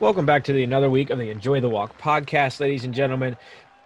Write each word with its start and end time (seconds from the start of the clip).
Welcome 0.00 0.24
back 0.24 0.44
to 0.44 0.54
the 0.54 0.64
another 0.64 0.88
week 0.88 1.10
of 1.10 1.18
the 1.18 1.28
Enjoy 1.28 1.60
the 1.60 1.68
Walk 1.68 1.98
podcast, 1.98 2.58
ladies 2.58 2.84
and 2.84 2.94
gentlemen. 2.94 3.36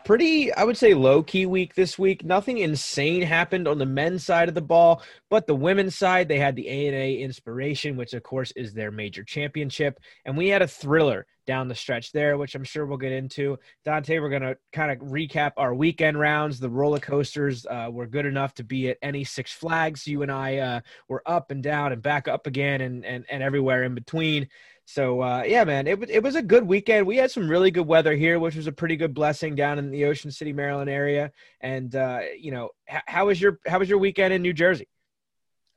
Pretty, 0.04 0.52
I 0.52 0.62
would 0.62 0.76
say, 0.76 0.94
low 0.94 1.24
key 1.24 1.44
week 1.44 1.74
this 1.74 1.98
week. 1.98 2.24
Nothing 2.24 2.58
insane 2.58 3.22
happened 3.22 3.66
on 3.66 3.78
the 3.78 3.86
men's 3.86 4.24
side 4.24 4.48
of 4.48 4.54
the 4.54 4.62
ball, 4.62 5.02
but 5.28 5.48
the 5.48 5.56
women's 5.56 5.96
side, 5.96 6.28
they 6.28 6.38
had 6.38 6.54
the 6.54 6.68
ANA 6.68 7.18
Inspiration, 7.18 7.96
which 7.96 8.14
of 8.14 8.22
course 8.22 8.52
is 8.52 8.72
their 8.72 8.92
major 8.92 9.24
championship, 9.24 9.98
and 10.24 10.36
we 10.36 10.46
had 10.46 10.62
a 10.62 10.68
thriller 10.68 11.26
down 11.46 11.68
the 11.68 11.74
stretch 11.74 12.12
there, 12.12 12.38
which 12.38 12.54
I'm 12.54 12.64
sure 12.64 12.86
we'll 12.86 12.96
get 12.96 13.12
into. 13.12 13.58
Dante, 13.84 14.20
we're 14.20 14.30
gonna 14.30 14.54
kind 14.72 14.92
of 14.92 15.08
recap 15.08 15.52
our 15.56 15.74
weekend 15.74 16.18
rounds. 16.18 16.60
The 16.60 16.70
roller 16.70 17.00
coasters 17.00 17.66
uh, 17.66 17.88
were 17.90 18.06
good 18.06 18.26
enough 18.26 18.54
to 18.54 18.64
be 18.64 18.88
at 18.88 18.98
any 19.02 19.24
Six 19.24 19.52
Flags. 19.52 20.06
You 20.06 20.22
and 20.22 20.30
I 20.30 20.58
uh, 20.58 20.80
were 21.08 21.22
up 21.26 21.50
and 21.50 21.62
down 21.62 21.92
and 21.92 22.00
back 22.00 22.28
up 22.28 22.46
again, 22.46 22.80
and 22.82 23.04
and 23.04 23.24
and 23.28 23.42
everywhere 23.42 23.82
in 23.82 23.94
between. 23.94 24.48
So 24.86 25.22
uh, 25.22 25.42
yeah, 25.46 25.64
man, 25.64 25.86
it 25.86 25.98
it 26.10 26.22
was 26.22 26.36
a 26.36 26.42
good 26.42 26.66
weekend. 26.66 27.06
We 27.06 27.16
had 27.16 27.30
some 27.30 27.48
really 27.48 27.70
good 27.70 27.86
weather 27.86 28.14
here, 28.14 28.38
which 28.38 28.54
was 28.54 28.66
a 28.66 28.72
pretty 28.72 28.96
good 28.96 29.14
blessing 29.14 29.54
down 29.54 29.78
in 29.78 29.90
the 29.90 30.04
Ocean 30.04 30.30
City, 30.30 30.52
Maryland 30.52 30.90
area. 30.90 31.32
And 31.60 31.94
uh, 31.96 32.20
you 32.38 32.50
know, 32.50 32.70
h- 32.88 33.02
how 33.06 33.26
was 33.26 33.40
your 33.40 33.60
how 33.66 33.78
was 33.78 33.88
your 33.88 33.98
weekend 33.98 34.34
in 34.34 34.42
New 34.42 34.52
Jersey? 34.52 34.88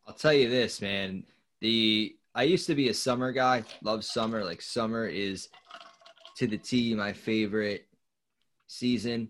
I'll 0.06 0.14
tell 0.14 0.34
you 0.34 0.50
this, 0.50 0.82
man. 0.82 1.24
The 1.62 2.16
I 2.36 2.44
used 2.44 2.68
to 2.68 2.76
be 2.76 2.90
a 2.90 2.94
summer 2.94 3.32
guy. 3.32 3.64
Love 3.82 4.04
summer. 4.04 4.44
Like 4.44 4.62
summer 4.62 5.08
is 5.08 5.50
to 6.38 6.48
the 6.48 6.58
T 6.58 6.94
my 6.94 7.14
favorite 7.14 7.88
season. 8.68 9.30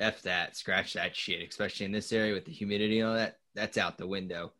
F 0.00 0.22
that. 0.22 0.56
Scratch 0.56 0.94
that 0.94 1.14
shit. 1.14 1.48
Especially 1.48 1.86
in 1.86 1.92
this 1.92 2.12
area 2.12 2.34
with 2.34 2.44
the 2.44 2.52
humidity 2.52 2.98
and 2.98 3.08
all 3.08 3.14
that. 3.14 3.38
That's 3.54 3.78
out 3.78 3.98
the 3.98 4.06
window. 4.06 4.52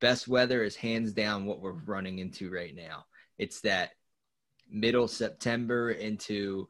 Best 0.00 0.28
weather 0.28 0.62
is 0.62 0.76
hands 0.76 1.12
down 1.12 1.44
what 1.44 1.60
we're 1.60 1.72
running 1.72 2.20
into 2.20 2.48
right 2.50 2.74
now. 2.74 3.04
It's 3.38 3.60
that 3.62 3.90
middle 4.70 5.08
September 5.08 5.90
into 5.90 6.68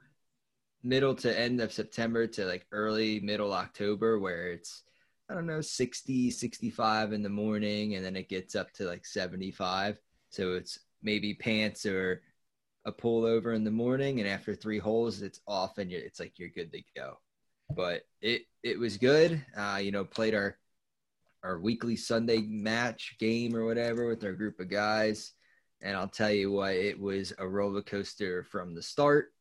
middle 0.83 1.15
to 1.15 1.39
end 1.39 1.61
of 1.61 1.73
September 1.73 2.27
to 2.27 2.45
like 2.45 2.67
early 2.73 3.21
middle 3.21 3.53
October 3.53 4.19
where 4.19 4.53
it's 4.53 4.83
I 5.29 5.35
don't 5.35 5.47
know 5.47 5.61
60 5.61 6.31
65 6.31 7.13
in 7.13 7.23
the 7.23 7.29
morning 7.29 7.97
and 7.97 8.05
then 8.05 8.17
it 8.17 8.29
gets 8.29 8.55
up 8.55 8.73
to 8.75 8.85
like 8.85 9.05
75 9.05 9.99
so 10.31 10.55
it's 10.55 10.79
maybe 11.03 11.35
pants 11.35 11.85
or 11.85 12.23
a 12.85 12.93
pullover 12.93 13.55
in 13.55 13.65
the 13.65 13.71
morning 13.71 14.21
and 14.21 14.29
after 14.29 14.55
three 14.55 14.79
holes 14.79 15.21
it's 15.21 15.41
off 15.47 15.79
and 15.79 15.93
it's 15.93 16.21
like 16.21 16.39
you're 16.39 16.49
good 16.49 16.73
to 16.73 16.81
go. 16.97 17.19
But 17.75 18.03
it 18.23 18.43
it 18.63 18.79
was 18.79 18.97
good. 18.97 19.45
Uh 19.57 19.81
you 19.83 19.91
know 19.91 20.05
played 20.05 20.35
our 20.35 20.57
our 21.43 21.59
weekly 21.59 21.97
Sunday 21.97 22.41
match 22.41 23.17
game 23.19 23.55
or 23.55 23.65
whatever 23.65 24.07
with 24.07 24.25
our 24.25 24.33
group 24.33 24.61
of 24.61 24.71
guys 24.71 25.33
and 25.81 25.97
I'll 25.97 26.09
tell 26.09 26.31
you 26.31 26.53
what, 26.53 26.75
it 26.75 26.98
was 26.98 27.33
a 27.39 27.47
roller 27.47 27.83
coaster 27.83 28.43
from 28.45 28.75
the 28.75 28.83
start. 28.83 29.33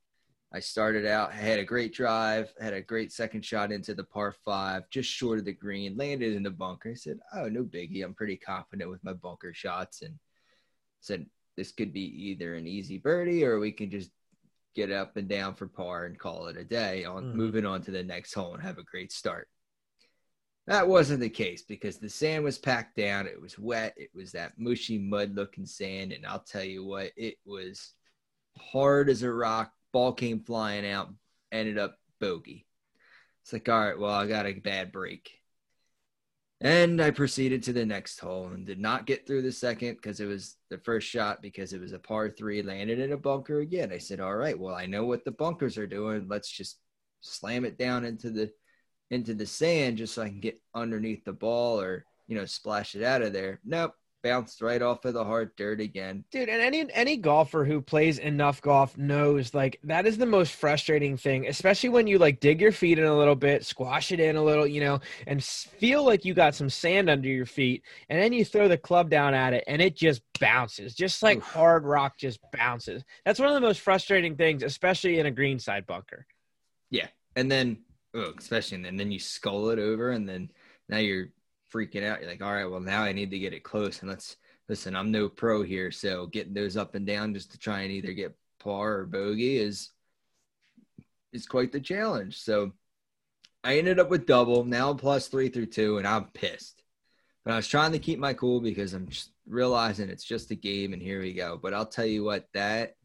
I 0.54 0.60
started 0.62 1.06
out, 1.06 1.34
had 1.34 1.60
a 1.60 1.66
great 1.66 1.94
drive, 1.94 2.54
had 2.60 2.74
a 2.74 2.82
great 2.82 3.12
second 3.12 3.44
shot 3.44 3.72
into 3.72 3.94
the 3.94 4.04
par 4.04 4.34
five, 4.46 4.90
just 4.90 5.10
short 5.10 5.40
of 5.40 5.46
the 5.46 5.52
green, 5.52 5.98
landed 5.98 6.36
in 6.36 6.44
the 6.44 6.50
bunker. 6.52 6.92
I 6.92 6.94
said, 6.94 7.20
Oh, 7.34 7.50
no 7.50 7.64
biggie. 7.64 8.04
I'm 8.04 8.14
pretty 8.14 8.38
confident 8.38 8.90
with 8.90 9.04
my 9.04 9.14
bunker 9.14 9.54
shots. 9.54 10.04
And 10.04 10.16
said, 11.02 11.26
This 11.58 11.74
could 11.74 11.92
be 11.92 12.30
either 12.30 12.56
an 12.56 12.66
easy 12.66 12.98
birdie 12.98 13.44
or 13.44 13.60
we 13.60 13.74
can 13.74 13.92
just 13.92 14.12
get 14.74 14.92
up 14.92 15.18
and 15.18 15.28
down 15.28 15.56
for 15.56 15.68
par 15.68 16.06
and 16.06 16.18
call 16.18 16.48
it 16.48 16.56
a 16.56 16.64
day 16.64 17.04
on 17.04 17.26
mm. 17.26 17.34
moving 17.34 17.66
on 17.66 17.82
to 17.82 17.92
the 17.92 18.04
next 18.04 18.34
hole 18.34 18.54
and 18.54 18.64
have 18.64 18.78
a 18.78 18.84
great 18.84 19.12
start. 19.12 19.50
That 20.68 20.88
wasn't 20.90 21.22
the 21.22 21.30
case 21.30 21.62
because 21.62 21.98
the 21.98 22.10
sand 22.10 22.44
was 22.44 22.58
packed 22.58 22.98
down. 22.98 23.26
It 23.26 23.42
was 23.42 23.58
wet. 23.58 23.94
It 23.96 24.10
was 24.14 24.34
that 24.34 24.60
mushy 24.60 24.98
mud 24.98 25.34
looking 25.34 25.66
sand. 25.66 26.12
And 26.12 26.26
I'll 26.26 26.44
tell 26.44 26.64
you 26.64 26.84
what, 26.84 27.12
it 27.16 27.36
was 27.46 27.94
hard 28.58 29.10
as 29.10 29.24
a 29.24 29.32
rock. 29.32 29.72
Ball 29.94 30.12
came 30.12 30.42
flying 30.42 30.86
out, 30.86 31.10
ended 31.54 31.78
up 31.78 31.96
bogey. 32.20 32.68
It's 33.44 33.54
like, 33.54 33.70
all 33.70 33.80
right, 33.80 33.98
well, 33.98 34.12
I 34.12 34.28
got 34.28 34.46
a 34.46 34.54
bad 34.54 34.92
break. 34.92 35.32
And 36.60 37.02
I 37.02 37.12
proceeded 37.12 37.64
to 37.64 37.74
the 37.74 37.86
next 37.86 38.20
hole 38.20 38.48
and 38.48 38.66
did 38.66 38.80
not 38.80 39.06
get 39.06 39.26
through 39.26 39.44
the 39.44 39.52
second 39.52 39.96
because 39.96 40.20
it 40.20 40.26
was 40.26 40.58
the 40.70 40.80
first 40.80 41.08
shot 41.08 41.42
because 41.42 41.72
it 41.72 41.80
was 41.80 41.94
a 41.94 42.00
par 42.00 42.30
three, 42.30 42.62
landed 42.62 43.00
in 43.00 43.14
a 43.14 43.18
bunker 43.18 43.60
again. 43.60 43.94
I 43.94 44.00
said, 44.00 44.20
all 44.20 44.36
right, 44.36 44.60
well, 44.60 44.76
I 44.76 44.86
know 44.86 45.06
what 45.06 45.24
the 45.24 45.32
bunkers 45.32 45.78
are 45.78 45.88
doing. 45.88 46.28
Let's 46.28 46.52
just 46.52 46.80
slam 47.22 47.64
it 47.64 47.78
down 47.78 48.04
into 48.04 48.32
the 48.32 48.52
into 49.12 49.34
the 49.34 49.46
sand 49.46 49.98
just 49.98 50.14
so 50.14 50.24
I 50.24 50.30
can 50.30 50.40
get 50.40 50.60
underneath 50.74 51.24
the 51.24 51.34
ball 51.34 51.80
or, 51.80 52.06
you 52.28 52.36
know, 52.36 52.46
splash 52.46 52.96
it 52.96 53.04
out 53.04 53.22
of 53.22 53.34
there. 53.34 53.60
Nope. 53.64 53.94
Bounced 54.24 54.62
right 54.62 54.82
off 54.82 55.06
of 55.06 55.14
the 55.14 55.24
hard 55.24 55.56
dirt 55.56 55.80
again. 55.80 56.26
Dude, 56.32 56.50
and 56.50 56.62
any 56.62 56.92
any 56.92 57.18
golfer 57.18 57.64
who 57.64 57.80
plays 57.80 58.18
enough 58.18 58.62
golf 58.62 58.98
knows 58.98 59.54
like 59.54 59.80
that 59.84 60.08
is 60.08 60.18
the 60.18 60.26
most 60.26 60.56
frustrating 60.56 61.16
thing, 61.16 61.48
especially 61.48 61.90
when 61.90 62.08
you 62.08 62.18
like 62.18 62.40
dig 62.40 62.60
your 62.60 62.72
feet 62.72 62.98
in 62.98 63.06
a 63.06 63.16
little 63.16 63.36
bit, 63.36 63.64
squash 63.64 64.12
it 64.12 64.20
in 64.20 64.36
a 64.36 64.44
little, 64.44 64.66
you 64.66 64.82
know, 64.82 65.00
and 65.28 65.42
feel 65.42 66.04
like 66.04 66.26
you 66.26 66.34
got 66.34 66.56
some 66.56 66.70
sand 66.70 67.12
under 67.12 67.30
your 67.30 67.46
feet, 67.46 67.84
and 68.10 68.22
then 68.22 68.34
you 68.34 68.44
throw 68.44 68.68
the 68.68 68.78
club 68.78 69.10
down 69.10 69.36
at 69.36 69.54
it 69.54 69.64
and 69.68 69.82
it 69.82 69.96
just 69.96 70.24
bounces, 70.42 70.96
just 70.96 71.22
like 71.22 71.38
Oof. 71.38 71.44
hard 71.44 71.86
rock 71.86 72.18
just 72.18 72.40
bounces. 72.52 73.06
That's 73.24 73.40
one 73.40 73.50
of 73.50 73.56
the 73.56 73.62
most 73.62 73.82
frustrating 73.82 74.36
things, 74.36 74.64
especially 74.64 75.20
in 75.20 75.28
a 75.28 75.32
greenside 75.32 75.86
bunker. 75.86 76.26
Yeah. 76.90 77.08
And 77.36 77.52
then 77.52 77.78
ugh, 78.16 78.36
especially 78.38 78.84
and 78.86 79.00
then 79.00 79.12
you 79.12 79.20
skull 79.20 79.70
it 79.70 79.80
over 79.80 80.12
and 80.12 80.28
then 80.28 80.50
now 80.90 80.98
you're 80.98 81.30
freaking 81.74 82.04
out. 82.04 82.22
You're 82.22 82.30
like, 82.30 82.42
all 82.42 82.54
right, 82.54 82.66
well 82.66 82.80
now 82.80 83.04
I 83.04 83.12
need 83.12 83.32
to 83.32 83.40
get 83.40 83.54
it 83.54 83.64
close 83.64 84.02
and 84.02 84.10
let's 84.10 84.38
listen. 84.70 84.96
I'm 84.96 85.12
no 85.12 85.30
pro 85.30 85.64
here, 85.64 85.92
so 85.92 86.28
getting 86.28 86.54
those 86.54 86.78
up 86.78 86.96
and 86.96 87.06
down 87.06 87.34
just 87.34 87.52
to 87.52 87.58
try 87.58 87.82
and 87.82 87.92
either 87.92 88.14
get 88.14 88.38
par 88.60 89.00
or 89.00 89.06
bogey 89.06 89.58
is 89.58 89.92
is 91.34 91.46
quite 91.46 91.72
the 91.72 91.80
challenge. 91.80 92.40
So 92.40 92.74
I 93.64 93.78
ended 93.78 94.00
up 94.00 94.10
with 94.10 94.26
double 94.26 94.64
now 94.64 94.94
plus 94.94 95.28
three 95.28 95.50
through 95.50 95.68
two, 95.68 95.98
and 95.98 96.08
I'm 96.08 96.26
pissed. 96.26 96.84
But 97.44 97.54
I 97.54 97.58
was 97.58 97.68
trying 97.68 97.94
to 97.94 98.00
keep 98.00 98.20
my 98.20 98.34
cool 98.34 98.60
because 98.60 98.94
I'm 98.94 99.08
just 99.08 99.32
realizing 99.48 100.10
it's 100.10 100.24
just 100.24 100.52
a 100.52 100.56
game, 100.56 100.94
and 100.94 101.02
here 101.02 101.22
we 101.22 101.34
go. 101.34 101.60
But 101.62 101.74
I'll 101.74 101.86
tell 101.86 102.06
you 102.06 102.24
what 102.24 102.48
that 102.54 102.96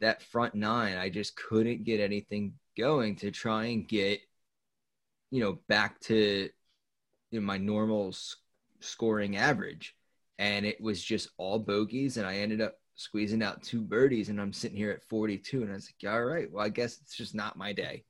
that 0.00 0.22
front 0.22 0.54
nine, 0.54 0.96
I 0.96 1.10
just 1.10 1.36
couldn't 1.36 1.84
get 1.84 2.00
anything 2.00 2.54
going 2.80 3.16
to 3.16 3.30
try 3.30 3.66
and 3.66 3.86
get, 3.86 4.20
you 5.30 5.40
know, 5.40 5.58
back 5.68 6.00
to 6.00 6.48
you 7.30 7.40
know, 7.40 7.46
my 7.46 7.58
normal 7.58 8.14
scoring 8.80 9.36
average. 9.36 9.94
And 10.38 10.64
it 10.64 10.80
was 10.80 11.02
just 11.02 11.28
all 11.36 11.58
bogeys. 11.58 12.16
And 12.16 12.26
I 12.26 12.36
ended 12.38 12.60
up 12.60 12.74
squeezing 12.94 13.42
out 13.42 13.62
two 13.62 13.82
birdies. 13.82 14.28
And 14.30 14.40
I'm 14.40 14.52
sitting 14.52 14.76
here 14.76 14.90
at 14.90 15.04
42. 15.04 15.62
And 15.62 15.70
I 15.70 15.74
was 15.74 15.92
like, 16.02 16.12
all 16.12 16.24
right, 16.24 16.50
well, 16.50 16.64
I 16.64 16.70
guess 16.70 16.98
it's 17.02 17.16
just 17.16 17.34
not 17.34 17.58
my 17.58 17.72
day. 17.72 18.04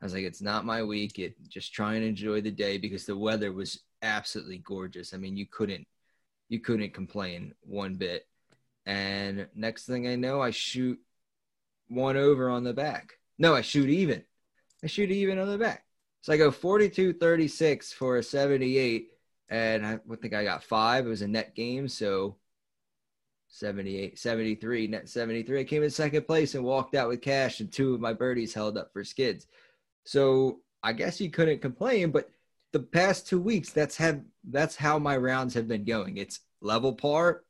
I 0.00 0.04
was 0.04 0.12
like, 0.12 0.24
it's 0.24 0.42
not 0.42 0.66
my 0.66 0.82
week. 0.82 1.18
It 1.18 1.36
just 1.48 1.72
try 1.72 1.94
and 1.94 2.04
enjoy 2.04 2.40
the 2.40 2.50
day 2.50 2.76
because 2.76 3.06
the 3.06 3.16
weather 3.16 3.52
was 3.52 3.80
absolutely 4.02 4.58
gorgeous. 4.58 5.14
I 5.14 5.16
mean, 5.16 5.36
you 5.36 5.46
couldn't 5.46 5.86
you 6.48 6.60
couldn't 6.60 6.94
complain 6.94 7.54
one 7.62 7.96
bit. 7.96 8.26
And 8.84 9.48
next 9.54 9.86
thing 9.86 10.06
I 10.06 10.14
know, 10.14 10.40
I 10.40 10.50
shoot 10.50 10.98
one 11.88 12.16
over 12.16 12.48
on 12.48 12.64
the 12.64 12.72
back. 12.72 13.14
No, 13.38 13.54
I 13.54 13.60
shoot 13.60 13.88
even. 13.88 14.22
I 14.82 14.86
shoot 14.86 15.10
even 15.10 15.38
on 15.38 15.48
the 15.48 15.58
back. 15.58 15.84
So 16.22 16.32
I 16.32 16.36
go 16.36 16.50
42 16.50 17.14
36 17.14 17.92
for 17.92 18.16
a 18.16 18.22
78. 18.22 19.10
And 19.48 19.86
I 19.86 19.98
think 20.20 20.34
I 20.34 20.44
got 20.44 20.64
five. 20.64 21.06
It 21.06 21.10
was 21.10 21.22
a 21.22 21.28
net 21.28 21.54
game. 21.54 21.88
So 21.88 22.36
78, 23.48 24.18
73, 24.18 24.86
net 24.88 25.08
73. 25.08 25.60
I 25.60 25.64
came 25.64 25.82
in 25.82 25.90
second 25.90 26.26
place 26.26 26.54
and 26.54 26.64
walked 26.64 26.94
out 26.94 27.08
with 27.08 27.22
cash, 27.22 27.60
and 27.60 27.72
two 27.72 27.94
of 27.94 28.00
my 28.00 28.12
birdies 28.12 28.52
held 28.52 28.76
up 28.76 28.92
for 28.92 29.04
skins. 29.04 29.46
So 30.04 30.60
I 30.82 30.92
guess 30.92 31.20
you 31.20 31.30
couldn't 31.30 31.62
complain, 31.62 32.10
but 32.10 32.30
the 32.72 32.80
past 32.80 33.26
two 33.26 33.40
weeks, 33.40 33.70
that's 33.70 33.96
have 33.96 34.20
that's 34.50 34.76
how 34.76 34.98
my 34.98 35.16
rounds 35.16 35.54
have 35.54 35.68
been 35.68 35.84
going. 35.84 36.16
It's 36.16 36.40
level 36.60 36.92
par, 36.92 37.44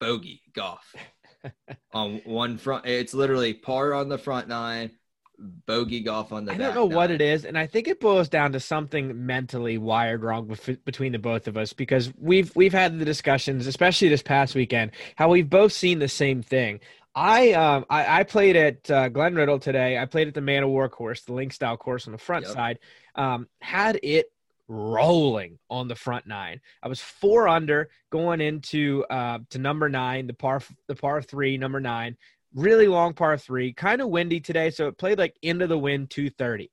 bogey, 0.00 0.42
golf. 0.54 0.94
on 1.92 2.20
one 2.24 2.58
front, 2.58 2.86
it's 2.86 3.14
literally 3.14 3.54
par 3.54 3.94
on 3.94 4.08
the 4.08 4.18
front 4.18 4.48
nine, 4.48 4.90
bogey 5.38 6.00
golf 6.00 6.32
on 6.32 6.44
the. 6.44 6.52
I 6.52 6.56
don't 6.56 6.74
know 6.74 6.84
what 6.84 7.10
it 7.10 7.20
is, 7.20 7.44
and 7.44 7.56
I 7.58 7.66
think 7.66 7.88
it 7.88 8.00
boils 8.00 8.28
down 8.28 8.52
to 8.52 8.60
something 8.60 9.26
mentally 9.26 9.78
wired 9.78 10.22
wrong 10.22 10.48
with, 10.48 10.84
between 10.84 11.12
the 11.12 11.18
both 11.18 11.46
of 11.48 11.56
us 11.56 11.72
because 11.72 12.12
we've 12.18 12.54
we've 12.56 12.72
had 12.72 12.98
the 12.98 13.04
discussions, 13.04 13.66
especially 13.66 14.08
this 14.08 14.22
past 14.22 14.54
weekend, 14.54 14.92
how 15.16 15.28
we've 15.28 15.48
both 15.48 15.72
seen 15.72 15.98
the 15.98 16.08
same 16.08 16.42
thing. 16.42 16.80
I 17.14 17.52
um 17.52 17.84
I, 17.88 18.20
I 18.20 18.22
played 18.24 18.56
at 18.56 18.90
uh, 18.90 19.08
Glen 19.08 19.34
Riddle 19.34 19.58
today. 19.58 19.98
I 19.98 20.06
played 20.06 20.28
at 20.28 20.34
the 20.34 20.40
Man 20.40 20.64
O' 20.64 20.68
War 20.68 20.88
course, 20.88 21.22
the 21.22 21.32
link 21.32 21.52
style 21.52 21.76
course 21.76 22.06
on 22.06 22.12
the 22.12 22.18
front 22.18 22.46
yep. 22.46 22.54
side. 22.54 22.78
Um, 23.14 23.48
had 23.60 23.98
it 24.02 24.26
rolling 24.68 25.58
on 25.70 25.88
the 25.88 25.94
front 25.94 26.26
nine. 26.26 26.60
I 26.82 26.88
was 26.88 27.00
four 27.00 27.48
under 27.48 27.88
going 28.10 28.40
into 28.40 29.04
uh, 29.08 29.38
to 29.50 29.58
number 29.58 29.88
nine, 29.88 30.26
the 30.26 30.34
par 30.34 30.60
the 30.86 30.94
par 30.94 31.22
three, 31.22 31.56
number 31.56 31.80
nine 31.80 32.16
really 32.54 32.88
long 32.88 33.14
par 33.14 33.36
three, 33.36 33.72
kind 33.72 34.00
of 34.00 34.08
windy 34.08 34.40
today, 34.40 34.70
so 34.70 34.88
it 34.88 34.98
played 34.98 35.18
like 35.18 35.36
into 35.42 35.66
the 35.66 35.78
wind 35.78 36.10
230. 36.10 36.70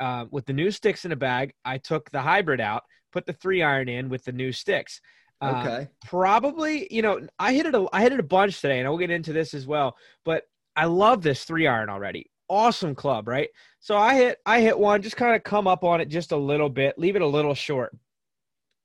Uh, 0.00 0.26
with 0.30 0.46
the 0.46 0.52
new 0.52 0.70
sticks 0.70 1.04
in 1.04 1.12
a 1.12 1.16
bag, 1.16 1.52
I 1.64 1.78
took 1.78 2.10
the 2.10 2.20
hybrid 2.20 2.60
out, 2.60 2.82
put 3.12 3.26
the 3.26 3.32
three 3.32 3.62
iron 3.62 3.88
in 3.88 4.08
with 4.08 4.24
the 4.24 4.32
new 4.32 4.52
sticks. 4.52 5.00
Uh, 5.40 5.62
Okay. 5.64 5.88
probably, 6.06 6.92
you 6.92 7.02
know, 7.02 7.20
I 7.38 7.52
hit 7.52 7.66
it. 7.66 7.74
A, 7.74 7.86
I 7.92 8.02
hit 8.02 8.12
it 8.12 8.20
a 8.20 8.24
bunch 8.24 8.60
today, 8.60 8.80
and 8.80 8.88
we'll 8.88 8.98
get 8.98 9.10
into 9.10 9.32
this 9.32 9.54
as 9.54 9.66
well. 9.66 9.96
But 10.24 10.44
I 10.76 10.86
love 10.86 11.22
this 11.22 11.44
three 11.44 11.66
iron 11.66 11.88
already. 11.90 12.30
Awesome 12.48 12.94
club, 12.94 13.28
right? 13.28 13.48
So 13.80 13.96
I 13.96 14.14
hit, 14.14 14.38
I 14.46 14.60
hit 14.60 14.78
one, 14.78 15.02
just 15.02 15.16
kind 15.16 15.34
of 15.34 15.42
come 15.42 15.66
up 15.66 15.84
on 15.84 16.00
it 16.00 16.06
just 16.06 16.32
a 16.32 16.36
little 16.36 16.68
bit, 16.68 16.98
leave 16.98 17.16
it 17.16 17.22
a 17.22 17.26
little 17.26 17.54
short, 17.54 17.96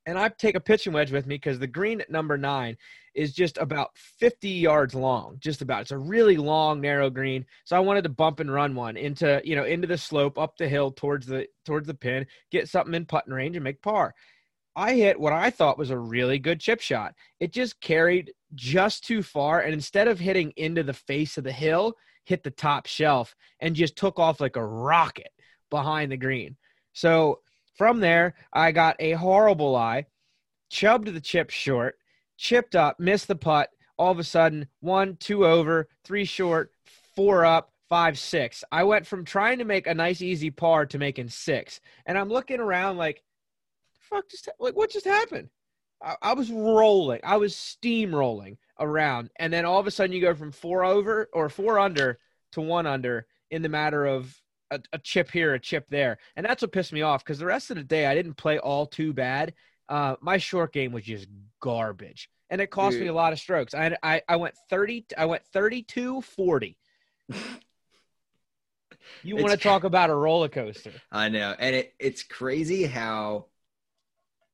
and 0.06 0.18
I 0.18 0.28
take 0.30 0.54
a 0.54 0.60
pitching 0.60 0.92
wedge 0.92 1.12
with 1.12 1.26
me 1.26 1.34
because 1.34 1.58
the 1.58 1.66
green 1.66 2.00
at 2.00 2.10
number 2.10 2.38
nine 2.38 2.76
is 3.18 3.34
just 3.34 3.58
about 3.58 3.90
50 3.96 4.48
yards 4.48 4.94
long, 4.94 5.38
just 5.40 5.60
about. 5.60 5.82
It's 5.82 5.90
a 5.90 5.98
really 5.98 6.36
long, 6.36 6.80
narrow 6.80 7.10
green. 7.10 7.44
So 7.64 7.76
I 7.76 7.80
wanted 7.80 8.02
to 8.04 8.10
bump 8.10 8.38
and 8.38 8.50
run 8.50 8.76
one 8.76 8.96
into, 8.96 9.42
you 9.44 9.56
know, 9.56 9.64
into 9.64 9.88
the 9.88 9.98
slope, 9.98 10.38
up 10.38 10.56
the 10.56 10.68
hill 10.68 10.92
towards 10.92 11.26
the 11.26 11.48
towards 11.66 11.88
the 11.88 11.94
pin, 11.94 12.26
get 12.52 12.68
something 12.68 12.94
in 12.94 13.06
putting 13.06 13.32
range 13.32 13.56
and 13.56 13.64
make 13.64 13.82
par. 13.82 14.14
I 14.76 14.94
hit 14.94 15.18
what 15.18 15.32
I 15.32 15.50
thought 15.50 15.78
was 15.78 15.90
a 15.90 15.98
really 15.98 16.38
good 16.38 16.60
chip 16.60 16.80
shot. 16.80 17.12
It 17.40 17.52
just 17.52 17.80
carried 17.80 18.32
just 18.54 19.04
too 19.04 19.24
far, 19.24 19.62
and 19.62 19.74
instead 19.74 20.06
of 20.06 20.20
hitting 20.20 20.52
into 20.56 20.84
the 20.84 20.94
face 20.94 21.36
of 21.36 21.42
the 21.42 21.50
hill, 21.50 21.94
hit 22.24 22.44
the 22.44 22.52
top 22.52 22.86
shelf 22.86 23.34
and 23.58 23.74
just 23.74 23.96
took 23.96 24.20
off 24.20 24.40
like 24.40 24.54
a 24.54 24.64
rocket 24.64 25.32
behind 25.70 26.12
the 26.12 26.16
green. 26.16 26.56
So 26.92 27.40
from 27.76 27.98
there, 27.98 28.36
I 28.52 28.70
got 28.70 28.94
a 29.00 29.12
horrible 29.14 29.72
lie, 29.72 30.06
chubbed 30.70 31.12
the 31.12 31.20
chip 31.20 31.50
short, 31.50 31.96
chipped 32.38 32.74
up, 32.74 32.98
missed 32.98 33.28
the 33.28 33.36
putt. 33.36 33.68
All 33.98 34.12
of 34.12 34.18
a 34.18 34.24
sudden, 34.24 34.68
one, 34.80 35.16
two 35.16 35.44
over, 35.44 35.88
three 36.04 36.24
short, 36.24 36.72
four 37.16 37.44
up, 37.44 37.72
five, 37.88 38.18
six. 38.18 38.62
I 38.70 38.84
went 38.84 39.06
from 39.06 39.24
trying 39.24 39.58
to 39.58 39.64
make 39.64 39.86
a 39.86 39.94
nice, 39.94 40.22
easy 40.22 40.50
par 40.50 40.86
to 40.86 40.98
making 40.98 41.28
six. 41.28 41.80
And 42.06 42.16
I'm 42.16 42.28
looking 42.28 42.60
around 42.60 42.96
like, 42.96 43.22
fuck 43.98 44.28
just 44.30 44.48
like 44.58 44.76
what 44.76 44.90
just 44.90 45.04
happened? 45.04 45.48
I, 46.02 46.14
I 46.22 46.32
was 46.34 46.50
rolling. 46.50 47.20
I 47.24 47.36
was 47.36 47.54
steamrolling 47.54 48.56
around. 48.78 49.30
And 49.38 49.52
then 49.52 49.64
all 49.64 49.80
of 49.80 49.86
a 49.86 49.90
sudden 49.90 50.14
you 50.14 50.20
go 50.20 50.34
from 50.34 50.52
four 50.52 50.84
over 50.84 51.28
or 51.32 51.48
four 51.48 51.78
under 51.78 52.18
to 52.52 52.60
one 52.60 52.86
under 52.86 53.26
in 53.50 53.62
the 53.62 53.68
matter 53.68 54.06
of 54.06 54.34
a, 54.70 54.80
a 54.92 54.98
chip 54.98 55.30
here, 55.30 55.54
a 55.54 55.60
chip 55.60 55.86
there. 55.88 56.18
And 56.36 56.46
that's 56.46 56.62
what 56.62 56.72
pissed 56.72 56.92
me 56.92 57.02
off 57.02 57.24
because 57.24 57.38
the 57.38 57.46
rest 57.46 57.70
of 57.70 57.76
the 57.76 57.84
day 57.84 58.06
I 58.06 58.14
didn't 58.14 58.34
play 58.34 58.58
all 58.58 58.86
too 58.86 59.12
bad. 59.12 59.54
Uh, 59.88 60.16
my 60.20 60.38
short 60.38 60.72
game 60.72 60.92
was 60.92 61.04
just 61.04 61.26
garbage. 61.60 62.28
And 62.50 62.60
it 62.60 62.70
cost 62.70 63.00
me 63.00 63.08
a 63.08 63.12
lot 63.12 63.32
of 63.32 63.38
strokes. 63.38 63.74
I, 63.74 63.96
I 64.02 64.22
I 64.28 64.36
went 64.36 64.54
30 64.70 65.06
I 65.18 65.26
went 65.26 65.44
32 65.52 66.22
40. 66.22 66.78
You 69.22 69.36
want 69.36 69.50
to 69.50 69.62
talk 69.62 69.84
about 69.84 70.10
a 70.10 70.14
roller 70.14 70.48
coaster? 70.48 70.92
I 71.12 71.28
know, 71.28 71.54
and 71.58 71.74
it, 71.74 71.94
it's 71.98 72.22
crazy 72.22 72.84
how 72.84 73.46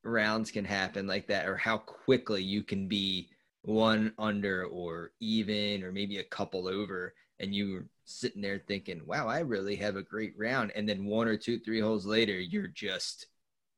rounds 0.03 0.51
can 0.51 0.65
happen 0.65 1.07
like 1.07 1.27
that, 1.27 1.47
or 1.47 1.57
how 1.57 1.77
quickly 1.77 2.43
you 2.43 2.63
can 2.63 2.87
be 2.87 3.29
one 3.63 4.13
under 4.17 4.65
or 4.65 5.11
even, 5.19 5.83
or 5.83 5.91
maybe 5.91 6.17
a 6.17 6.23
couple 6.23 6.67
over, 6.67 7.13
and 7.39 7.53
you 7.53 7.73
were 7.73 7.85
sitting 8.05 8.41
there 8.41 8.59
thinking, 8.67 9.01
"Wow, 9.05 9.27
I 9.27 9.39
really 9.39 9.75
have 9.77 9.95
a 9.95 10.03
great 10.03 10.33
round," 10.37 10.71
and 10.75 10.87
then 10.87 11.05
one 11.05 11.27
or 11.27 11.37
two, 11.37 11.59
three 11.59 11.79
holes 11.79 12.05
later, 12.05 12.39
you're 12.39 12.67
just 12.67 13.27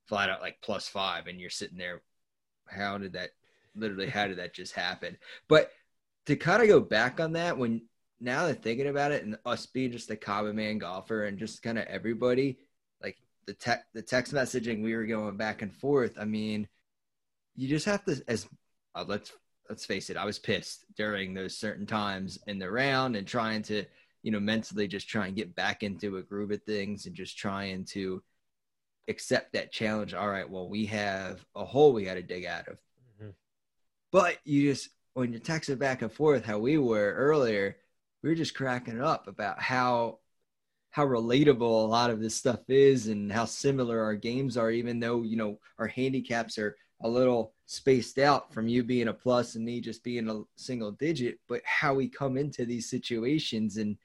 flat 0.08 0.30
out 0.30 0.42
like 0.42 0.58
plus 0.62 0.88
five, 0.88 1.28
and 1.28 1.40
you're 1.40 1.50
sitting 1.50 1.78
there. 1.78 2.02
How 2.66 2.98
did 2.98 3.14
that? 3.14 3.32
Literally, 3.76 4.10
how 4.10 4.28
did 4.28 4.40
that 4.40 4.54
just 4.54 4.74
happen? 4.74 5.18
But 5.48 5.72
to 6.26 6.36
kind 6.36 6.62
of 6.62 6.68
go 6.68 6.80
back 6.80 7.20
on 7.20 7.34
that, 7.34 7.58
when 7.58 7.84
now 8.20 8.48
that 8.48 8.64
thinking 8.64 8.88
about 8.88 9.12
it, 9.12 9.24
and 9.24 9.38
us 9.46 9.66
being 9.68 9.92
just 9.92 10.10
a 10.10 10.16
common 10.16 10.56
man 10.56 10.80
golfer, 10.80 11.26
and 11.26 11.38
just 11.38 11.62
kind 11.62 11.78
of 11.78 11.86
everybody, 11.86 12.58
like 13.02 13.18
the 13.46 13.54
tech, 13.54 13.86
the 13.94 14.02
text 14.02 14.34
messaging, 14.34 14.84
we 14.84 14.96
were 14.96 15.06
going 15.06 15.38
back 15.38 15.62
and 15.62 15.76
forth. 15.76 16.18
I 16.20 16.26
mean, 16.26 16.68
you 17.56 17.68
just 17.68 17.86
have 17.86 18.04
to, 18.06 18.22
as 18.28 18.48
uh, 18.96 19.06
let's 19.08 19.32
let's 19.70 19.86
face 19.86 20.10
it, 20.10 20.18
I 20.18 20.26
was 20.26 20.40
pissed 20.40 20.86
during 20.96 21.34
those 21.34 21.56
certain 21.58 21.86
times 21.86 22.40
in 22.48 22.58
the 22.58 22.72
round, 22.72 23.16
and 23.16 23.28
trying 23.28 23.62
to, 23.64 23.86
you 24.24 24.32
know, 24.32 24.40
mentally 24.40 24.88
just 24.88 25.08
try 25.08 25.28
and 25.28 25.36
get 25.36 25.56
back 25.56 25.84
into 25.84 26.18
a 26.18 26.24
groove 26.24 26.52
of 26.52 26.64
things, 26.64 27.06
and 27.06 27.16
just 27.16 27.38
trying 27.38 27.86
to 27.86 28.24
accept 29.08 29.54
that 29.54 29.72
challenge. 29.72 30.14
All 30.14 30.30
right, 30.30 30.50
well, 30.50 30.70
we 30.70 30.86
have 30.88 31.46
a 31.56 31.66
hole 31.66 31.94
we 31.94 32.04
got 32.04 32.16
to 32.16 32.22
dig 32.22 32.46
out 32.46 32.68
of. 32.68 32.78
Mhm. 33.20 33.34
But 34.12 34.40
you 34.46 34.72
just 34.72 34.90
when 35.14 35.32
you're 35.32 35.42
texting 35.42 35.80
back 35.80 36.04
and 36.04 36.12
forth 36.12 36.46
how 36.46 36.60
we 36.60 36.78
were 36.78 37.14
earlier, 37.14 37.78
we 38.22 38.30
were 38.30 38.36
just 38.36 38.56
cracking 38.56 39.02
up 39.02 39.28
about 39.28 39.60
how 39.60 40.20
how 40.92 41.06
relatable 41.06 41.62
a 41.62 41.88
lot 41.88 42.10
of 42.10 42.20
this 42.20 42.36
stuff 42.36 42.70
is 42.70 43.08
and 43.08 43.32
how 43.32 43.46
similar 43.46 44.02
our 44.02 44.16
games 44.16 44.58
are, 44.58 44.72
even 44.72 45.00
though 45.00 45.24
you 45.24 45.38
know 45.38 45.60
our 45.80 45.88
handicaps 45.88 46.58
are 46.58 46.76
a 47.02 47.10
little 47.10 47.54
spaced 47.66 48.18
out 48.18 48.54
from 48.54 48.68
you 48.68 48.84
being 48.84 49.08
a 49.08 49.14
plus 49.14 49.56
and 49.56 49.66
me 49.66 49.80
just 49.82 50.04
being 50.04 50.30
a 50.30 50.42
single 50.56 50.92
digit, 50.92 51.40
but 51.48 51.62
how 51.66 51.94
we 51.94 52.08
come 52.08 52.38
into 52.38 52.66
these 52.66 52.90
situations 52.90 53.78
and 53.78 53.98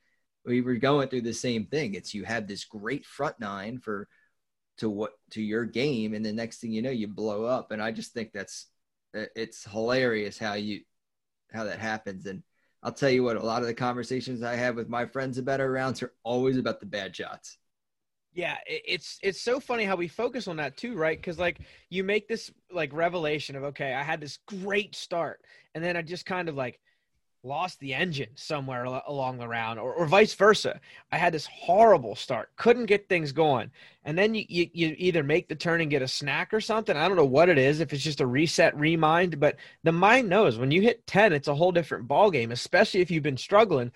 we 0.44 0.60
were 0.60 0.74
going 0.74 1.08
through 1.08 1.22
the 1.22 1.32
same 1.32 1.64
thing. 1.66 1.94
It's 1.94 2.12
you 2.12 2.24
have 2.24 2.46
this 2.46 2.64
great 2.64 3.06
front 3.06 3.38
nine 3.40 3.78
for 3.78 4.08
to 4.78 4.88
what 4.88 5.12
to 5.30 5.42
your 5.42 5.64
game, 5.64 6.14
and 6.14 6.24
the 6.24 6.32
next 6.32 6.60
thing 6.60 6.72
you 6.72 6.82
know, 6.82 6.90
you 6.90 7.08
blow 7.08 7.44
up. 7.44 7.70
And 7.70 7.82
I 7.82 7.92
just 7.92 8.12
think 8.12 8.32
that's 8.32 8.66
it's 9.14 9.64
hilarious 9.64 10.38
how 10.38 10.54
you 10.54 10.80
how 11.52 11.64
that 11.64 11.78
happens. 11.78 12.26
And 12.26 12.42
I'll 12.82 12.92
tell 12.92 13.10
you 13.10 13.22
what, 13.22 13.36
a 13.36 13.44
lot 13.44 13.62
of 13.62 13.68
the 13.68 13.74
conversations 13.74 14.42
I 14.42 14.56
have 14.56 14.74
with 14.76 14.88
my 14.88 15.06
friends 15.06 15.38
about 15.38 15.60
our 15.60 15.70
rounds 15.70 16.02
are 16.02 16.12
always 16.24 16.56
about 16.56 16.80
the 16.80 16.86
bad 16.86 17.14
shots. 17.14 17.58
Yeah, 18.34 18.56
it's 18.66 19.18
it's 19.22 19.42
so 19.42 19.60
funny 19.60 19.84
how 19.84 19.94
we 19.94 20.08
focus 20.08 20.48
on 20.48 20.56
that 20.56 20.78
too, 20.78 20.96
right? 20.96 21.18
Because 21.18 21.38
like 21.38 21.60
you 21.90 22.02
make 22.02 22.28
this 22.28 22.50
like 22.72 22.90
revelation 22.94 23.56
of 23.56 23.64
okay, 23.64 23.92
I 23.92 24.02
had 24.02 24.20
this 24.20 24.38
great 24.46 24.94
start, 24.94 25.42
and 25.74 25.84
then 25.84 25.96
I 25.96 26.02
just 26.02 26.24
kind 26.24 26.48
of 26.48 26.54
like 26.54 26.80
lost 27.44 27.80
the 27.80 27.92
engine 27.92 28.28
somewhere 28.36 28.84
along 28.84 29.38
the 29.38 29.48
round, 29.48 29.80
or, 29.80 29.92
or 29.94 30.06
vice 30.06 30.34
versa. 30.34 30.80
I 31.10 31.18
had 31.18 31.34
this 31.34 31.46
horrible 31.46 32.14
start, 32.14 32.50
couldn't 32.56 32.86
get 32.86 33.08
things 33.08 33.32
going, 33.32 33.70
and 34.04 34.16
then 34.16 34.34
you, 34.34 34.44
you 34.48 34.70
you 34.72 34.94
either 34.96 35.22
make 35.22 35.48
the 35.48 35.56
turn 35.56 35.80
and 35.80 35.90
get 35.90 36.02
a 36.02 36.08
snack 36.08 36.54
or 36.54 36.60
something. 36.60 36.96
I 36.96 37.08
don't 37.08 37.16
know 37.16 37.24
what 37.24 37.48
it 37.48 37.58
is, 37.58 37.80
if 37.80 37.92
it's 37.92 38.04
just 38.04 38.20
a 38.20 38.26
reset, 38.26 38.78
remind, 38.78 39.40
but 39.40 39.56
the 39.82 39.92
mind 39.92 40.28
knows 40.28 40.56
when 40.56 40.70
you 40.70 40.82
hit 40.82 41.06
ten, 41.06 41.32
it's 41.32 41.48
a 41.48 41.54
whole 41.54 41.72
different 41.72 42.06
ball 42.06 42.30
game, 42.30 42.52
especially 42.52 43.00
if 43.00 43.10
you've 43.10 43.22
been 43.22 43.36
struggling. 43.36 43.90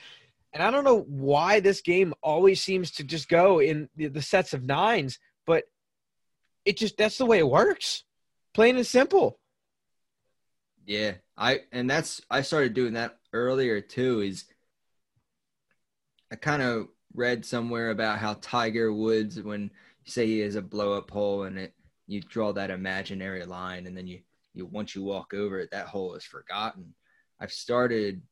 And 0.52 0.62
I 0.62 0.70
don't 0.70 0.84
know 0.84 1.02
why 1.02 1.60
this 1.60 1.82
game 1.82 2.14
always 2.22 2.62
seems 2.62 2.90
to 2.92 3.04
just 3.04 3.28
go 3.28 3.60
in 3.60 3.88
the, 3.94 4.06
the 4.06 4.22
sets 4.22 4.54
of 4.54 4.64
nines, 4.64 5.18
but 5.44 5.64
it 6.64 6.78
just 6.78 6.96
that's 6.96 7.18
the 7.18 7.26
way 7.26 7.38
it 7.38 7.48
works. 7.48 8.04
Plain 8.54 8.76
and 8.76 8.86
simple. 8.86 9.38
Yeah, 10.86 11.14
I 11.36 11.60
and 11.72 11.90
that's 11.90 12.22
I 12.30 12.42
started 12.42 12.74
doing 12.74 12.94
that 12.94 13.18
earlier 13.32 13.80
too. 13.80 14.20
Is 14.20 14.44
I 16.32 16.36
kind 16.36 16.62
of 16.62 16.88
read 17.14 17.44
somewhere 17.44 17.90
about 17.90 18.18
how 18.18 18.34
Tiger 18.40 18.92
Woods, 18.92 19.40
when 19.42 19.62
you 20.04 20.10
say 20.10 20.26
he 20.26 20.38
has 20.40 20.54
a 20.54 20.62
blow 20.62 20.94
up 20.94 21.10
hole 21.10 21.44
and 21.44 21.58
it, 21.58 21.74
you 22.06 22.20
draw 22.20 22.52
that 22.52 22.70
imaginary 22.70 23.44
line, 23.44 23.86
and 23.86 23.96
then 23.96 24.06
you 24.06 24.20
you 24.54 24.66
once 24.66 24.94
you 24.94 25.02
walk 25.02 25.34
over 25.34 25.58
it, 25.58 25.70
that 25.72 25.88
hole 25.88 26.14
is 26.14 26.24
forgotten. 26.24 26.94
I've 27.40 27.52
started 27.52 28.22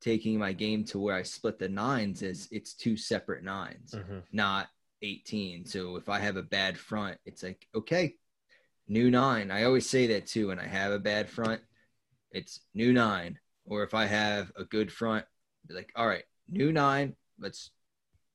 taking 0.00 0.38
my 0.38 0.52
game 0.52 0.84
to 0.84 0.98
where 0.98 1.14
I 1.14 1.22
split 1.22 1.58
the 1.58 1.68
nines 1.68 2.22
as 2.22 2.48
it's 2.50 2.74
two 2.74 2.96
separate 2.96 3.42
nines 3.42 3.94
mm-hmm. 3.94 4.18
not 4.32 4.68
18. 5.02 5.64
So 5.66 5.96
if 5.96 6.08
I 6.08 6.18
have 6.20 6.36
a 6.36 6.42
bad 6.42 6.78
front, 6.78 7.18
it's 7.24 7.42
like, 7.42 7.66
okay, 7.74 8.14
new 8.88 9.10
nine. 9.10 9.50
I 9.50 9.64
always 9.64 9.88
say 9.88 10.06
that 10.08 10.26
too. 10.26 10.48
When 10.48 10.58
I 10.58 10.66
have 10.66 10.92
a 10.92 10.98
bad 10.98 11.28
front, 11.28 11.60
it's 12.32 12.60
new 12.74 12.92
nine. 12.92 13.38
Or 13.64 13.82
if 13.82 13.94
I 13.94 14.06
have 14.06 14.50
a 14.56 14.64
good 14.64 14.90
front, 14.90 15.24
be 15.66 15.74
like, 15.74 15.92
all 15.94 16.06
right, 16.06 16.24
new 16.48 16.72
nine. 16.72 17.14
Let's 17.38 17.70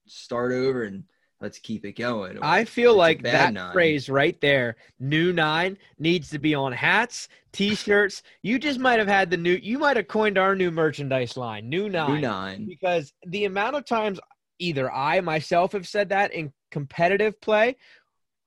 start 0.05 0.51
over 0.51 0.83
and 0.83 1.03
let's 1.41 1.59
keep 1.59 1.85
it 1.85 1.93
going. 1.93 2.38
Or 2.38 2.45
I 2.45 2.65
feel 2.65 2.95
like 2.95 3.23
that 3.23 3.53
nine. 3.53 3.73
phrase 3.73 4.09
right 4.09 4.39
there, 4.41 4.75
new 5.00 5.33
nine, 5.33 5.77
needs 6.00 6.29
to 6.29 6.39
be 6.39 6.53
on 6.55 6.71
hats, 6.71 7.27
t-shirts. 7.51 8.23
You 8.43 8.59
just 8.59 8.79
might 8.79 9.00
have 9.00 9.07
had 9.07 9.29
the 9.29 9.38
new. 9.38 9.59
You 9.62 9.79
might 9.79 9.97
have 9.97 10.07
coined 10.07 10.38
our 10.38 10.55
new 10.55 10.71
merchandise 10.71 11.35
line, 11.35 11.67
new 11.67 11.89
nine. 11.89 12.15
new 12.15 12.21
nine. 12.21 12.65
because 12.65 13.13
the 13.27 13.45
amount 13.45 13.75
of 13.75 13.85
times 13.85 14.19
either 14.59 14.91
I 14.91 15.19
myself 15.21 15.73
have 15.73 15.88
said 15.88 16.09
that 16.09 16.33
in 16.33 16.53
competitive 16.71 17.39
play 17.41 17.75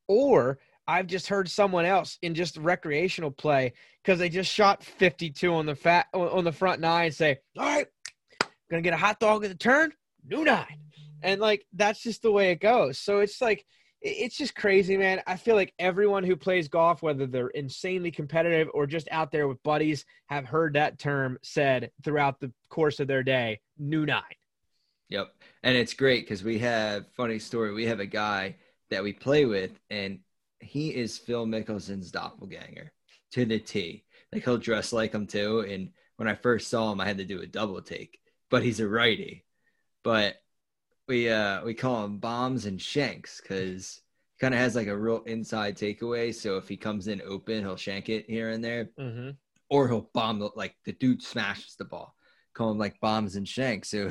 or 0.09 0.59
I've 0.89 1.07
just 1.07 1.27
heard 1.27 1.49
someone 1.51 1.85
else 1.85 2.19
in 2.23 2.35
just 2.35 2.57
recreational 2.57 3.31
play 3.31 3.73
because 4.03 4.19
they 4.19 4.29
just 4.29 4.53
shot 4.53 4.85
52 4.85 5.53
on 5.53 5.67
the 5.67 5.75
fat 5.75 6.07
on 6.15 6.45
the 6.45 6.53
front 6.53 6.81
nine 6.81 7.11
say, 7.11 7.39
"All 7.59 7.65
right, 7.65 7.87
gonna 8.71 8.83
get 8.83 8.95
a 8.95 8.99
hot 8.99 9.21
dog 9.21 9.45
at 9.45 9.51
the 9.51 9.57
turn, 9.57 9.93
new 10.25 10.45
nine. 10.45 10.81
and 11.23 11.41
like 11.41 11.67
that's 11.73 12.03
just 12.03 12.23
the 12.23 12.31
way 12.31 12.51
it 12.51 12.61
goes. 12.61 12.99
So 12.99 13.21
it's 13.21 13.41
like 13.41 13.65
it's 14.03 14.37
just 14.37 14.55
crazy, 14.55 14.97
man. 14.97 15.23
I 15.27 15.37
feel 15.37 15.57
like 15.57 15.73
everyone 15.79 16.23
who 16.23 16.37
plays 16.37 16.69
golf, 16.69 17.03
whether 17.03 17.27
they're 17.27 17.49
insanely 17.49 18.11
competitive 18.11 18.69
or 18.75 18.87
just 18.87 19.09
out 19.11 19.33
there 19.33 19.49
with 19.49 19.63
buddies, 19.63 20.05
have 20.27 20.45
heard 20.45 20.75
that 20.75 20.99
term 20.99 21.39
said 21.43 21.91
throughout 22.05 22.39
the 22.39 22.53
course 22.69 23.01
of 23.01 23.09
their 23.09 23.23
day. 23.23 23.61
New 23.79 24.07
nine. 24.07 24.23
Yep. 25.09 25.35
And 25.63 25.77
it's 25.77 25.95
great 25.95 26.25
because 26.25 26.45
we 26.45 26.59
have 26.59 27.07
funny 27.17 27.39
story. 27.39 27.73
We 27.73 27.87
have 27.87 28.01
a 28.01 28.07
guy 28.07 28.57
that 28.91 29.03
we 29.03 29.13
play 29.13 29.47
with, 29.47 29.73
and 29.91 30.21
he 30.61 30.95
is 30.95 31.19
Phil 31.19 31.47
Mickelson's 31.47 32.11
doppelganger 32.11 32.93
to 33.33 33.45
the 33.45 33.59
T. 33.59 34.05
Like 34.33 34.45
he'll 34.45 34.59
dress 34.59 34.93
like 34.93 35.13
him 35.13 35.27
too. 35.27 35.61
And 35.61 35.91
when 36.17 36.29
I 36.29 36.35
first 36.35 36.69
saw 36.69 36.91
him, 36.93 37.01
I 37.01 37.07
had 37.07 37.19
to 37.19 37.25
do 37.25 37.43
a 37.43 37.47
double 37.47 37.81
take. 37.83 38.19
But 38.51 38.63
he's 38.63 38.81
a 38.81 38.89
righty. 38.89 39.45
But 40.03 40.37
we 41.09 41.29
uh 41.31 41.65
we 41.65 41.75
call 41.75 42.05
him 42.05 42.19
bombs 42.19 42.67
and 42.67 42.81
shanks 42.81 43.41
because 43.41 44.01
he 44.35 44.41
kind 44.45 44.55
of 44.55 44.61
has 44.61 44.75
like 44.75 44.89
a 44.89 44.97
real 44.97 45.23
inside 45.27 45.77
takeaway. 45.77 46.35
So 46.35 46.57
if 46.57 46.69
he 46.69 46.77
comes 46.77 47.07
in 47.09 47.23
open, 47.27 47.61
he'll 47.61 47.77
shank 47.77 48.09
it 48.09 48.29
here 48.29 48.51
and 48.51 48.63
there, 48.65 48.91
Mm-hmm. 48.99 49.31
or 49.71 49.89
he'll 49.89 50.11
bomb 50.15 50.39
the, 50.41 50.51
like 50.57 50.75
the 50.85 50.93
dude 50.93 51.23
smashes 51.23 51.77
the 51.79 51.85
ball. 51.85 52.15
Call 52.55 52.71
him 52.71 52.79
like 52.79 52.99
bombs 53.01 53.37
and 53.37 53.47
shanks. 53.47 53.91
So 53.91 54.11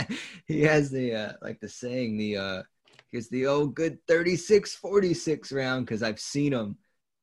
he 0.46 0.62
has 0.62 0.90
the 0.90 1.14
uh 1.14 1.32
like 1.42 1.60
the 1.60 1.68
saying 1.68 2.16
the 2.18 2.36
uh 2.36 2.62
because 3.16 3.30
the 3.30 3.46
old 3.46 3.74
good 3.74 3.98
36 4.06 4.74
46 4.74 5.50
round 5.50 5.86
because 5.86 6.02
I've 6.02 6.20
seen 6.20 6.52
him 6.52 6.76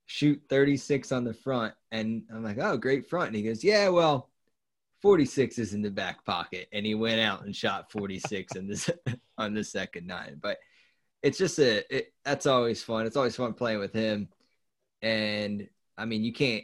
shoot 0.07 0.41
36 0.49 1.11
on 1.11 1.23
the 1.23 1.35
front 1.35 1.75
and 1.91 2.23
I'm 2.33 2.43
like, 2.43 2.57
oh, 2.59 2.77
great 2.77 3.07
front. 3.07 3.27
And 3.27 3.35
he 3.35 3.43
goes, 3.43 3.63
yeah, 3.63 3.89
well, 3.89 4.29
46 5.03 5.59
is 5.59 5.73
in 5.75 5.83
the 5.83 5.91
back 5.91 6.25
pocket. 6.25 6.67
And 6.73 6.83
he 6.83 6.95
went 6.95 7.21
out 7.21 7.45
and 7.45 7.55
shot 7.55 7.91
46 7.91 8.55
in 8.55 8.67
this 8.67 8.89
on 9.37 9.53
the 9.53 9.63
second 9.63 10.07
nine. 10.07 10.39
But 10.41 10.57
it's 11.21 11.37
just 11.37 11.59
a 11.59 11.95
it, 11.95 12.13
that's 12.25 12.47
always 12.47 12.81
fun. 12.81 13.05
It's 13.05 13.15
always 13.15 13.35
fun 13.35 13.53
playing 13.53 13.79
with 13.79 13.93
him. 13.93 14.29
And 15.03 15.69
I 15.95 16.05
mean, 16.05 16.23
you 16.23 16.33
can't 16.33 16.63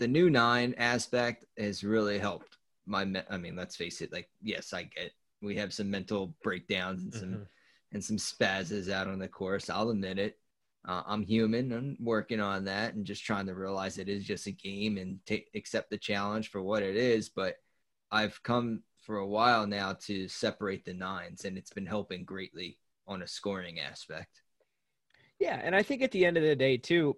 the 0.00 0.08
new 0.08 0.30
nine 0.30 0.74
aspect 0.78 1.44
has 1.56 1.84
really 1.84 2.18
helped 2.18 2.58
my 2.86 3.06
I 3.30 3.36
mean, 3.36 3.54
let's 3.54 3.76
face 3.76 4.00
it, 4.00 4.12
like 4.12 4.28
yes, 4.42 4.72
I 4.72 4.82
get 4.82 5.12
we 5.40 5.54
have 5.58 5.72
some 5.72 5.92
mental 5.92 6.34
breakdowns 6.42 7.04
and 7.04 7.14
some 7.14 7.28
Mhm. 7.34 7.46
And 7.94 8.04
some 8.04 8.16
spazzes 8.16 8.90
out 8.90 9.06
on 9.06 9.18
the 9.18 9.28
course. 9.28 9.70
I'll 9.70 9.90
admit 9.90 10.18
it. 10.18 10.38
Uh, 10.86 11.02
I'm 11.06 11.22
human. 11.22 11.72
I'm 11.72 11.96
working 11.98 12.40
on 12.40 12.64
that 12.64 12.94
and 12.94 13.06
just 13.06 13.24
trying 13.24 13.46
to 13.46 13.54
realize 13.54 13.96
it 13.96 14.08
is 14.08 14.24
just 14.24 14.46
a 14.46 14.50
game 14.50 14.98
and 14.98 15.18
take 15.24 15.48
accept 15.54 15.88
the 15.88 15.96
challenge 15.96 16.50
for 16.50 16.60
what 16.60 16.82
it 16.82 16.96
is. 16.96 17.30
But 17.30 17.56
I've 18.10 18.42
come 18.42 18.82
for 19.00 19.18
a 19.18 19.26
while 19.26 19.66
now 19.66 19.94
to 20.06 20.28
separate 20.28 20.84
the 20.84 20.92
nines, 20.92 21.44
and 21.44 21.56
it's 21.56 21.72
been 21.72 21.86
helping 21.86 22.24
greatly 22.24 22.78
on 23.06 23.22
a 23.22 23.26
scoring 23.26 23.80
aspect. 23.80 24.42
Yeah, 25.38 25.60
and 25.62 25.74
I 25.74 25.82
think 25.82 26.02
at 26.02 26.10
the 26.10 26.26
end 26.26 26.36
of 26.36 26.42
the 26.42 26.56
day 26.56 26.76
too, 26.76 27.16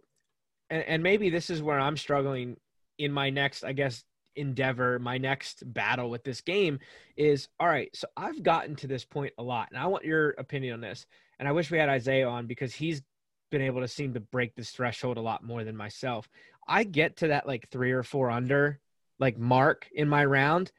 and, 0.71 0.83
and 0.85 1.02
maybe 1.02 1.30
this 1.30 1.50
is 1.50 1.62
where 1.62 1.80
I'm 1.80 1.97
struggling 1.97 2.56
in 2.99 3.12
my 3.12 3.30
next, 3.30 3.64
I 3.64 3.73
guess, 3.73 4.04
endeavor, 4.37 4.99
my 4.99 5.19
next 5.19 5.62
battle 5.73 6.11
with 6.11 6.25
this 6.25 6.40
game 6.40 6.78
is 7.16 7.49
all 7.59 7.69
right. 7.69 7.90
So 7.95 8.07
I've 8.16 8.43
gotten 8.43 8.76
to 8.76 8.87
this 8.87 9.05
point 9.05 9.33
a 9.38 9.43
lot, 9.43 9.69
and 9.71 9.78
I 9.78 9.87
want 9.87 10.05
your 10.05 10.31
opinion 10.31 10.75
on 10.75 10.81
this. 10.81 11.07
And 11.38 11.49
I 11.49 11.52
wish 11.52 11.71
we 11.71 11.78
had 11.78 11.88
Isaiah 11.88 12.28
on 12.28 12.47
because 12.47 12.75
he's 12.75 13.02
been 13.50 13.62
able 13.62 13.81
to 13.81 13.88
seem 13.88 14.14
to 14.14 14.21
break 14.21 14.55
this 14.55 14.71
threshold 14.71 15.19
a 15.19 15.23
lot 15.23 15.45
more 15.45 15.64
than 15.64 15.76
myself. 15.76 16.28
I 16.66 16.85
get 16.85 17.19
to 17.19 17.28
that 17.28 17.47
like 17.47 17.69
three 17.69 17.93
or 17.93 18.02
four 18.02 18.31
under 18.31 18.81
like 19.19 19.38
mark 19.38 19.88
in 19.95 20.09
my 20.09 20.25
round, 20.25 20.73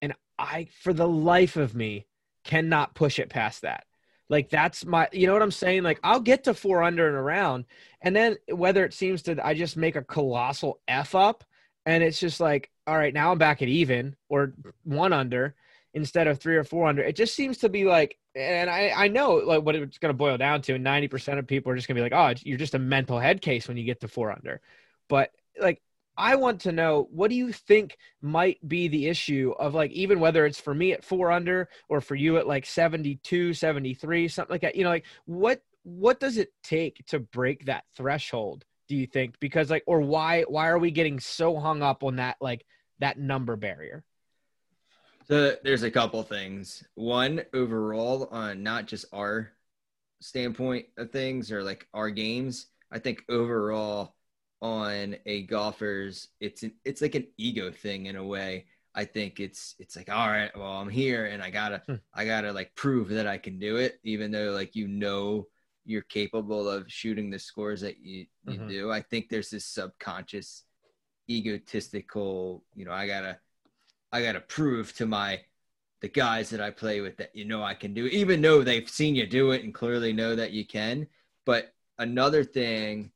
and 0.00 0.14
I, 0.38 0.68
for 0.82 0.92
the 0.92 1.08
life 1.08 1.56
of 1.56 1.74
me, 1.74 2.06
cannot 2.44 2.94
push 2.94 3.18
it 3.18 3.30
past 3.30 3.62
that. 3.62 3.84
Like 4.30 4.48
that's 4.48 4.86
my, 4.86 5.08
you 5.12 5.26
know 5.26 5.32
what 5.32 5.42
I'm 5.42 5.50
saying? 5.50 5.82
Like 5.82 6.00
I'll 6.02 6.20
get 6.20 6.44
to 6.44 6.54
four 6.54 6.82
under 6.82 7.08
in 7.08 7.14
a 7.14 7.22
round, 7.22 7.66
and 8.00 8.14
then 8.14 8.36
whether 8.48 8.84
it 8.84 8.94
seems 8.94 9.22
to, 9.22 9.44
I 9.44 9.54
just 9.54 9.76
make 9.76 9.96
a 9.96 10.02
colossal 10.02 10.80
f 10.88 11.14
up, 11.14 11.44
and 11.84 12.02
it's 12.02 12.20
just 12.20 12.40
like, 12.40 12.70
all 12.86 12.96
right, 12.96 13.14
now 13.14 13.32
I'm 13.32 13.38
back 13.38 13.62
at 13.62 13.68
even 13.68 14.16
or 14.28 14.52
one 14.84 15.12
under 15.12 15.54
instead 15.94 16.26
of 16.26 16.38
three 16.38 16.56
or 16.56 16.64
four 16.64 16.86
under. 16.86 17.02
It 17.02 17.16
just 17.16 17.34
seems 17.34 17.58
to 17.58 17.68
be 17.68 17.84
like, 17.84 18.18
and 18.34 18.68
I 18.68 18.92
I 18.94 19.08
know 19.08 19.34
like 19.34 19.62
what 19.62 19.76
it's 19.76 19.98
going 19.98 20.12
to 20.12 20.16
boil 20.16 20.36
down 20.36 20.62
to. 20.62 20.74
And 20.74 20.84
Ninety 20.84 21.08
percent 21.08 21.38
of 21.38 21.46
people 21.46 21.72
are 21.72 21.76
just 21.76 21.88
going 21.88 21.96
to 21.96 22.00
be 22.00 22.10
like, 22.10 22.36
oh, 22.36 22.40
you're 22.44 22.58
just 22.58 22.74
a 22.74 22.78
mental 22.78 23.18
head 23.18 23.40
case 23.40 23.68
when 23.68 23.76
you 23.76 23.84
get 23.84 24.00
to 24.00 24.08
four 24.08 24.30
under, 24.32 24.60
but 25.08 25.30
like. 25.60 25.80
I 26.16 26.36
want 26.36 26.60
to 26.60 26.70
know 26.70 27.08
what 27.10 27.28
do 27.28 27.34
you 27.34 27.50
think 27.50 27.98
might 28.22 28.60
be 28.68 28.86
the 28.86 29.08
issue 29.08 29.52
of 29.58 29.74
like 29.74 29.90
even 29.90 30.20
whether 30.20 30.46
it's 30.46 30.60
for 30.60 30.72
me 30.72 30.92
at 30.92 31.04
4 31.04 31.32
under 31.32 31.68
or 31.88 32.00
for 32.00 32.14
you 32.14 32.36
at 32.36 32.46
like 32.46 32.66
72 32.66 33.52
73 33.52 34.28
something 34.28 34.54
like 34.54 34.60
that 34.60 34.76
you 34.76 34.84
know 34.84 34.90
like 34.90 35.06
what 35.24 35.60
what 35.82 36.20
does 36.20 36.38
it 36.38 36.52
take 36.62 37.04
to 37.06 37.18
break 37.18 37.66
that 37.66 37.82
threshold 37.96 38.64
do 38.88 38.96
you 38.96 39.06
think 39.06 39.38
because 39.40 39.70
like 39.70 39.84
or 39.86 40.00
why 40.00 40.42
why 40.42 40.68
are 40.68 40.78
we 40.78 40.90
getting 40.90 41.20
so 41.20 41.58
hung 41.58 41.82
up 41.82 42.04
on 42.04 42.16
that 42.16 42.36
like 42.40 42.64
that 42.98 43.18
number 43.18 43.56
barrier 43.56 44.04
So 45.26 45.56
there's 45.64 45.82
a 45.82 45.90
couple 45.90 46.22
things. 46.22 46.84
One, 46.94 47.42
overall, 47.54 48.28
on 48.30 48.62
not 48.62 48.86
just 48.86 49.06
our 49.12 49.52
standpoint 50.20 50.86
of 50.98 51.10
things 51.12 51.52
or 51.52 51.62
like 51.64 51.88
our 51.94 52.10
games, 52.10 52.66
I 52.92 52.98
think 52.98 53.24
overall 53.28 54.16
on 54.62 55.16
a 55.26 55.44
golfer's, 55.44 56.28
it's 56.40 56.62
an, 56.62 56.74
it's 56.84 57.02
like 57.02 57.14
an 57.14 57.28
ego 57.38 57.70
thing 57.72 58.06
in 58.06 58.16
a 58.16 58.24
way. 58.24 58.66
I 58.94 59.04
think 59.04 59.40
it's 59.40 59.74
it's 59.78 59.96
like 59.96 60.10
all 60.10 60.28
right, 60.28 60.56
well 60.56 60.72
I'm 60.80 60.90
here 60.90 61.26
and 61.26 61.42
I 61.42 61.50
gotta 61.50 61.82
Hmm. 61.88 61.96
I 62.14 62.26
gotta 62.26 62.52
like 62.52 62.74
prove 62.76 63.08
that 63.10 63.26
I 63.26 63.38
can 63.38 63.58
do 63.58 63.76
it, 63.76 64.00
even 64.04 64.30
though 64.30 64.52
like 64.52 64.76
you 64.76 64.88
know 64.88 65.48
you're 65.84 66.02
capable 66.02 66.68
of 66.68 66.90
shooting 66.90 67.30
the 67.30 67.38
scores 67.38 67.80
that 67.82 67.98
you 67.98 68.26
you 68.44 68.58
Mhm. 68.58 68.68
do. 68.68 68.90
I 68.92 69.02
think 69.02 69.28
there's 69.28 69.50
this 69.50 69.66
subconscious 69.66 70.64
egotistical, 71.28 72.64
you 72.74 72.84
know, 72.84 72.92
I 72.92 73.06
gotta 73.06 73.40
I 74.12 74.22
gotta 74.22 74.40
prove 74.40 74.94
to 74.96 75.06
my 75.06 75.44
the 76.00 76.08
guys 76.08 76.50
that 76.50 76.60
I 76.60 76.70
play 76.70 77.00
with 77.00 77.16
that 77.18 77.34
you 77.34 77.44
know 77.44 77.62
I 77.62 77.74
can 77.74 77.94
do 77.94 78.06
it, 78.06 78.12
even 78.12 78.40
though 78.42 78.62
they've 78.62 78.88
seen 78.88 79.14
you 79.14 79.26
do 79.26 79.52
it 79.52 79.64
and 79.64 79.74
clearly 79.74 80.12
know 80.12 80.36
that 80.36 80.52
you 80.52 80.66
can. 80.66 81.08
But 81.44 81.74
another 81.98 82.44
thing 82.44 83.12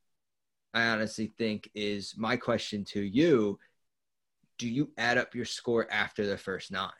I 0.73 0.87
honestly 0.89 1.27
think 1.27 1.69
is 1.73 2.15
my 2.17 2.37
question 2.37 2.83
to 2.85 3.01
you 3.01 3.59
do 4.57 4.67
you 4.67 4.91
add 4.97 5.17
up 5.17 5.33
your 5.35 5.45
score 5.45 5.89
after 5.91 6.27
the 6.27 6.37
first 6.37 6.71
nine? 6.71 6.91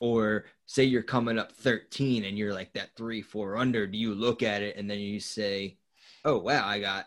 Or 0.00 0.46
say 0.66 0.84
you're 0.84 1.02
coming 1.02 1.38
up 1.38 1.52
13 1.52 2.24
and 2.24 2.36
you're 2.36 2.52
like 2.52 2.72
that 2.74 2.90
three, 2.96 3.22
four 3.22 3.56
under, 3.56 3.86
do 3.86 3.96
you 3.96 4.14
look 4.14 4.42
at 4.42 4.62
it 4.62 4.76
and 4.76 4.90
then 4.90 4.98
you 4.98 5.20
say, 5.20 5.78
oh, 6.24 6.38
wow, 6.38 6.66
I 6.66 6.80
got 6.80 7.06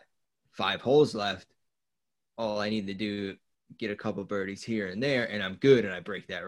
five 0.52 0.80
holes 0.80 1.14
left. 1.14 1.46
All 2.36 2.60
I 2.60 2.70
need 2.70 2.86
to 2.88 2.94
do 2.94 3.36
get 3.78 3.90
a 3.90 3.96
couple 3.96 4.24
birdies 4.24 4.62
here 4.62 4.88
and 4.88 5.02
there 5.02 5.30
and 5.30 5.42
I'm 5.42 5.56
good 5.56 5.84
and 5.84 5.92
I 5.92 6.00
break 6.00 6.28
that 6.28 6.42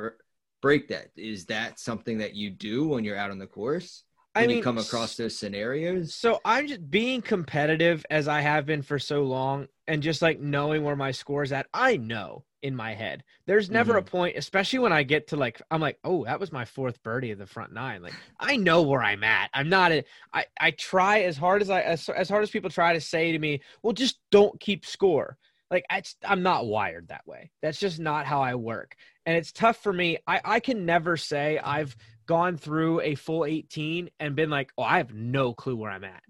break 0.60 0.88
that. 0.88 1.08
Is 1.16 1.46
that 1.46 1.78
something 1.78 2.18
that 2.18 2.34
you 2.34 2.50
do 2.50 2.88
when 2.88 3.04
you're 3.04 3.16
out 3.16 3.30
on 3.30 3.38
the 3.38 3.46
course? 3.46 4.04
When 4.34 4.44
I 4.44 4.46
mean, 4.46 4.56
you 4.58 4.62
come 4.62 4.78
across 4.78 5.16
those 5.16 5.36
scenarios? 5.36 6.14
So 6.14 6.40
I'm 6.44 6.68
just 6.68 6.88
being 6.88 7.20
competitive 7.20 8.04
as 8.10 8.28
I 8.28 8.40
have 8.40 8.66
been 8.66 8.82
for 8.82 8.98
so 8.98 9.22
long 9.22 9.66
and 9.88 10.02
just 10.02 10.22
like 10.22 10.40
knowing 10.40 10.84
where 10.84 10.96
my 10.96 11.10
score 11.10 11.42
is 11.42 11.52
at. 11.52 11.66
I 11.74 11.96
know 11.96 12.44
in 12.62 12.74
my 12.76 12.94
head. 12.94 13.24
There's 13.46 13.70
never 13.70 13.96
a 13.96 14.02
mm-hmm. 14.02 14.10
point, 14.10 14.36
especially 14.36 14.80
when 14.80 14.92
I 14.92 15.02
get 15.02 15.28
to 15.28 15.36
like 15.36 15.60
I'm 15.70 15.80
like, 15.80 15.98
oh, 16.04 16.24
that 16.24 16.40
was 16.40 16.52
my 16.52 16.64
fourth 16.64 17.02
birdie 17.02 17.30
of 17.30 17.38
the 17.38 17.46
front 17.46 17.72
nine. 17.72 18.02
Like 18.02 18.14
I 18.38 18.56
know 18.56 18.82
where 18.82 19.02
I'm 19.02 19.24
at. 19.24 19.50
I'm 19.54 19.68
not 19.68 19.92
a 19.92 20.04
I, 20.32 20.46
I 20.60 20.70
try 20.72 21.22
as 21.22 21.36
hard 21.36 21.62
as 21.62 21.70
I 21.70 21.80
as, 21.80 22.08
as 22.08 22.28
hard 22.28 22.42
as 22.42 22.50
people 22.50 22.70
try 22.70 22.92
to 22.92 23.00
say 23.00 23.32
to 23.32 23.38
me, 23.38 23.60
well, 23.82 23.92
just 23.92 24.18
don't 24.30 24.58
keep 24.60 24.84
score. 24.84 25.36
Like 25.70 25.84
I, 25.88 26.02
I'm 26.24 26.42
not 26.42 26.66
wired 26.66 27.08
that 27.08 27.26
way. 27.26 27.50
That's 27.62 27.78
just 27.78 28.00
not 28.00 28.26
how 28.26 28.42
I 28.42 28.56
work. 28.56 28.96
And 29.24 29.36
it's 29.36 29.52
tough 29.52 29.76
for 29.76 29.92
me. 29.92 30.18
I, 30.26 30.40
I 30.44 30.60
can 30.60 30.84
never 30.84 31.16
say 31.16 31.58
I've 31.58 31.96
gone 32.26 32.56
through 32.56 33.00
a 33.00 33.14
full 33.14 33.44
18 33.44 34.10
and 34.18 34.36
been 34.36 34.50
like, 34.50 34.72
oh, 34.76 34.82
I 34.82 34.98
have 34.98 35.14
no 35.14 35.54
clue 35.54 35.76
where 35.76 35.90
I'm 35.90 36.04
at. 36.04 36.22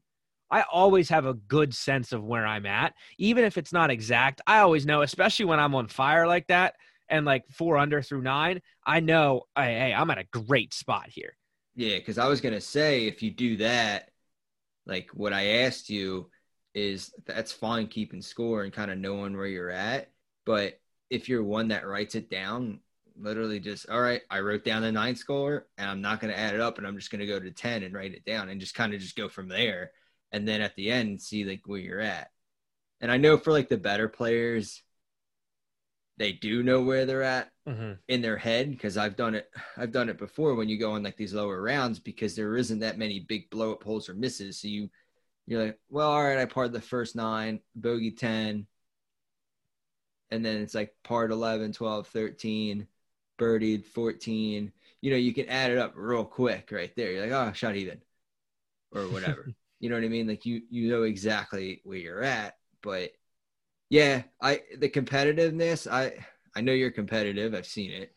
I 0.50 0.62
always 0.62 1.08
have 1.10 1.26
a 1.26 1.34
good 1.34 1.74
sense 1.74 2.12
of 2.12 2.24
where 2.24 2.46
I'm 2.46 2.66
at, 2.66 2.94
even 3.18 3.44
if 3.44 3.56
it's 3.56 3.72
not 3.72 3.90
exact. 3.90 4.40
I 4.46 4.58
always 4.58 4.86
know, 4.86 5.02
especially 5.02 5.44
when 5.44 5.60
I'm 5.60 5.74
on 5.74 5.88
fire 5.88 6.26
like 6.26 6.48
that 6.48 6.74
and 7.08 7.26
like 7.26 7.44
four 7.50 7.76
under 7.76 8.02
through 8.02 8.22
nine. 8.22 8.60
I 8.86 9.00
know, 9.00 9.42
hey, 9.56 9.78
hey 9.78 9.94
I'm 9.94 10.10
at 10.10 10.18
a 10.18 10.24
great 10.24 10.72
spot 10.72 11.08
here. 11.08 11.36
Yeah, 11.74 11.96
because 11.96 12.18
I 12.18 12.28
was 12.28 12.40
gonna 12.40 12.60
say 12.60 13.06
if 13.06 13.22
you 13.22 13.30
do 13.30 13.58
that, 13.58 14.10
like 14.86 15.10
what 15.14 15.32
I 15.32 15.62
asked 15.62 15.88
you 15.90 16.30
is 16.74 17.12
that's 17.26 17.52
fine 17.52 17.86
keeping 17.86 18.22
score 18.22 18.64
and 18.64 18.72
kind 18.72 18.90
of 18.90 18.98
knowing 18.98 19.36
where 19.36 19.46
you're 19.46 19.70
at. 19.70 20.10
But 20.46 20.80
if 21.10 21.28
you're 21.28 21.44
one 21.44 21.68
that 21.68 21.86
writes 21.86 22.14
it 22.14 22.30
down, 22.30 22.80
literally 23.18 23.60
just 23.60 23.88
all 23.88 24.00
right, 24.00 24.22
I 24.30 24.40
wrote 24.40 24.64
down 24.64 24.82
the 24.82 24.92
nine 24.92 25.16
score 25.16 25.66
and 25.78 25.88
I'm 25.88 26.00
not 26.00 26.20
gonna 26.20 26.32
add 26.32 26.54
it 26.54 26.60
up 26.60 26.78
and 26.78 26.86
I'm 26.86 26.96
just 26.96 27.10
gonna 27.10 27.26
go 27.26 27.38
to 27.38 27.50
ten 27.50 27.82
and 27.82 27.94
write 27.94 28.14
it 28.14 28.24
down 28.24 28.48
and 28.48 28.60
just 28.60 28.74
kind 28.74 28.94
of 28.94 29.00
just 29.00 29.16
go 29.16 29.28
from 29.28 29.48
there. 29.48 29.92
And 30.32 30.46
then 30.46 30.60
at 30.60 30.76
the 30.76 30.90
end 30.90 31.20
see 31.20 31.44
like 31.44 31.62
where 31.66 31.80
you're 31.80 32.00
at. 32.00 32.30
And 33.00 33.10
I 33.10 33.16
know 33.16 33.36
for 33.38 33.50
like 33.52 33.68
the 33.68 33.78
better 33.78 34.08
players, 34.08 34.82
they 36.18 36.32
do 36.32 36.62
know 36.62 36.82
where 36.82 37.06
they're 37.06 37.22
at 37.22 37.50
Mm-hmm. 37.68 37.92
in 38.08 38.20
their 38.20 38.36
head 38.36 38.70
because 38.70 38.96
I've 38.96 39.16
done 39.16 39.34
it. 39.36 39.48
I've 39.76 39.92
done 39.92 40.08
it 40.08 40.18
before 40.18 40.54
when 40.54 40.68
you 40.68 40.78
go 40.78 40.96
in 40.96 41.02
like 41.02 41.16
these 41.16 41.34
lower 41.34 41.62
rounds 41.62 41.98
because 42.00 42.34
there 42.34 42.56
isn't 42.56 42.80
that 42.80 42.98
many 42.98 43.20
big 43.20 43.48
blow 43.50 43.72
up 43.72 43.84
holes 43.84 44.08
or 44.08 44.14
misses. 44.14 44.60
So 44.60 44.68
you 44.68 44.90
you're 45.46 45.64
like, 45.64 45.78
well, 45.88 46.10
all 46.10 46.22
right, 46.22 46.38
I 46.38 46.44
parred 46.46 46.72
the 46.72 46.80
first 46.80 47.16
nine, 47.16 47.60
bogey 47.74 48.12
ten, 48.12 48.66
and 50.30 50.44
then 50.44 50.58
it's 50.62 50.74
like 50.74 50.94
part 51.02 51.30
11, 51.32 51.72
12, 51.72 52.06
13, 52.08 52.86
birdied 53.38 53.84
14. 53.86 54.72
You 55.00 55.10
know, 55.10 55.16
you 55.16 55.34
can 55.34 55.48
add 55.48 55.70
it 55.72 55.78
up 55.78 55.92
real 55.96 56.24
quick 56.24 56.70
right 56.72 56.94
there. 56.96 57.12
You're 57.12 57.22
like, 57.26 57.32
oh, 57.32 57.52
shot 57.52 57.76
even, 57.76 58.00
or 58.92 59.08
whatever. 59.08 59.52
You 59.80 59.88
know 59.88 59.96
what 59.96 60.04
I 60.04 60.08
mean? 60.08 60.28
Like 60.28 60.46
you 60.46 60.62
you 60.70 60.90
know 60.90 61.02
exactly 61.02 61.80
where 61.84 61.98
you're 61.98 62.22
at, 62.22 62.56
but 62.82 63.10
yeah, 63.88 64.22
I 64.40 64.62
the 64.78 64.88
competitiveness, 64.88 65.90
I 65.90 66.24
I 66.54 66.60
know 66.60 66.72
you're 66.72 66.90
competitive. 66.90 67.54
I've 67.54 67.66
seen 67.66 67.90
it. 67.90 68.12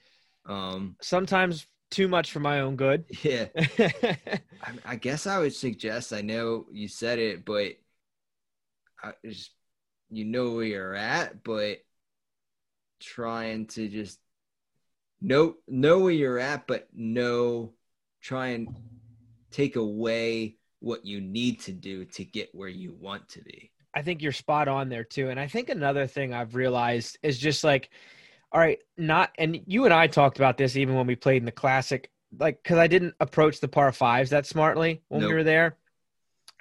Um 0.45 0.97
Sometimes 1.01 1.65
too 1.89 2.07
much 2.07 2.31
for 2.31 2.39
my 2.39 2.59
own 2.59 2.75
good. 2.75 3.05
yeah. 3.23 3.47
I, 3.55 4.71
I 4.85 4.95
guess 4.95 5.25
I 5.25 5.39
would 5.39 5.53
suggest 5.53 6.11
I 6.11 6.21
know 6.21 6.65
you 6.71 6.87
said 6.87 7.19
it, 7.19 7.45
but 7.45 7.73
I 9.01 9.13
just 9.25 9.51
you 10.09 10.25
know 10.25 10.51
where 10.51 10.65
you're 10.65 10.95
at, 10.95 11.43
but 11.43 11.79
trying 12.99 13.67
to 13.67 13.87
just 13.87 14.19
know 15.21 15.55
know 15.67 15.99
where 15.99 16.11
you're 16.11 16.39
at, 16.39 16.67
but 16.67 16.87
know 16.93 17.73
try 18.21 18.47
and 18.47 18.75
take 19.51 19.75
away 19.75 20.57
what 20.83 21.05
you 21.05 21.21
need 21.21 21.61
to 21.61 21.71
do 21.71 22.03
to 22.03 22.25
get 22.25 22.53
where 22.53 22.67
you 22.67 22.93
want 22.99 23.27
to 23.29 23.41
be. 23.41 23.71
I 23.93 24.01
think 24.01 24.21
you're 24.21 24.33
spot 24.33 24.67
on 24.67 24.89
there 24.89 25.05
too. 25.05 25.29
And 25.29 25.39
I 25.39 25.47
think 25.47 25.69
another 25.69 26.07
thing 26.07 26.33
I've 26.33 26.55
realized 26.55 27.17
is 27.23 27.37
just 27.37 27.63
like, 27.63 27.89
all 28.51 28.59
right, 28.59 28.79
not, 28.97 29.31
and 29.37 29.61
you 29.65 29.85
and 29.85 29.93
I 29.93 30.07
talked 30.07 30.37
about 30.37 30.57
this 30.57 30.75
even 30.75 30.95
when 30.95 31.07
we 31.07 31.15
played 31.15 31.41
in 31.41 31.45
the 31.45 31.51
classic, 31.51 32.11
like, 32.37 32.63
cause 32.63 32.77
I 32.77 32.87
didn't 32.87 33.15
approach 33.21 33.61
the 33.61 33.67
par 33.69 33.91
fives 33.93 34.31
that 34.31 34.45
smartly 34.45 35.01
when 35.07 35.21
Nope. 35.21 35.29
we 35.29 35.35
were 35.35 35.43
there. 35.43 35.77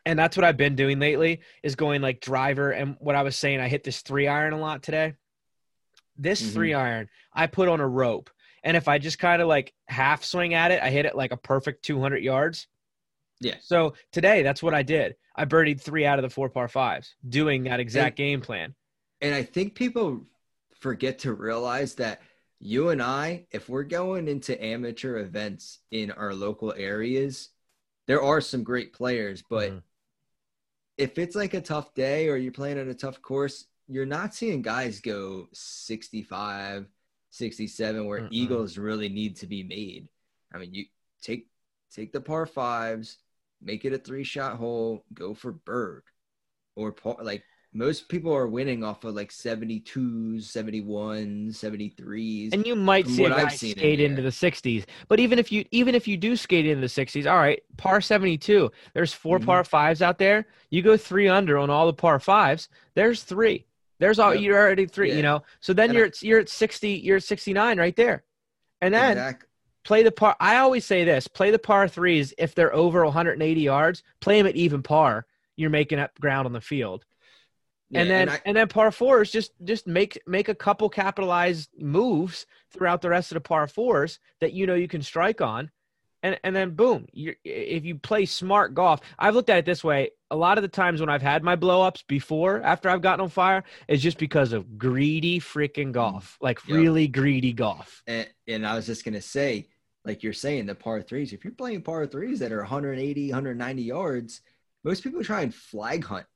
And 0.07 0.17
that's 0.19 0.37
what 0.37 0.45
I've 0.45 0.57
been 0.57 0.77
doing 0.77 1.01
lately 1.01 1.41
is 1.65 1.75
going 1.75 2.01
like 2.01 2.21
driver. 2.21 2.71
And 2.71 2.97
what 3.01 3.17
I 3.17 3.23
was 3.23 3.35
saying, 3.37 3.61
I 3.61 3.69
hit 3.69 3.83
this 3.83 4.03
three 4.03 4.29
iron 4.29 4.53
a 4.53 4.59
lot 4.59 4.83
today. 4.83 5.15
This 6.17 6.43
Mhm. 6.43 6.53
three 6.55 6.75
iron, 6.75 7.09
I 7.33 7.49
put 7.49 7.69
on 7.69 7.81
a 7.81 7.89
rope. 7.89 8.31
And 8.63 8.77
if 8.77 8.87
I 8.87 8.99
just 8.99 9.19
kind 9.19 9.43
of 9.43 9.49
like 9.49 9.73
half 9.89 10.23
swing 10.23 10.55
at 10.55 10.71
it, 10.71 10.81
I 10.81 10.91
hit 10.91 11.07
it 11.07 11.17
like 11.17 11.33
a 11.33 11.37
perfect 11.37 11.85
200 11.85 12.23
yards. 12.23 12.69
Yeah. 13.43 13.57
So 13.61 13.95
today, 14.13 14.43
that's 14.43 14.63
what 14.63 14.75
I 14.75 14.83
did. 14.83 15.17
I 15.37 15.45
birdied 15.45 15.81
three 15.81 16.07
out 16.07 16.19
of 16.19 16.23
the 16.23 16.31
four 16.31 16.49
par 16.49 16.69
fives, 16.69 17.15
doing 17.29 17.65
that 17.65 17.81
exact 17.81 18.17
game 18.17 18.41
plan. 18.41 18.75
And 19.21 19.35
I 19.35 19.43
think 19.43 19.75
people 19.75 20.25
forget 20.81 21.19
to 21.21 21.33
realize 21.33 21.95
that 21.97 22.23
you 22.59 22.91
and 22.91 23.03
I, 23.03 23.47
if 23.51 23.69
we're 23.69 23.83
going 23.85 24.29
into 24.29 24.63
amateur 24.65 25.19
events 25.19 25.81
in 25.91 26.11
our 26.13 26.35
local 26.35 26.73
areas, 26.77 27.51
there 28.07 28.23
are 28.23 28.41
some 28.41 28.63
great 28.63 28.93
players, 28.93 29.43
but 29.49 29.71
Mhm. 29.71 29.83
if 30.99 31.19
it's 31.19 31.35
like 31.35 31.55
a 31.55 31.61
tough 31.61 31.95
day 31.95 32.29
or 32.29 32.37
you're 32.37 32.53
playing 32.53 32.79
on 32.79 32.89
a 32.89 32.95
tough 32.95 33.21
course, 33.23 33.67
you're 33.89 34.07
not 34.07 34.35
seeing 34.35 34.63
guys 34.63 35.01
go 35.01 35.49
65, 35.53 36.87
67 37.31 38.07
where 38.07 38.21
Mm-mm. 38.23 38.29
eagles 38.31 38.79
really 38.79 39.09
need 39.09 39.37
to 39.37 39.47
be 39.47 39.63
made. 39.63 40.09
I 40.53 40.59
mean, 40.59 40.75
you 40.75 40.87
take 41.21 41.49
take 41.91 42.13
the 42.13 42.21
par 42.21 42.47
fives, 42.47 43.19
make 43.63 43.85
it 43.85 43.93
a 43.93 43.99
three 43.99 44.25
shot 44.25 44.57
hole, 44.57 45.05
go 45.15 45.35
for 45.35 45.53
bird. 45.53 46.03
Or 46.77 46.93
par, 46.93 47.17
like 47.23 47.43
most 47.75 48.09
people 48.09 48.35
are 48.35 48.47
winning 48.47 48.83
off 48.85 49.05
of 49.05 49.15
like 49.15 49.31
72s, 49.31 50.43
71s, 50.45 51.55
73s. 51.57 52.53
and 52.53 52.67
you 52.67 52.75
might 52.77 53.07
see 53.07 53.25
a 53.25 53.31
guy 53.31 53.43
in 53.43 53.51
skate 53.51 53.77
there. 53.99 54.07
into 54.07 54.23
the 54.23 54.29
60s. 54.31 54.85
But 55.09 55.21
even 55.21 55.39
if 55.39 55.51
you 55.53 55.65
even 55.71 55.95
if 55.95 56.07
you 56.09 56.17
do 56.17 56.37
skate 56.37 56.67
into 56.67 56.81
the 56.81 56.87
60s, 56.87 57.31
all 57.31 57.39
right, 57.39 57.63
par 57.77 58.01
72. 58.01 58.71
There's 58.95 59.13
4 59.13 59.39
Mhm. 59.39 59.45
par 59.47 59.65
fives 59.65 60.03
out 60.03 60.19
there. 60.19 60.47
You 60.71 60.83
go 60.83 60.97
three 60.97 61.29
under 61.29 61.59
on 61.59 61.71
all 61.71 61.87
the 61.87 61.93
par 61.95 62.19
fives. 62.21 62.69
There's 62.95 63.23
three. 63.23 63.67
There's 64.01 64.19
all 64.19 64.35
Yep. 64.35 64.43
you're 64.43 64.59
already 64.59 64.87
three. 64.87 65.11
Yeah. 65.11 65.17
You 65.17 65.23
know. 65.23 65.43
So 65.61 65.73
then 65.73 65.91
And 65.91 65.95
you're 65.97 66.05
I- 66.07 66.09
at, 66.09 66.23
you're 66.23 66.41
at 66.41 66.49
60. 66.49 66.91
You're 66.95 67.17
at 67.19 67.23
69 67.23 67.79
right 67.79 67.95
there. 67.97 68.25
And 68.81 68.93
then 68.93 69.13
Exact- 69.13 69.47
play 69.85 70.03
the 70.03 70.13
par. 70.13 70.37
I 70.41 70.57
always 70.59 70.85
say 70.85 71.05
this: 71.05 71.29
play 71.29 71.51
the 71.51 71.59
par 71.59 71.89
threes 71.89 72.35
if 72.39 72.55
they're 72.55 72.75
over 72.75 73.05
180 73.05 73.61
yards. 73.61 74.03
Play 74.21 74.39
them 74.39 74.47
at 74.47 74.57
even 74.57 74.83
par. 74.83 75.27
You're 75.57 75.71
making 75.71 75.99
up 75.99 76.19
ground 76.21 76.47
on 76.47 76.53
the 76.53 76.61
field. 76.61 77.05
and 77.95 78.09
Yeah, 78.09 78.13
then 78.13 78.29
I- 78.31 78.41
and 78.47 78.57
then 78.57 78.69
par 78.69 78.91
fours 78.91 79.31
just 79.31 79.53
just 79.65 79.87
make 79.87 80.19
make 80.27 80.49
a 80.49 80.55
couple 80.55 80.89
capitalized 80.89 81.71
moves 81.79 82.47
throughout 82.71 83.03
the 83.03 83.11
rest 83.11 83.33
of 83.33 83.37
the 83.37 83.41
par 83.41 83.67
fours 83.67 84.19
that 84.41 84.53
you 84.53 84.67
know 84.67 84.75
you 84.75 84.89
can 84.89 85.03
strike 85.03 85.41
on 85.41 85.71
and 86.23 86.39
and 86.45 86.55
then 86.57 86.71
boom 86.71 87.07
you 87.13 87.35
if 87.45 87.85
you 87.85 87.97
play 87.97 88.25
smart 88.25 88.75
golf 88.75 89.01
i've 89.19 89.35
looked 89.35 89.51
at 89.51 89.59
it 89.59 89.67
this 89.67 89.85
way 89.85 90.11
a 90.31 90.37
lot 90.37 90.57
of 90.59 90.63
the 90.63 90.69
times 90.69 91.01
when 91.01 91.11
i've 91.11 91.21
had 91.23 91.43
my 91.43 91.57
blowups 91.57 92.07
before 92.07 92.63
after 92.63 92.89
i've 92.89 93.03
gotten 93.03 93.21
on 93.21 93.29
fire 93.29 93.63
is 93.89 94.03
just 94.03 94.19
because 94.19 94.53
of 94.53 94.79
greedy 94.79 95.39
freaking 95.41 95.93
golf 95.93 96.39
mm, 96.41 96.45
like 96.45 96.61
Yep. 96.65 96.77
really 96.77 97.09
greedy 97.09 97.53
golf 97.53 98.03
And, 98.07 98.29
and 98.49 98.67
I 98.67 98.75
was 98.75 98.87
just 98.87 99.05
going 99.05 99.15
to 99.15 99.23
say, 99.23 99.69
like 100.05 100.23
you're 100.23 100.33
saying, 100.33 100.67
the 100.67 100.75
par 100.75 101.03
threes, 101.03 101.33
if 101.33 101.45
you're 101.45 101.53
playing 101.53 101.83
par 101.83 102.07
threes 102.07 102.39
that 102.41 102.53
are 102.53 102.61
180, 102.61 103.31
190 103.31 103.83
yards, 103.83 104.41
most 104.85 105.03
people 105.03 105.23
try 105.23 105.43
and 105.43 105.55
flag 105.55 106.05
hunt. 106.05 106.27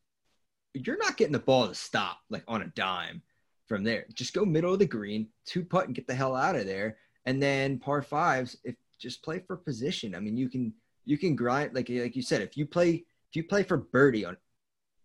You're 0.74 0.98
not 0.98 1.16
getting 1.16 1.32
the 1.32 1.38
ball 1.38 1.68
to 1.68 1.74
stop 1.74 2.18
like 2.30 2.44
on 2.46 2.62
a 2.62 2.66
dime 2.68 3.22
from 3.66 3.82
there. 3.82 4.06
Just 4.14 4.34
go 4.34 4.44
middle 4.44 4.72
of 4.72 4.78
the 4.78 4.86
green, 4.86 5.28
two 5.44 5.64
putt 5.64 5.86
and 5.86 5.94
get 5.94 6.06
the 6.06 6.14
hell 6.14 6.36
out 6.36 6.56
of 6.56 6.66
there. 6.66 6.98
And 7.24 7.42
then 7.42 7.78
par 7.78 8.02
fives, 8.02 8.56
if 8.62 8.76
just 8.98 9.22
play 9.22 9.40
for 9.40 9.56
position. 9.56 10.14
I 10.14 10.20
mean, 10.20 10.36
you 10.36 10.48
can 10.48 10.72
you 11.04 11.18
can 11.18 11.34
grind 11.34 11.74
like 11.74 11.88
like 11.88 12.16
you 12.16 12.22
said, 12.22 12.42
if 12.42 12.56
you 12.56 12.66
play 12.66 13.04
if 13.30 13.36
you 13.36 13.44
play 13.44 13.62
for 13.62 13.76
birdie 13.76 14.24
on 14.24 14.36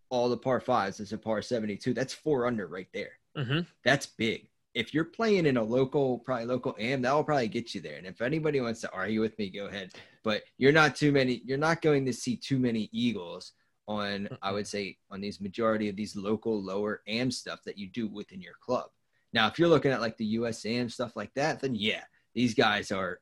all 0.08 0.28
the 0.28 0.36
par 0.36 0.60
fives, 0.60 1.00
it's 1.00 1.12
a 1.12 1.18
par 1.18 1.42
72. 1.42 1.94
That's 1.94 2.14
four 2.14 2.46
under 2.46 2.66
right 2.66 2.88
there 2.92 3.18
mm-hmm. 3.36 3.60
that's 3.84 4.06
big. 4.06 4.48
If 4.74 4.94
you're 4.94 5.04
playing 5.04 5.46
in 5.46 5.58
a 5.58 5.62
local, 5.62 6.18
probably 6.20 6.46
local 6.46 6.74
AM, 6.78 7.02
that 7.02 7.12
will 7.12 7.24
probably 7.24 7.48
get 7.48 7.74
you 7.74 7.80
there. 7.80 7.96
And 7.96 8.06
if 8.06 8.22
anybody 8.22 8.60
wants 8.60 8.80
to 8.82 8.92
argue 8.92 9.20
with 9.20 9.38
me, 9.38 9.50
go 9.50 9.66
ahead. 9.66 9.92
But 10.24 10.42
you're 10.56 10.72
not 10.72 10.96
too 10.96 11.12
many. 11.12 11.42
You're 11.44 11.58
not 11.58 11.82
going 11.82 12.06
to 12.06 12.12
see 12.12 12.36
too 12.36 12.58
many 12.58 12.88
Eagles 12.92 13.52
on. 13.86 14.28
I 14.40 14.52
would 14.52 14.66
say 14.66 14.96
on 15.10 15.20
these 15.20 15.40
majority 15.40 15.88
of 15.88 15.96
these 15.96 16.16
local 16.16 16.62
lower 16.62 17.02
AM 17.06 17.30
stuff 17.30 17.60
that 17.64 17.76
you 17.76 17.88
do 17.88 18.08
within 18.08 18.40
your 18.40 18.54
club. 18.64 18.86
Now, 19.34 19.46
if 19.48 19.58
you're 19.58 19.68
looking 19.68 19.92
at 19.92 20.00
like 20.00 20.16
the 20.16 20.36
USAM 20.36 20.90
stuff 20.90 21.16
like 21.16 21.34
that, 21.34 21.60
then 21.60 21.74
yeah, 21.74 22.04
these 22.34 22.54
guys 22.54 22.90
are. 22.90 23.20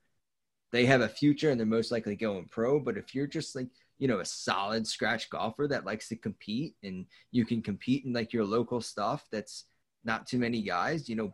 They 0.73 0.87
have 0.87 1.01
a 1.01 1.09
future 1.09 1.51
and 1.51 1.59
they're 1.59 1.67
most 1.67 1.91
likely 1.91 2.15
going 2.15 2.47
pro. 2.49 2.79
But 2.79 2.97
if 2.97 3.13
you're 3.13 3.27
just 3.27 3.57
like 3.57 3.67
you 3.99 4.07
know 4.07 4.21
a 4.21 4.25
solid 4.25 4.87
scratch 4.87 5.29
golfer 5.31 5.67
that 5.67 5.85
likes 5.85 6.09
to 6.11 6.17
compete 6.17 6.77
and 6.85 7.07
you 7.33 7.45
can 7.45 7.61
compete 7.61 8.05
in 8.05 8.13
like 8.13 8.33
your 8.33 8.45
local 8.45 8.81
stuff, 8.81 9.27
that's 9.33 9.65
not 10.05 10.27
too 10.27 10.39
many 10.39 10.63
guys, 10.63 11.09
you 11.09 11.17
know, 11.17 11.33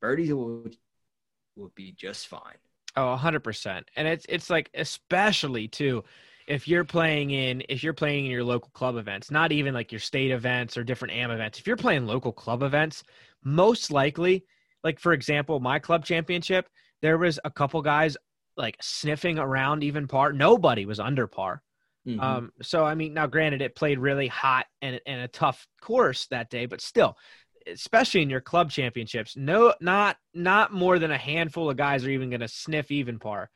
birdies 0.00 0.32
will 0.32 0.66
will 1.56 1.72
be 1.74 1.92
just 1.92 2.28
fine. 2.28 2.56
Oh, 2.96 3.10
100%. 3.10 3.88
And 3.96 4.08
it's 4.08 4.26
it's 4.28 4.50
like 4.50 4.70
especially 4.74 5.68
too 5.68 6.04
if 6.46 6.68
you're 6.68 6.84
playing 6.84 7.30
in 7.30 7.62
if 7.68 7.82
you're 7.82 7.92
playing 7.92 8.26
in 8.26 8.30
your 8.30 8.44
local 8.44 8.70
club 8.72 8.96
events, 8.96 9.30
not 9.30 9.52
even 9.52 9.74
like 9.74 9.92
your 9.92 10.00
state 10.00 10.30
events 10.30 10.76
or 10.76 10.84
different 10.84 11.14
AM 11.14 11.30
events. 11.30 11.58
If 11.58 11.66
you're 11.66 11.76
playing 11.76 12.06
local 12.06 12.32
club 12.32 12.62
events, 12.62 13.02
most 13.44 13.90
likely 13.90 14.44
like 14.84 15.00
for 15.00 15.12
example, 15.12 15.60
my 15.60 15.78
club 15.78 16.04
championship, 16.04 16.68
there 17.02 17.18
was 17.18 17.38
a 17.44 17.50
couple 17.50 17.82
guys 17.82 18.16
like 18.56 18.76
sniffing 18.80 19.38
around 19.38 19.84
even 19.84 20.06
par. 20.06 20.32
Nobody 20.32 20.86
was 20.86 21.00
under 21.00 21.26
par. 21.26 21.62
Mhm. 22.06 22.20
Um, 22.20 22.52
so 22.62 22.84
I 22.84 22.94
mean, 22.94 23.14
now 23.14 23.26
granted, 23.26 23.62
it 23.62 23.74
played 23.74 23.98
really 23.98 24.28
hot 24.28 24.66
and 24.80 25.00
and 25.06 25.20
a 25.20 25.28
tough 25.28 25.66
course 25.80 26.26
that 26.28 26.50
day, 26.50 26.66
but 26.66 26.80
still, 26.80 27.16
especially 27.66 28.22
in 28.22 28.30
your 28.30 28.40
club 28.40 28.70
championships, 28.70 29.36
no, 29.36 29.74
not 29.80 30.16
not 30.34 30.72
more 30.72 30.98
than 30.98 31.10
a 31.10 31.18
handful 31.18 31.68
of 31.70 31.76
guys 31.76 32.04
are 32.04 32.10
even 32.10 32.30
going 32.30 32.40
to 32.40 32.48
sniff 32.48 32.90
even 32.90 33.18
par. 33.18 33.50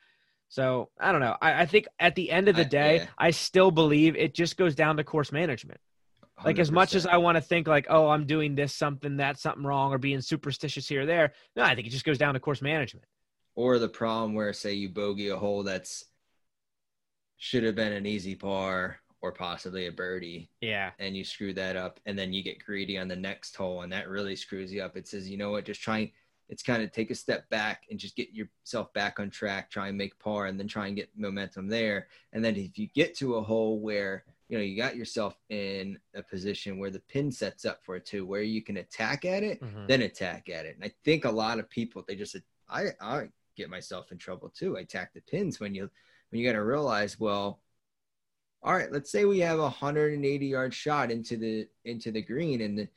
So 0.49 0.89
I 0.99 1.11
don't 1.11 1.21
know. 1.21 1.37
I, 1.41 1.61
I 1.61 1.65
think 1.65 1.87
at 1.99 2.15
the 2.15 2.29
end 2.31 2.47
of 2.49 2.55
the 2.55 2.61
I- 2.65 2.65
day, 2.65 2.95
yeah. 2.97 3.05
I 3.17 3.31
still 3.31 3.71
believe 3.71 4.15
it 4.15 4.33
just 4.33 4.57
goes 4.57 4.75
down 4.75 4.97
to 4.97 5.03
course 5.03 5.31
management. 5.31 5.79
Like 6.43 6.57
as 6.57 6.71
much 6.71 6.95
as 6.95 7.05
I 7.05 7.17
want 7.17 7.35
to 7.35 7.41
think 7.41 7.67
like, 7.67 7.85
oh, 7.87 8.09
I'm 8.09 8.25
doing 8.25 8.55
this 8.55 8.73
something, 8.73 9.17
that's 9.17 9.43
something 9.43 9.63
wrong, 9.63 9.93
or 9.93 9.99
being 9.99 10.21
superstitious 10.21 10.87
here 10.87 11.01
or 11.03 11.05
there. 11.05 11.33
No, 11.55 11.61
I 11.63 11.75
think 11.75 11.85
it 11.85 11.91
just 11.91 12.03
goes 12.03 12.17
down 12.17 12.33
to 12.33 12.39
course 12.39 12.63
management. 12.63 13.05
or 13.53 13.77
the 13.77 13.87
problem 13.87 14.33
where 14.33 14.51
say 14.51 14.73
you 14.73 14.89
bogey 14.89 15.27
a 15.29 15.37
hole 15.37 15.61
that's 15.61 16.05
should 17.37 17.63
have 17.63 17.75
been 17.75 17.93
an 17.93 18.07
easy 18.07 18.33
par 18.33 19.00
or 19.21 19.31
possibly 19.31 19.87
a 19.87 19.91
birdie 19.91 20.49
Yeah. 20.61 20.91
and 20.99 21.15
you 21.15 21.23
screw 21.23 21.53
that 21.53 21.75
up 21.75 21.99
and 22.05 22.17
then 22.17 22.33
you 22.33 22.43
get 22.43 22.63
greedy 22.63 22.97
on 22.97 23.07
the 23.07 23.15
next 23.15 23.55
hole 23.55 23.81
and 23.81 23.91
that 23.93 24.09
really 24.09 24.35
screws 24.35 24.71
you 24.73 24.81
up 24.81 24.97
it 24.97 25.07
says 25.07 25.29
you 25.29 25.37
know 25.37 25.51
what 25.51 25.65
just 25.65 25.81
try 25.81 26.11
it's 26.49 26.63
kind 26.63 26.83
of 26.83 26.91
take 26.91 27.11
a 27.11 27.15
step 27.15 27.49
back 27.49 27.85
and 27.89 27.97
just 27.99 28.15
get 28.17 28.33
yourself 28.33 28.91
back 28.93 29.19
on 29.19 29.29
track 29.29 29.69
try 29.69 29.87
and 29.87 29.97
make 29.97 30.17
par 30.19 30.47
and 30.47 30.59
then 30.59 30.67
try 30.67 30.87
and 30.87 30.95
get 30.95 31.09
momentum 31.15 31.67
there 31.67 32.07
and 32.33 32.43
then 32.43 32.55
if 32.55 32.77
you 32.77 32.87
get 32.87 33.15
to 33.15 33.35
a 33.35 33.41
hole 33.43 33.79
where 33.79 34.25
you 34.49 34.57
know 34.57 34.63
you 34.63 34.75
got 34.75 34.97
yourself 34.97 35.37
in 35.49 35.97
a 36.13 36.21
position 36.21 36.77
where 36.77 36.89
the 36.89 36.99
pin 36.99 37.31
sets 37.31 37.63
up 37.63 37.81
for 37.83 37.95
it 37.95 38.05
too 38.05 38.25
where 38.25 38.41
you 38.43 38.61
can 38.61 38.77
attack 38.77 39.23
at 39.23 39.43
it 39.43 39.61
Mhm. 39.61 39.87
then 39.87 40.01
attack 40.01 40.49
at 40.49 40.65
it. 40.65 40.75
And 40.75 40.83
I 40.83 40.91
think 41.03 41.23
a 41.25 41.31
lot 41.31 41.57
of 41.59 41.69
people 41.69 42.03
they 42.05 42.15
just 42.15 42.35
I 42.67 42.87
I 42.99 43.29
get 43.55 43.69
myself 43.69 44.11
in 44.11 44.17
trouble 44.17 44.49
too. 44.49 44.77
I 44.77 44.81
attack 44.81 45.13
the 45.13 45.21
pins 45.21 45.59
when 45.59 45.73
you 45.75 45.89
when 46.29 46.39
you 46.41 46.47
got 46.47 46.53
to 46.53 46.63
realize 46.63 47.19
well 47.19 47.61
all 48.63 48.73
right, 48.73 48.91
let's 48.91 49.11
say 49.11 49.25
we 49.25 49.39
have 49.39 49.59
a 49.59 49.63
180 49.63 50.45
yard 50.45 50.73
shot 50.73 51.11
into 51.11 51.37
the 51.37 51.67
into 51.85 52.11
the 52.11 52.21
green 52.21 52.61
and 52.61 52.77
the 52.77 52.87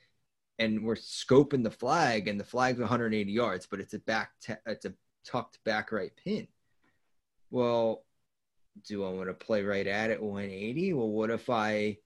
and 0.59 0.85
we're 0.85 0.95
scoping 0.95 1.65
the 1.65 1.71
flag 1.71 2.29
and 2.29 2.39
the 2.39 2.45
flag's 2.45 2.79
180 2.79 3.31
yards, 3.31 3.67
but 3.67 3.81
it's 3.81 3.95
a 3.95 3.99
back 3.99 4.31
it's 4.67 4.85
a 4.85 4.93
tucked 5.25 5.63
back 5.65 5.91
right 5.91 6.13
pin. 6.23 6.47
Well, 7.51 8.05
do 8.87 9.05
I 9.05 9.11
want 9.11 9.29
to 9.29 9.35
play 9.35 9.63
right 9.63 9.87
at 9.87 10.11
it 10.11 10.23
180? 10.23 10.93
Well, 10.95 11.09
what 11.09 11.31
if 11.31 11.49
I, 11.49 11.99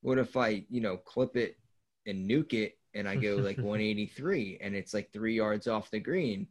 what 0.00 0.18
if 0.18 0.36
I, 0.36 0.64
you 0.70 0.80
know, 0.80 0.96
clip 0.96 1.36
it 1.36 1.58
and 2.06 2.28
nuke 2.28 2.54
it 2.54 2.78
and 2.94 3.08
I 3.08 3.16
go 3.16 3.36
like 3.36 3.58
183 3.58 4.58
and 4.60 4.74
it's 4.74 4.94
like 4.94 5.12
three 5.12 5.36
yards 5.36 5.68
off 5.68 5.90
the 5.90 6.00
green? 6.00 6.48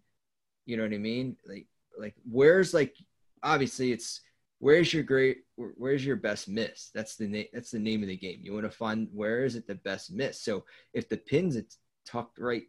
You 0.66 0.78
know 0.78 0.84
what 0.84 0.94
I 0.94 0.98
mean? 0.98 1.38
Like, 1.48 1.68
like 1.98 2.16
where's 2.30 2.74
like, 2.74 2.96
obviously 3.42 3.92
it's 3.92 4.22
where's 4.64 4.94
your 4.94 5.04
great, 5.04 5.40
where's 5.56 6.06
your 6.06 6.16
best 6.16 6.48
miss? 6.48 6.90
That's 6.94 7.16
the 7.16 7.28
name. 7.28 7.48
That's 7.54 7.72
the 7.72 7.80
name 7.80 8.02
of 8.02 8.08
the 8.08 8.18
game. 8.18 8.40
You 8.42 8.54
want 8.54 8.66
to 8.66 8.72
find 8.72 9.08
where 9.14 9.44
is 9.44 9.56
it 9.56 9.68
the 9.68 9.76
best 9.76 10.12
miss. 10.12 10.42
So 10.42 10.66
if 10.94 11.10
the 11.10 11.18
pins 11.18 11.56
it's 11.56 11.78
tucked 12.06 12.40
right 12.40 12.64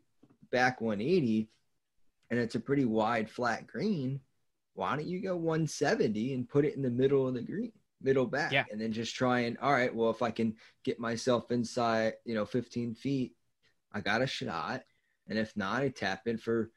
back 0.50 0.80
180 0.80 1.48
and 2.30 2.40
it's 2.40 2.54
a 2.54 2.61
pretty 2.61 2.85
wide 2.85 3.30
flat 3.30 3.66
green 3.66 4.20
why 4.74 4.96
don't 4.96 5.07
you 5.07 5.20
go 5.20 5.37
170 5.37 6.35
and 6.35 6.48
put 6.48 6.64
it 6.64 6.74
in 6.74 6.83
the 6.83 6.90
middle 6.90 7.26
of 7.26 7.35
the 7.35 7.42
green, 7.42 7.72
middle 8.02 8.26
back, 8.26 8.52
yeah. 8.52 8.64
and 8.70 8.80
then 8.80 8.92
just 8.92 9.14
try 9.14 9.40
and 9.40 9.57
all 9.59 9.72
right, 9.72 9.94
well, 9.94 10.11
if 10.11 10.20
I 10.20 10.30
can 10.30 10.57
get 10.85 10.98
myself 10.98 11.50
inside, 11.50 12.14
you 12.24 12.35
know, 12.35 12.44
15 12.44 12.94
feet, 12.94 13.33
I 13.92 14.00
got 14.00 14.22
a 14.22 14.26
shot, 14.26 14.83
and 15.28 15.38
if 15.38 15.57
not, 15.57 15.83
I 15.83 15.88
tap 15.88 16.26
in 16.26 16.38
for 16.38 16.70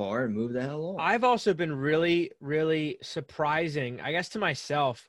and 0.00 0.34
move 0.34 0.52
the 0.52 0.62
hell 0.62 0.84
on. 0.84 0.96
I've 1.00 1.24
also 1.24 1.54
been 1.54 1.74
really, 1.74 2.32
really 2.40 2.98
surprising, 3.02 4.00
I 4.00 4.12
guess, 4.12 4.28
to 4.30 4.38
myself 4.38 5.08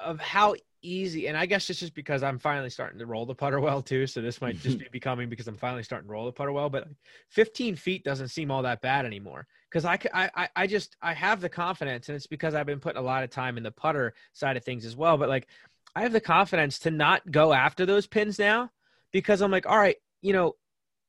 of 0.00 0.20
how 0.20 0.54
easy 0.84 1.28
and 1.28 1.36
i 1.36 1.46
guess 1.46 1.70
it's 1.70 1.80
just 1.80 1.94
because 1.94 2.22
i'm 2.22 2.38
finally 2.38 2.68
starting 2.68 2.98
to 2.98 3.06
roll 3.06 3.24
the 3.24 3.34
putter 3.34 3.58
well 3.58 3.80
too 3.80 4.06
so 4.06 4.20
this 4.20 4.40
might 4.40 4.58
just 4.60 4.78
be 4.80 4.86
becoming 4.92 5.28
because 5.28 5.48
i'm 5.48 5.56
finally 5.56 5.82
starting 5.82 6.06
to 6.06 6.12
roll 6.12 6.26
the 6.26 6.32
putter 6.32 6.52
well 6.52 6.68
but 6.68 6.86
15 7.30 7.74
feet 7.74 8.04
doesn't 8.04 8.28
seem 8.28 8.50
all 8.50 8.62
that 8.62 8.82
bad 8.82 9.06
anymore 9.06 9.46
because 9.70 9.84
I, 9.84 9.98
I 10.12 10.48
i 10.54 10.66
just 10.66 10.96
i 11.00 11.14
have 11.14 11.40
the 11.40 11.48
confidence 11.48 12.08
and 12.08 12.16
it's 12.16 12.26
because 12.26 12.54
i've 12.54 12.66
been 12.66 12.80
putting 12.80 12.98
a 13.00 13.04
lot 13.04 13.24
of 13.24 13.30
time 13.30 13.56
in 13.56 13.62
the 13.62 13.70
putter 13.70 14.14
side 14.34 14.56
of 14.56 14.64
things 14.64 14.84
as 14.84 14.94
well 14.94 15.16
but 15.16 15.30
like 15.30 15.48
i 15.96 16.02
have 16.02 16.12
the 16.12 16.20
confidence 16.20 16.78
to 16.80 16.90
not 16.90 17.28
go 17.30 17.52
after 17.52 17.86
those 17.86 18.06
pins 18.06 18.38
now 18.38 18.70
because 19.10 19.40
i'm 19.40 19.50
like 19.50 19.66
all 19.66 19.78
right 19.78 19.96
you 20.20 20.34
know 20.34 20.54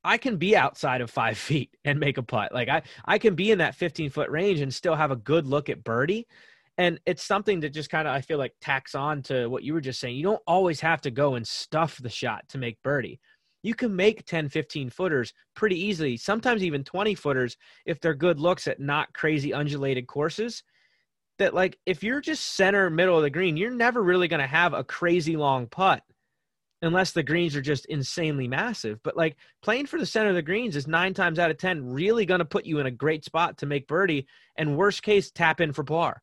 I 0.06 0.18
can 0.18 0.38
be 0.38 0.56
outside 0.56 1.02
of 1.02 1.10
five 1.12 1.38
feet 1.50 1.72
and 1.84 2.00
make 2.00 2.18
a 2.18 2.24
putt. 2.24 2.54
Like 2.54 2.70
I, 2.70 2.84
I 3.04 3.18
can 3.18 3.36
be 3.36 3.52
in 3.52 3.58
that 3.58 3.76
15 3.76 4.10
foot 4.10 4.30
range 4.30 4.62
and 4.62 4.74
still 4.74 4.96
have 4.96 5.12
a 5.12 5.18
good 5.18 5.48
look 5.48 5.70
at 5.70 5.84
birdie 5.84 6.28
and 6.78 7.00
it's 7.06 7.24
something 7.24 7.62
that 7.62 7.70
just 7.70 7.89
kind 7.89 8.08
of 8.08 8.13
I 8.13 8.22
feel 8.22 8.38
like 8.38 8.54
tacks 8.60 8.96
on 8.96 9.22
to 9.24 9.48
what 9.48 9.63
you 9.63 9.74
were 9.74 9.82
just 9.82 10.00
saying. 10.00 10.18
You 10.18 10.24
don't 10.24 10.41
always 10.46 10.80
have 10.82 11.02
to 11.02 11.12
go 11.12 11.36
and 11.36 11.48
stuff 11.48 11.98
the 12.02 12.10
shot 12.10 12.48
to 12.50 12.58
make 12.58 12.82
birdie. 12.84 13.20
You 13.63 13.74
can 13.74 13.96
make 13.96 14.26
10, 14.26 14.50
15 14.50 14.89
footers 14.89 15.34
pretty 15.56 15.80
easily, 15.80 16.18
sometimes 16.18 16.63
even 16.63 16.84
20 16.84 17.15
footers 17.15 17.58
if 17.86 18.00
they're 18.00 18.13
good 18.13 18.39
looks 18.39 18.68
at 18.68 18.80
not 18.80 19.13
crazy 19.13 19.54
undulated 19.54 20.06
courses. 20.08 20.63
That, 21.38 21.54
like, 21.54 21.78
if 21.86 22.02
you're 22.02 22.22
just 22.22 22.56
center 22.56 22.89
middle 22.89 23.18
of 23.18 23.24
the 23.24 23.30
green, 23.30 23.58
you're 23.58 23.72
never 23.72 24.02
really 24.02 24.30
going 24.30 24.41
to 24.41 24.48
have 24.48 24.74
a 24.74 24.86
crazy 24.86 25.36
long 25.36 25.68
putt 25.68 26.02
unless 26.82 27.12
the 27.12 27.24
greens 27.24 27.56
are 27.56 27.62
just 27.62 27.86
insanely 27.86 28.48
massive. 28.48 29.00
But, 29.04 29.18
like, 29.18 29.38
playing 29.62 29.86
for 29.88 30.00
the 30.00 30.06
center 30.06 30.30
of 30.30 30.36
the 30.36 30.42
greens 30.42 30.76
is 30.76 30.88
nine 30.88 31.14
times 31.14 31.40
out 31.40 31.52
of 31.52 31.58
10 31.58 31.86
really 31.86 32.26
going 32.26 32.40
to 32.40 32.46
put 32.46 32.66
you 32.66 32.80
in 32.80 32.86
a 32.86 32.92
great 32.92 33.26
spot 33.26 33.58
to 33.60 33.66
make 33.66 33.88
birdie 33.88 34.28
and, 34.56 34.78
worst 34.78 35.04
case, 35.04 35.32
tap 35.32 35.62
in 35.62 35.74
for 35.74 35.84
par. 35.84 36.22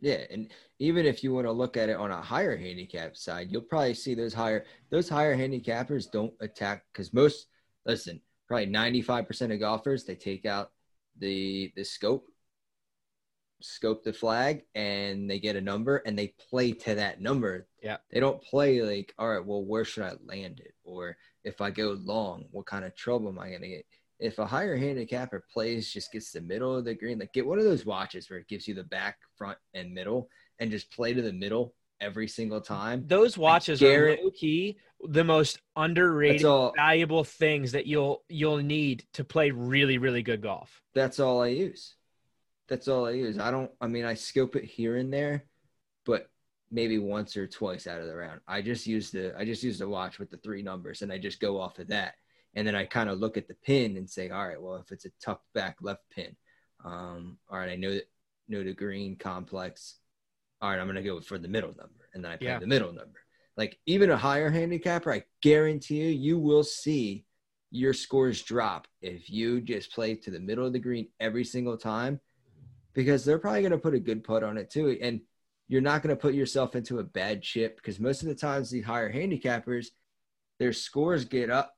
Yeah, 0.00 0.24
and 0.30 0.50
even 0.78 1.06
if 1.06 1.24
you 1.24 1.32
want 1.32 1.46
to 1.46 1.52
look 1.52 1.76
at 1.76 1.88
it 1.88 1.96
on 1.96 2.10
a 2.10 2.20
higher 2.20 2.56
handicap 2.56 3.16
side, 3.16 3.48
you'll 3.50 3.62
probably 3.62 3.94
see 3.94 4.14
those 4.14 4.34
higher 4.34 4.64
those 4.90 5.08
higher 5.08 5.36
handicappers 5.36 6.10
don't 6.10 6.34
attack 6.40 6.84
because 6.92 7.14
most 7.14 7.46
listen 7.86 8.20
probably 8.46 8.66
ninety 8.66 9.00
five 9.00 9.26
percent 9.26 9.52
of 9.52 9.60
golfers 9.60 10.04
they 10.04 10.14
take 10.14 10.44
out 10.44 10.70
the 11.18 11.72
the 11.76 11.84
scope, 11.84 12.26
scope 13.60 14.04
the 14.04 14.12
flag, 14.12 14.62
and 14.74 15.28
they 15.30 15.38
get 15.38 15.56
a 15.56 15.60
number 15.60 15.98
and 15.98 16.18
they 16.18 16.34
play 16.50 16.72
to 16.72 16.94
that 16.94 17.20
number. 17.20 17.66
Yeah, 17.82 17.98
they 18.10 18.20
don't 18.20 18.42
play 18.42 18.82
like 18.82 19.14
all 19.18 19.28
right, 19.28 19.44
well 19.44 19.64
where 19.64 19.84
should 19.84 20.04
I 20.04 20.14
land 20.24 20.60
it, 20.60 20.74
or 20.84 21.16
if 21.44 21.60
I 21.60 21.70
go 21.70 21.96
long, 22.02 22.46
what 22.50 22.66
kind 22.66 22.84
of 22.84 22.94
trouble 22.96 23.28
am 23.28 23.38
I 23.38 23.50
gonna 23.50 23.68
get? 23.68 23.86
if 24.18 24.38
a 24.38 24.46
higher 24.46 24.76
handicapper 24.76 25.44
plays 25.52 25.92
just 25.92 26.12
gets 26.12 26.32
the 26.32 26.40
middle 26.40 26.74
of 26.74 26.84
the 26.84 26.94
green, 26.94 27.18
like 27.18 27.32
get 27.32 27.46
one 27.46 27.58
of 27.58 27.64
those 27.64 27.84
watches 27.84 28.30
where 28.30 28.38
it 28.38 28.48
gives 28.48 28.66
you 28.66 28.74
the 28.74 28.84
back, 28.84 29.18
front, 29.36 29.58
and 29.74 29.92
middle, 29.92 30.28
and 30.58 30.70
just 30.70 30.90
play 30.90 31.12
to 31.12 31.22
the 31.22 31.32
middle 31.32 31.74
every 32.00 32.28
single 32.28 32.60
time. 32.60 33.04
Those 33.06 33.36
watches 33.36 33.82
are 33.82 34.16
key 34.38 34.78
the 35.04 35.24
most 35.24 35.60
underrated, 35.76 36.46
all, 36.46 36.72
valuable 36.74 37.24
things 37.24 37.72
that 37.72 37.86
you'll 37.86 38.24
you'll 38.28 38.58
need 38.58 39.04
to 39.14 39.24
play 39.24 39.50
really, 39.50 39.98
really 39.98 40.22
good 40.22 40.40
golf. 40.40 40.80
That's 40.94 41.20
all 41.20 41.42
I 41.42 41.48
use. 41.48 41.95
That's 42.68 42.88
all 42.88 43.06
I 43.06 43.12
use. 43.12 43.38
I 43.38 43.50
don't. 43.50 43.70
I 43.80 43.86
mean, 43.86 44.04
I 44.04 44.14
scope 44.14 44.56
it 44.56 44.64
here 44.64 44.96
and 44.96 45.12
there, 45.12 45.44
but 46.04 46.30
maybe 46.70 46.98
once 46.98 47.36
or 47.36 47.46
twice 47.46 47.86
out 47.86 48.00
of 48.00 48.08
the 48.08 48.16
round. 48.16 48.40
I 48.48 48.60
just 48.60 48.86
use 48.86 49.10
the 49.10 49.38
I 49.38 49.44
just 49.44 49.62
use 49.62 49.78
the 49.78 49.88
watch 49.88 50.18
with 50.18 50.30
the 50.30 50.38
three 50.38 50.62
numbers, 50.62 51.02
and 51.02 51.12
I 51.12 51.18
just 51.18 51.40
go 51.40 51.60
off 51.60 51.78
of 51.78 51.88
that 51.88 52.14
and 52.56 52.66
then 52.66 52.74
I 52.74 52.86
kind 52.86 53.10
of 53.10 53.18
look 53.18 53.36
at 53.36 53.46
the 53.46 53.54
pin 53.54 53.98
and 53.98 54.08
say, 54.08 54.30
all 54.30 54.48
right, 54.48 54.60
well, 54.60 54.76
if 54.76 54.90
it's 54.90 55.04
a 55.04 55.10
tucked 55.20 55.52
back 55.52 55.76
left 55.82 56.08
pin, 56.10 56.34
um, 56.84 57.36
all 57.50 57.58
right, 57.58 57.68
I 57.68 57.76
know 57.76 57.92
that 57.92 58.08
know 58.48 58.64
the 58.64 58.72
green 58.72 59.16
complex. 59.16 59.96
All 60.60 60.70
right, 60.70 60.80
I'm 60.80 60.86
gonna 60.86 61.02
go 61.02 61.20
for 61.20 61.38
the 61.38 61.48
middle 61.48 61.70
number, 61.70 62.08
and 62.14 62.24
then 62.24 62.32
I 62.32 62.36
play 62.36 62.48
yeah. 62.48 62.58
the 62.58 62.66
middle 62.66 62.92
number. 62.92 63.20
Like 63.56 63.78
even 63.86 64.10
a 64.10 64.16
higher 64.16 64.50
handicapper, 64.50 65.12
I 65.12 65.24
guarantee 65.42 65.96
you, 65.96 66.08
you 66.08 66.38
will 66.38 66.64
see 66.64 67.26
your 67.70 67.92
scores 67.92 68.42
drop 68.42 68.86
if 69.02 69.28
you 69.28 69.60
just 69.60 69.92
play 69.92 70.14
to 70.14 70.30
the 70.30 70.40
middle 70.40 70.66
of 70.66 70.72
the 70.72 70.78
green 70.78 71.08
every 71.20 71.44
single 71.44 71.76
time, 71.76 72.20
because 72.96 73.24
they're 73.24 73.38
probably 73.38 73.62
gonna 73.62 73.78
put 73.78 73.94
a 73.94 74.00
good 74.00 74.24
putt 74.24 74.42
on 74.42 74.56
it 74.56 74.70
too, 74.70 74.98
and 75.00 75.20
you're 75.68 75.82
not 75.82 76.02
gonna 76.02 76.16
put 76.16 76.34
yourself 76.34 76.74
into 76.74 76.98
a 76.98 77.04
bad 77.04 77.42
chip 77.42 77.76
because 77.76 78.00
most 78.00 78.22
of 78.22 78.28
the 78.28 78.34
times 78.34 78.70
the 78.70 78.80
higher 78.80 79.12
handicappers, 79.12 79.88
their 80.58 80.72
scores 80.72 81.26
get 81.26 81.50
up 81.50 81.74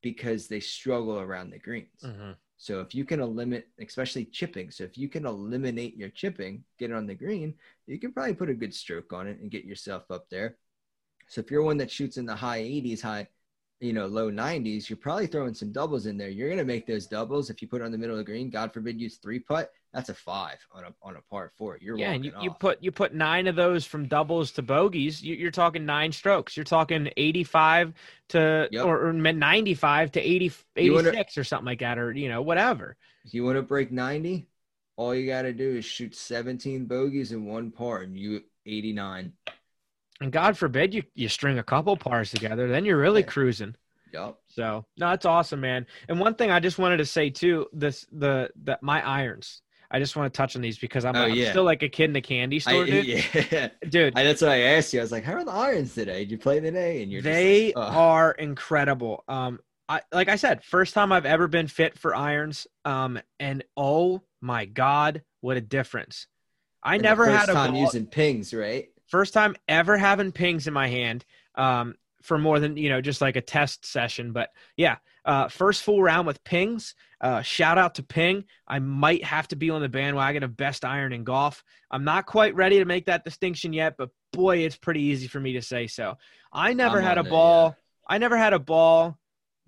because 0.00 0.46
they 0.46 0.60
struggle 0.60 1.18
around 1.18 1.50
the 1.50 1.58
greens. 1.58 2.00
Mm-hmm. 2.04 2.32
So 2.56 2.80
if 2.80 2.94
you 2.94 3.04
can 3.04 3.20
eliminate, 3.20 3.66
especially 3.80 4.26
chipping, 4.26 4.70
so 4.70 4.84
if 4.84 4.96
you 4.96 5.08
can 5.08 5.26
eliminate 5.26 5.96
your 5.96 6.08
chipping, 6.08 6.62
get 6.78 6.90
it 6.90 6.96
on 6.96 7.06
the 7.06 7.14
green, 7.14 7.54
you 7.86 7.98
can 7.98 8.12
probably 8.12 8.34
put 8.34 8.48
a 8.48 8.54
good 8.54 8.72
stroke 8.72 9.12
on 9.12 9.26
it 9.26 9.40
and 9.40 9.50
get 9.50 9.64
yourself 9.64 10.04
up 10.10 10.30
there. 10.30 10.56
So 11.26 11.40
if 11.40 11.50
you're 11.50 11.64
one 11.64 11.78
that 11.78 11.90
shoots 11.90 12.16
in 12.16 12.26
the 12.26 12.36
high 12.36 12.60
80s, 12.60 13.02
high, 13.02 13.26
you 13.84 13.92
know, 13.92 14.06
low 14.06 14.30
90s, 14.30 14.88
you're 14.88 14.96
probably 14.96 15.26
throwing 15.26 15.54
some 15.54 15.72
doubles 15.72 16.06
in 16.06 16.16
there. 16.16 16.28
You're 16.28 16.48
going 16.48 16.58
to 16.58 16.64
make 16.64 16.86
those 16.86 17.06
doubles 17.06 17.50
if 17.50 17.60
you 17.60 17.68
put 17.68 17.80
it 17.80 17.84
on 17.84 17.92
the 17.92 17.98
middle 17.98 18.14
of 18.14 18.18
the 18.18 18.30
green. 18.30 18.50
God 18.50 18.72
forbid 18.72 19.00
use 19.00 19.16
three 19.16 19.38
putt 19.38 19.72
that's 19.94 20.08
a 20.08 20.14
five 20.14 20.58
on 20.72 20.82
a 20.82 20.94
on 21.02 21.16
a 21.16 21.20
par 21.30 21.52
four. 21.56 21.78
You're 21.80 21.96
yeah, 21.96 22.10
and 22.10 22.24
you, 22.24 22.32
you 22.42 22.50
put 22.50 22.82
you 22.82 22.90
put 22.90 23.14
nine 23.14 23.46
of 23.46 23.54
those 23.54 23.86
from 23.86 24.08
doubles 24.08 24.50
to 24.52 24.62
bogeys. 24.62 25.22
You, 25.22 25.46
are 25.46 25.52
talking 25.52 25.86
nine 25.86 26.10
strokes. 26.10 26.56
You're 26.56 26.64
talking 26.64 27.10
85 27.16 27.94
to 28.30 28.68
yep. 28.72 28.84
or, 28.84 29.06
or 29.06 29.12
95 29.12 30.12
to 30.12 30.20
80 30.20 30.52
86 30.76 31.06
wanna, 31.06 31.24
or 31.36 31.44
something 31.44 31.64
like 31.64 31.78
that, 31.78 31.96
or 31.96 32.10
you 32.10 32.28
know 32.28 32.42
whatever. 32.42 32.96
If 33.24 33.34
you 33.34 33.44
want 33.44 33.56
to 33.56 33.62
break 33.62 33.92
90, 33.92 34.48
all 34.96 35.14
you 35.14 35.28
got 35.28 35.42
to 35.42 35.52
do 35.52 35.76
is 35.76 35.84
shoot 35.84 36.14
17 36.16 36.86
bogeys 36.86 37.30
and 37.30 37.46
one 37.46 37.70
par, 37.70 38.00
and 38.00 38.18
you 38.18 38.42
89. 38.66 39.32
And 40.24 40.32
God 40.32 40.56
forbid 40.56 40.94
you 40.94 41.02
you 41.14 41.28
string 41.28 41.58
a 41.58 41.62
couple 41.62 41.94
pars 41.98 42.30
together, 42.30 42.66
then 42.66 42.86
you're 42.86 42.96
really 42.96 43.20
yeah. 43.20 43.26
cruising. 43.26 43.76
Yep. 44.14 44.36
So 44.48 44.86
no, 44.96 45.10
that's 45.10 45.26
awesome, 45.26 45.60
man. 45.60 45.86
And 46.08 46.18
one 46.18 46.34
thing 46.34 46.50
I 46.50 46.60
just 46.60 46.78
wanted 46.78 46.96
to 46.96 47.04
say 47.04 47.28
too, 47.28 47.66
this 47.74 48.06
the 48.10 48.50
that 48.62 48.82
my 48.82 49.06
irons 49.06 49.60
I 49.90 49.98
just 49.98 50.16
want 50.16 50.32
to 50.32 50.36
touch 50.36 50.56
on 50.56 50.62
these 50.62 50.78
because 50.78 51.04
I'm, 51.04 51.14
oh, 51.14 51.24
I'm 51.24 51.34
yeah. 51.34 51.50
still 51.50 51.62
like 51.62 51.82
a 51.82 51.90
kid 51.90 52.08
in 52.08 52.16
a 52.16 52.22
candy 52.22 52.58
store, 52.58 52.84
I, 52.84 52.90
dude. 52.90 53.06
Yeah. 53.52 53.68
Dude. 53.86 54.18
I, 54.18 54.24
that's 54.24 54.40
what 54.40 54.50
I 54.50 54.60
asked 54.60 54.94
you. 54.94 55.00
I 55.00 55.02
was 55.02 55.12
like, 55.12 55.24
how 55.24 55.34
are 55.34 55.44
the 55.44 55.52
irons 55.52 55.94
today? 55.94 56.20
Did 56.20 56.30
you 56.30 56.38
play 56.38 56.58
today? 56.58 57.02
And 57.02 57.12
you're 57.12 57.20
they 57.20 57.66
like, 57.66 57.74
oh. 57.76 57.98
are 58.00 58.32
incredible. 58.32 59.24
Um, 59.28 59.60
I 59.90 60.00
like 60.10 60.30
I 60.30 60.36
said, 60.36 60.64
first 60.64 60.94
time 60.94 61.12
I've 61.12 61.26
ever 61.26 61.48
been 61.48 61.68
fit 61.68 61.98
for 61.98 62.16
irons. 62.16 62.66
Um, 62.86 63.20
and 63.38 63.62
oh 63.76 64.22
my 64.40 64.64
god, 64.64 65.22
what 65.42 65.58
a 65.58 65.60
difference! 65.60 66.26
I 66.82 66.94
and 66.94 67.02
never 67.02 67.26
had 67.26 67.50
a 67.50 67.52
time 67.52 67.72
ball, 67.72 67.82
using 67.82 68.06
pings, 68.06 68.54
right? 68.54 68.88
First 69.06 69.34
time 69.34 69.56
ever 69.68 69.96
having 69.96 70.32
pings 70.32 70.66
in 70.66 70.74
my 70.74 70.88
hand. 70.88 71.24
Um, 71.54 71.94
for 72.24 72.38
more 72.38 72.58
than 72.58 72.78
you 72.78 72.88
know, 72.88 73.02
just 73.02 73.20
like 73.20 73.36
a 73.36 73.40
test 73.42 73.84
session. 73.84 74.32
But 74.32 74.48
yeah, 74.78 74.96
uh, 75.26 75.48
first 75.48 75.82
full 75.82 76.02
round 76.02 76.26
with 76.26 76.42
pings. 76.42 76.94
Uh, 77.20 77.42
shout 77.42 77.78
out 77.78 77.94
to 77.96 78.02
Ping. 78.02 78.44
I 78.66 78.78
might 78.78 79.22
have 79.24 79.46
to 79.48 79.56
be 79.56 79.70
on 79.70 79.82
the 79.82 79.88
bandwagon 79.88 80.42
of 80.42 80.56
best 80.56 80.84
iron 80.84 81.12
in 81.12 81.22
golf. 81.22 81.62
I'm 81.90 82.04
not 82.04 82.26
quite 82.26 82.54
ready 82.54 82.78
to 82.78 82.84
make 82.86 83.06
that 83.06 83.24
distinction 83.24 83.72
yet, 83.72 83.96
but 83.96 84.08
boy, 84.32 84.58
it's 84.58 84.76
pretty 84.76 85.02
easy 85.02 85.28
for 85.28 85.38
me 85.38 85.52
to 85.52 85.62
say 85.62 85.86
so. 85.86 86.16
I 86.52 86.72
never 86.72 86.98
I'm 86.98 87.04
had 87.04 87.18
a 87.18 87.24
ball. 87.24 87.68
yeah. 87.68 88.14
I 88.14 88.18
never 88.18 88.36
had 88.36 88.52
a 88.52 88.58
ball 88.58 89.18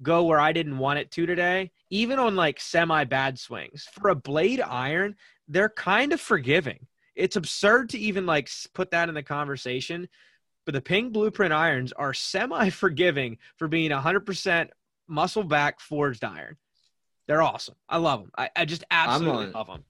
go 0.03 0.25
where 0.25 0.40
I 0.40 0.53
didn't 0.53 0.79
want 0.79 0.99
it 0.99 1.11
to 1.12 1.27
today, 1.27 1.72
even 1.90 2.18
on 2.18 2.37
like 2.37 2.61
semi 2.61 3.05
bad 3.05 3.38
swings. 3.38 3.87
For 3.92 4.09
a 4.09 4.14
blade 4.14 4.61
iron, 4.61 5.16
they're 5.49 5.70
kind 5.70 6.12
of 6.12 6.20
forgiving. 6.20 6.87
It's 7.16 7.37
absurd 7.37 7.90
to 7.90 7.98
even 7.98 8.26
like 8.26 8.48
put 8.74 8.90
that 8.92 9.09
in 9.09 9.14
the 9.14 9.22
conversation, 9.22 10.09
but 10.64 10.74
the 10.74 10.81
Ping 10.81 11.11
Blueprint 11.11 11.52
irons 11.52 11.92
are 11.92 12.14
semi 12.14 12.70
forgiving 12.70 13.38
for 13.57 13.68
being 13.68 13.90
100% 13.90 14.68
muscle 15.09 15.44
back 15.44 15.81
forged 15.81 16.24
iron. 16.24 16.57
They're 17.26 17.42
awesome. 17.42 17.74
I 17.88 17.96
love 17.96 18.20
them. 18.20 18.31
I, 18.37 18.50
I 18.55 18.64
just 18.64 18.85
absolutely 18.90 19.46
on, 19.46 19.52
love 19.52 19.66
them. 19.66 19.85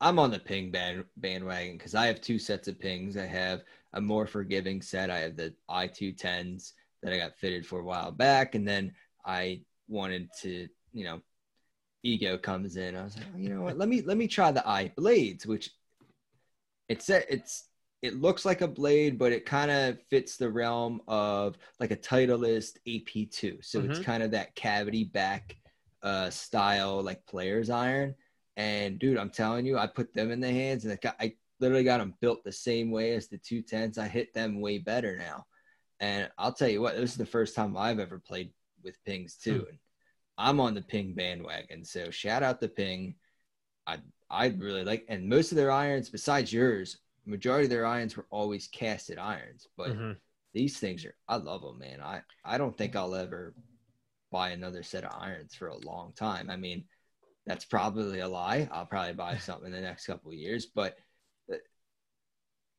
I'm 0.00 0.18
on 0.18 0.30
the 0.30 0.38
ping 0.38 0.70
band 0.70 1.04
bandwagon 1.18 1.76
because 1.76 1.94
I 1.94 2.06
have 2.06 2.20
two 2.20 2.38
sets 2.38 2.68
of 2.68 2.80
pings. 2.80 3.16
I 3.16 3.26
have 3.26 3.64
a 3.92 4.00
more 4.00 4.26
forgiving 4.26 4.80
set. 4.80 5.10
I 5.10 5.18
have 5.18 5.36
the 5.36 5.52
i210s 5.68 6.72
that 7.02 7.12
I 7.12 7.18
got 7.18 7.36
fitted 7.36 7.66
for 7.66 7.80
a 7.80 7.84
while 7.84 8.10
back, 8.10 8.54
and 8.54 8.66
then 8.66 8.92
I 9.24 9.60
wanted 9.88 10.28
to, 10.42 10.68
you 10.92 11.04
know, 11.04 11.20
ego 12.02 12.38
comes 12.38 12.76
in. 12.76 12.96
I 12.96 13.04
was 13.04 13.16
like, 13.16 13.26
oh, 13.34 13.38
you 13.38 13.50
know 13.50 13.62
what? 13.62 13.76
Let 13.76 13.88
me 13.88 14.00
let 14.02 14.16
me 14.16 14.26
try 14.26 14.52
the 14.52 14.60
iBlades, 14.60 15.46
which 15.46 15.70
it's 16.90 17.08
it's 17.08 17.68
it 18.02 18.20
looks 18.20 18.44
like 18.44 18.62
a 18.62 18.68
blade, 18.68 19.18
but 19.18 19.30
it 19.30 19.46
kind 19.46 19.70
of 19.70 19.98
fits 20.08 20.36
the 20.36 20.50
realm 20.50 21.00
of 21.06 21.56
like 21.78 21.92
a 21.92 21.96
Titleist 21.96 22.78
AP2. 22.86 23.64
So 23.64 23.80
mm-hmm. 23.80 23.90
it's 23.90 24.00
kind 24.00 24.22
of 24.22 24.32
that 24.32 24.54
cavity 24.54 25.04
back 25.04 25.56
uh, 26.02 26.30
style, 26.30 27.02
like 27.02 27.24
player's 27.26 27.70
iron. 27.70 28.14
And 28.56 28.98
dude, 28.98 29.18
I'm 29.18 29.30
telling 29.30 29.66
you, 29.66 29.78
I 29.78 29.86
put 29.86 30.12
them 30.14 30.30
in 30.30 30.40
the 30.40 30.50
hands 30.50 30.84
and 30.84 31.00
got, 31.00 31.16
I 31.20 31.34
literally 31.60 31.84
got 31.84 31.98
them 31.98 32.14
built 32.20 32.42
the 32.42 32.52
same 32.52 32.90
way 32.90 33.14
as 33.14 33.28
the 33.28 33.38
210s. 33.38 33.98
I 33.98 34.08
hit 34.08 34.32
them 34.34 34.60
way 34.60 34.78
better 34.78 35.16
now. 35.16 35.44
And 36.00 36.30
I'll 36.38 36.54
tell 36.54 36.68
you 36.68 36.80
what, 36.80 36.96
this 36.96 37.12
is 37.12 37.18
the 37.18 37.26
first 37.26 37.54
time 37.54 37.76
I've 37.76 38.00
ever 38.00 38.18
played 38.18 38.50
with 38.82 39.02
pings 39.04 39.36
too. 39.36 39.66
And 39.68 39.78
I'm 40.38 40.58
on 40.58 40.74
the 40.74 40.82
ping 40.82 41.12
bandwagon. 41.14 41.84
So 41.84 42.10
shout 42.10 42.42
out 42.42 42.62
to 42.62 42.68
ping. 42.68 43.16
I 43.86 43.98
I 44.30 44.46
really 44.46 44.84
like, 44.84 45.04
and 45.08 45.28
most 45.28 45.52
of 45.52 45.56
their 45.56 45.72
irons, 45.72 46.08
besides 46.08 46.52
yours, 46.52 46.98
majority 47.26 47.64
of 47.64 47.70
their 47.70 47.86
irons 47.86 48.16
were 48.16 48.26
always 48.30 48.68
casted 48.68 49.18
irons. 49.18 49.66
But 49.76 49.90
mm-hmm. 49.90 50.12
these 50.54 50.78
things 50.78 51.04
are, 51.04 51.14
I 51.28 51.36
love 51.36 51.62
them, 51.62 51.78
man. 51.78 52.00
I 52.00 52.22
I 52.44 52.58
don't 52.58 52.76
think 52.76 52.94
I'll 52.94 53.14
ever 53.14 53.54
buy 54.30 54.50
another 54.50 54.82
set 54.82 55.04
of 55.04 55.12
irons 55.20 55.54
for 55.54 55.68
a 55.68 55.76
long 55.76 56.12
time. 56.14 56.50
I 56.50 56.56
mean, 56.56 56.84
that's 57.46 57.64
probably 57.64 58.20
a 58.20 58.28
lie. 58.28 58.68
I'll 58.72 58.86
probably 58.86 59.14
buy 59.14 59.36
something 59.38 59.66
in 59.66 59.72
the 59.72 59.80
next 59.80 60.06
couple 60.06 60.30
of 60.30 60.38
years, 60.38 60.66
but 60.66 60.96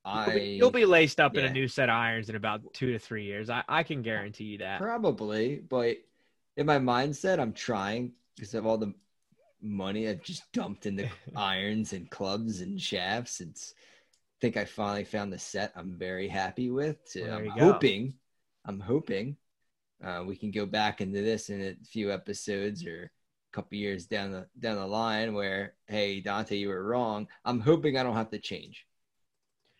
I 0.04 0.36
you'll 0.36 0.72
be 0.72 0.86
laced 0.86 1.20
up 1.20 1.36
yeah. 1.36 1.42
in 1.42 1.46
a 1.48 1.54
new 1.54 1.68
set 1.68 1.90
of 1.90 1.96
irons 1.96 2.30
in 2.30 2.36
about 2.36 2.74
two 2.74 2.94
to 2.94 3.00
three 3.00 3.26
years. 3.26 3.50
I, 3.50 3.64
I 3.68 3.84
can 3.84 4.02
guarantee 4.02 4.46
you 4.46 4.58
that. 4.60 4.82
Probably, 4.82 5.58
but 5.58 5.98
in 6.58 6.66
my 6.66 6.80
mindset, 6.80 7.40
I'm 7.40 7.54
trying 7.54 8.14
because 8.36 8.54
of 8.56 8.66
all 8.66 8.78
the 8.78 8.94
money 9.62 10.08
I've 10.08 10.24
just 10.24 10.52
dumped 10.52 10.86
into 10.86 11.10
irons 11.36 11.93
and 11.93 12.10
clubs 12.10 12.62
and 12.62 12.80
shafts. 12.82 13.41
It's 13.41 13.74
I 13.78 14.38
think 14.41 14.58
I 14.58 14.65
finally 14.65 15.04
found 15.04 15.32
the 15.32 15.39
set 15.39 15.71
I'm 15.76 15.95
very 15.97 16.28
happy 16.28 16.71
with. 16.71 16.97
So 17.06 17.21
I'm 17.21 17.47
hoping, 17.50 18.15
I'm 18.65 18.80
hoping 18.80 19.38
uh, 20.04 20.24
we 20.26 20.36
can 20.36 20.52
go 20.52 20.65
back 20.65 21.02
into 21.02 21.21
this 21.21 21.50
in 21.50 21.62
a 21.62 21.76
few 21.86 22.12
episodes 22.12 22.86
or 22.86 23.04
a 23.04 23.56
couple 23.56 23.78
years 23.78 24.08
down 24.08 24.32
the 24.32 24.47
down 24.60 24.78
the 24.78 24.88
line 24.88 25.34
where, 25.34 25.74
hey 25.88 26.21
Dante, 26.21 26.58
you 26.58 26.69
were 26.69 26.84
wrong. 26.84 27.28
I'm 27.45 27.60
hoping 27.60 27.97
I 27.97 28.04
don't 28.04 28.15
have 28.15 28.32
to 28.32 28.39
change 28.39 28.88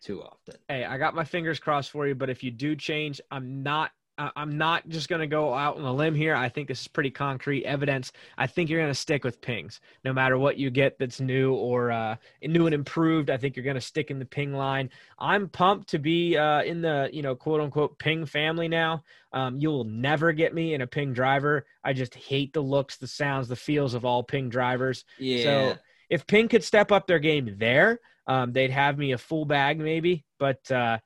too 0.04 0.22
often. 0.22 0.56
Hey, 0.68 0.86
I 0.86 0.98
got 0.98 1.16
my 1.16 1.24
fingers 1.24 1.60
crossed 1.60 1.92
for 1.92 2.08
you, 2.08 2.16
but 2.16 2.30
if 2.30 2.44
you 2.44 2.52
do 2.52 2.76
change, 2.76 3.22
I'm 3.32 3.64
not 3.64 3.92
I'm 4.18 4.58
not 4.58 4.88
just 4.90 5.10
going 5.10 5.22
to 5.22 5.28
go 5.28 5.54
out 5.54 5.78
on 5.78 5.84
a 5.84 5.94
limb 5.94 6.16
here. 6.16 6.36
I 6.36 6.50
think 6.50 6.68
this 6.68 6.82
is 6.82 6.88
pretty 6.88 7.12
concrete 7.12 7.66
evidence. 7.66 8.12
I 8.38 8.48
think 8.48 8.70
you're 8.70 8.80
going 8.80 8.92
to 8.92 9.00
stick 9.00 9.24
with 9.24 9.42
pings 9.42 9.80
no 10.04 10.14
matter 10.14 10.38
what 10.38 10.58
you 10.58 10.70
get 10.70 11.00
that's 11.00 11.20
new 11.20 11.54
or 11.54 11.92
uh, 11.92 12.16
new 12.44 12.66
and 12.66 12.76
improved. 12.76 13.30
I 13.30 13.38
think 13.38 13.56
you're 13.56 13.66
going 13.66 13.76
to 13.76 13.82
stick 13.82 14.12
in 14.12 14.20
the 14.20 14.26
ping 14.26 14.54
line. 14.54 14.90
I'm 15.18 15.50
pumped 15.50 15.90
to 15.90 16.00
be 16.00 16.38
uh, 16.38 16.64
in 16.64 16.82
the 16.82 17.10
you 17.12 17.22
know 17.22 17.36
quote 17.36 17.62
unquote 17.62 17.98
ping 18.00 18.26
family 18.26 18.68
now. 18.68 19.04
Um, 19.34 19.58
you'll 19.58 19.86
never 19.86 20.34
get 20.34 20.54
me 20.54 20.74
in 20.74 20.82
a 20.82 20.88
ping 20.88 21.14
driver. 21.14 21.66
I 21.84 21.94
just 21.94 22.14
hate 22.14 22.54
the 22.54 22.62
looks, 22.62 22.98
the 22.98 23.08
sounds, 23.08 23.48
the 23.48 23.56
feels 23.56 23.94
of 23.94 24.06
all 24.06 24.24
ping 24.24 24.50
drivers. 24.50 25.06
Yeah. 25.18 25.44
So 25.44 25.78
if 26.10 26.28
ping 26.28 26.50
could 26.50 26.64
step 26.64 26.92
up 26.92 27.08
their 27.08 27.20
game 27.20 27.56
there, 27.58 28.00
um, 28.28 28.52
they'd 28.52 28.72
have 28.72 28.98
me 28.98 29.14
a 29.14 29.18
full 29.18 29.46
bag 29.46 29.80
maybe, 29.80 30.26
but. 30.38 30.70
Uh, 30.70 31.00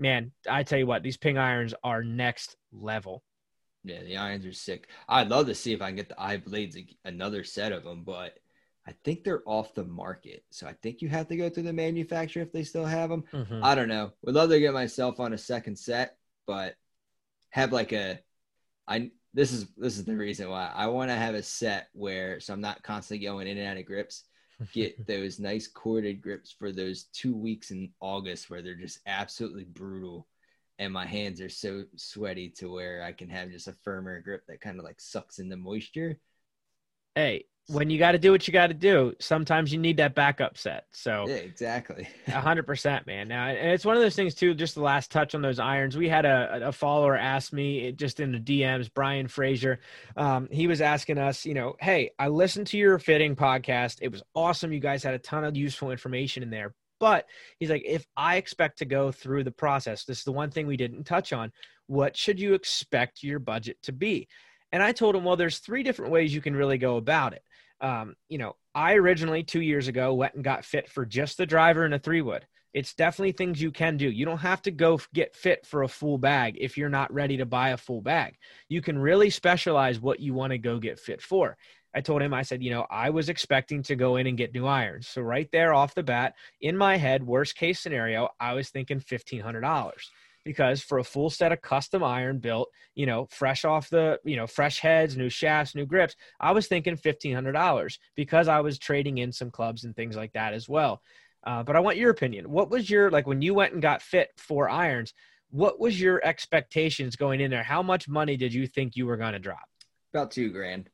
man, 0.00 0.32
I 0.48 0.62
tell 0.62 0.78
you 0.78 0.86
what, 0.86 1.02
these 1.02 1.16
ping 1.16 1.38
irons 1.38 1.74
are 1.84 2.02
next 2.02 2.56
level. 2.72 3.22
Yeah, 3.84 4.02
the 4.02 4.16
irons 4.16 4.46
are 4.46 4.52
sick. 4.52 4.88
I'd 5.08 5.28
love 5.28 5.46
to 5.46 5.54
see 5.54 5.72
if 5.72 5.80
I 5.80 5.86
can 5.86 5.96
get 5.96 6.08
the 6.08 6.14
iBlades 6.16 6.96
another 7.04 7.44
set 7.44 7.72
of 7.72 7.84
them, 7.84 8.02
but 8.04 8.38
I 8.86 8.94
think 9.04 9.22
they're 9.22 9.42
off 9.46 9.74
the 9.74 9.84
market. 9.84 10.44
So 10.50 10.66
I 10.66 10.72
think 10.72 11.02
you 11.02 11.08
have 11.08 11.28
to 11.28 11.36
go 11.36 11.48
to 11.48 11.62
the 11.62 11.72
manufacturer 11.72 12.42
if 12.42 12.52
they 12.52 12.64
still 12.64 12.84
have 12.84 13.10
them. 13.10 13.24
Mm-hmm. 13.32 13.62
I 13.62 13.74
don't 13.74 13.88
know. 13.88 14.12
Would 14.22 14.34
love 14.34 14.50
to 14.50 14.58
get 14.58 14.74
myself 14.74 15.20
on 15.20 15.32
a 15.32 15.38
second 15.38 15.78
set, 15.78 16.16
but 16.46 16.74
have 17.50 17.72
like 17.72 17.92
a 17.92 18.18
I 18.86 19.10
this 19.34 19.52
is 19.52 19.66
this 19.76 19.98
is 19.98 20.04
the 20.04 20.16
reason 20.16 20.50
why 20.50 20.70
I 20.74 20.86
want 20.88 21.10
to 21.10 21.16
have 21.16 21.34
a 21.34 21.42
set 21.42 21.88
where 21.92 22.40
so 22.40 22.52
I'm 22.52 22.60
not 22.60 22.82
constantly 22.82 23.26
going 23.26 23.46
in 23.46 23.58
and 23.58 23.66
out 23.66 23.76
of 23.76 23.86
grips 23.86 24.24
get 24.72 25.06
those 25.06 25.38
nice 25.38 25.66
corded 25.66 26.20
grips 26.20 26.50
for 26.52 26.72
those 26.72 27.04
two 27.12 27.34
weeks 27.34 27.70
in 27.70 27.90
August 28.00 28.50
where 28.50 28.62
they're 28.62 28.74
just 28.74 29.00
absolutely 29.06 29.64
brutal. 29.64 30.26
And 30.78 30.92
my 30.92 31.06
hands 31.06 31.40
are 31.40 31.50
so 31.50 31.84
sweaty 31.96 32.48
to 32.56 32.72
where 32.72 33.02
I 33.02 33.12
can 33.12 33.28
have 33.28 33.50
just 33.50 33.68
a 33.68 33.72
firmer 33.72 34.20
grip 34.20 34.46
that 34.46 34.60
kind 34.60 34.78
of 34.78 34.84
like 34.84 35.00
sucks 35.00 35.38
in 35.38 35.48
the 35.48 35.56
moisture. 35.56 36.18
Hey, 37.14 37.44
when 37.70 37.88
you 37.88 37.98
got 37.98 38.12
to 38.12 38.18
do 38.18 38.32
what 38.32 38.46
you 38.48 38.52
got 38.52 38.66
to 38.66 38.74
do, 38.74 39.14
sometimes 39.20 39.72
you 39.72 39.78
need 39.78 39.98
that 39.98 40.14
backup 40.14 40.58
set. 40.58 40.86
So 40.90 41.26
yeah, 41.28 41.36
exactly, 41.36 42.08
hundred 42.28 42.64
percent, 42.64 43.06
man. 43.06 43.28
Now, 43.28 43.46
and 43.46 43.70
it's 43.70 43.84
one 43.84 43.96
of 43.96 44.02
those 44.02 44.16
things 44.16 44.34
too. 44.34 44.54
Just 44.54 44.74
the 44.74 44.82
last 44.82 45.10
touch 45.10 45.34
on 45.34 45.42
those 45.42 45.58
irons, 45.58 45.96
we 45.96 46.08
had 46.08 46.24
a, 46.24 46.68
a 46.68 46.72
follower 46.72 47.16
ask 47.16 47.52
me 47.52 47.92
just 47.92 48.20
in 48.20 48.32
the 48.32 48.38
DMs, 48.38 48.90
Brian 48.92 49.28
Frazier. 49.28 49.80
Um, 50.16 50.48
he 50.50 50.66
was 50.66 50.80
asking 50.80 51.18
us, 51.18 51.46
you 51.46 51.54
know, 51.54 51.76
hey, 51.80 52.10
I 52.18 52.28
listened 52.28 52.66
to 52.68 52.78
your 52.78 52.98
fitting 52.98 53.36
podcast. 53.36 53.98
It 54.02 54.10
was 54.10 54.22
awesome. 54.34 54.72
You 54.72 54.80
guys 54.80 55.04
had 55.04 55.14
a 55.14 55.18
ton 55.18 55.44
of 55.44 55.56
useful 55.56 55.90
information 55.90 56.42
in 56.42 56.50
there. 56.50 56.74
But 56.98 57.26
he's 57.58 57.70
like, 57.70 57.82
if 57.86 58.04
I 58.16 58.36
expect 58.36 58.78
to 58.78 58.84
go 58.84 59.10
through 59.10 59.44
the 59.44 59.50
process, 59.50 60.04
this 60.04 60.18
is 60.18 60.24
the 60.24 60.32
one 60.32 60.50
thing 60.50 60.66
we 60.66 60.76
didn't 60.76 61.04
touch 61.04 61.32
on. 61.32 61.50
What 61.86 62.14
should 62.14 62.38
you 62.38 62.52
expect 62.52 63.22
your 63.22 63.38
budget 63.38 63.78
to 63.84 63.92
be? 63.92 64.28
And 64.70 64.82
I 64.82 64.92
told 64.92 65.16
him, 65.16 65.24
well, 65.24 65.36
there's 65.36 65.58
three 65.58 65.82
different 65.82 66.12
ways 66.12 66.34
you 66.34 66.42
can 66.42 66.54
really 66.54 66.78
go 66.78 66.96
about 66.96 67.32
it 67.32 67.42
um, 67.80 68.14
you 68.28 68.38
know, 68.38 68.56
I 68.74 68.94
originally 68.94 69.42
two 69.42 69.60
years 69.60 69.88
ago 69.88 70.14
went 70.14 70.34
and 70.34 70.44
got 70.44 70.64
fit 70.64 70.88
for 70.88 71.04
just 71.04 71.36
the 71.38 71.46
driver 71.46 71.84
and 71.84 71.94
a 71.94 71.98
three 71.98 72.22
wood. 72.22 72.46
It's 72.72 72.94
definitely 72.94 73.32
things 73.32 73.60
you 73.60 73.72
can 73.72 73.96
do. 73.96 74.08
You 74.08 74.24
don't 74.24 74.38
have 74.38 74.62
to 74.62 74.70
go 74.70 75.00
get 75.12 75.34
fit 75.34 75.66
for 75.66 75.82
a 75.82 75.88
full 75.88 76.18
bag 76.18 76.56
if 76.60 76.76
you're 76.76 76.88
not 76.88 77.12
ready 77.12 77.36
to 77.38 77.46
buy 77.46 77.70
a 77.70 77.76
full 77.76 78.00
bag. 78.00 78.36
You 78.68 78.80
can 78.80 78.96
really 78.96 79.28
specialize 79.28 79.98
what 80.00 80.20
you 80.20 80.34
want 80.34 80.52
to 80.52 80.58
go 80.58 80.78
get 80.78 81.00
fit 81.00 81.20
for. 81.20 81.56
I 81.92 82.00
told 82.00 82.22
him, 82.22 82.32
I 82.32 82.42
said, 82.42 82.62
you 82.62 82.70
know, 82.70 82.86
I 82.88 83.10
was 83.10 83.28
expecting 83.28 83.82
to 83.84 83.96
go 83.96 84.14
in 84.16 84.28
and 84.28 84.38
get 84.38 84.54
new 84.54 84.66
irons. 84.66 85.08
So 85.08 85.22
right 85.22 85.48
there 85.50 85.74
off 85.74 85.96
the 85.96 86.04
bat, 86.04 86.34
in 86.60 86.76
my 86.76 86.96
head, 86.96 87.24
worst 87.24 87.56
case 87.56 87.80
scenario, 87.80 88.28
I 88.38 88.54
was 88.54 88.70
thinking 88.70 89.00
$1,500 89.00 89.92
because 90.44 90.80
for 90.80 90.98
a 90.98 91.04
full 91.04 91.30
set 91.30 91.52
of 91.52 91.60
custom 91.60 92.02
iron 92.02 92.38
built, 92.38 92.68
you 92.94 93.06
know, 93.06 93.26
fresh 93.30 93.64
off 93.64 93.90
the, 93.90 94.18
you 94.24 94.36
know, 94.36 94.46
fresh 94.46 94.80
heads, 94.80 95.16
new 95.16 95.28
shafts, 95.28 95.74
new 95.74 95.86
grips, 95.86 96.16
I 96.40 96.52
was 96.52 96.66
thinking 96.66 96.96
$1,500 96.96 97.98
because 98.16 98.48
I 98.48 98.60
was 98.60 98.78
trading 98.78 99.18
in 99.18 99.32
some 99.32 99.50
clubs 99.50 99.84
and 99.84 99.94
things 99.94 100.16
like 100.16 100.32
that 100.32 100.54
as 100.54 100.68
well. 100.68 101.02
Uh, 101.44 101.62
but 101.62 101.76
I 101.76 101.80
want 101.80 101.96
your 101.96 102.10
opinion. 102.10 102.50
What 102.50 102.70
was 102.70 102.90
your, 102.90 103.10
like 103.10 103.26
when 103.26 103.42
you 103.42 103.54
went 103.54 103.72
and 103.72 103.82
got 103.82 104.02
fit 104.02 104.30
for 104.36 104.68
irons, 104.68 105.14
what 105.50 105.80
was 105.80 106.00
your 106.00 106.24
expectations 106.24 107.16
going 107.16 107.40
in 107.40 107.50
there? 107.50 107.62
How 107.62 107.82
much 107.82 108.08
money 108.08 108.36
did 108.36 108.54
you 108.54 108.66
think 108.66 108.96
you 108.96 109.06
were 109.06 109.16
going 109.16 109.32
to 109.32 109.38
drop? 109.38 109.68
About 110.12 110.30
two 110.30 110.50
grand. 110.50 110.90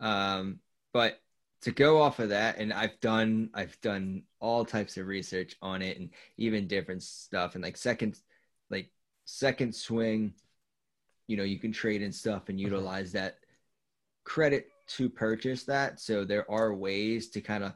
Um, 0.00 0.60
but 0.92 1.20
to 1.62 1.72
go 1.72 2.00
off 2.00 2.20
of 2.20 2.28
that 2.28 2.58
and 2.58 2.72
i've 2.72 2.98
done 3.00 3.50
i've 3.54 3.76
done 3.80 4.22
all 4.40 4.64
types 4.64 4.96
of 4.96 5.06
research 5.06 5.56
on 5.60 5.82
it 5.82 5.98
and 5.98 6.10
even 6.36 6.66
different 6.66 7.02
stuff 7.02 7.54
and 7.54 7.64
like 7.64 7.76
second 7.76 8.16
like 8.70 8.90
second 9.24 9.74
swing, 9.74 10.34
you 11.26 11.36
know, 11.36 11.42
you 11.42 11.58
can 11.58 11.72
trade 11.72 12.02
and 12.02 12.14
stuff 12.14 12.48
and 12.48 12.58
mm-hmm. 12.58 12.66
utilize 12.66 13.12
that 13.12 13.38
credit 14.24 14.68
to 14.86 15.08
purchase 15.08 15.64
that. 15.64 16.00
So 16.00 16.24
there 16.24 16.50
are 16.50 16.74
ways 16.74 17.28
to 17.30 17.40
kind 17.40 17.64
of 17.64 17.72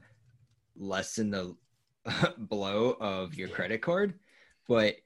lessen 0.76 1.30
the 1.30 1.56
blow 2.38 2.96
of 3.00 3.34
your 3.34 3.48
credit 3.48 3.82
card. 3.82 4.14
But 4.68 4.96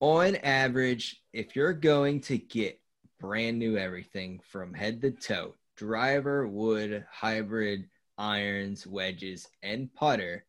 on 0.00 0.36
average, 0.36 1.22
if 1.32 1.56
you're 1.56 1.72
going 1.72 2.20
to 2.22 2.38
get 2.38 2.80
brand 3.18 3.58
new 3.58 3.76
everything 3.76 4.40
from 4.48 4.74
head 4.74 5.00
to 5.02 5.10
toe, 5.10 5.54
driver, 5.76 6.46
wood, 6.46 7.04
hybrid, 7.10 7.88
irons, 8.16 8.86
wedges, 8.86 9.48
and 9.62 9.92
putter, 9.94 10.44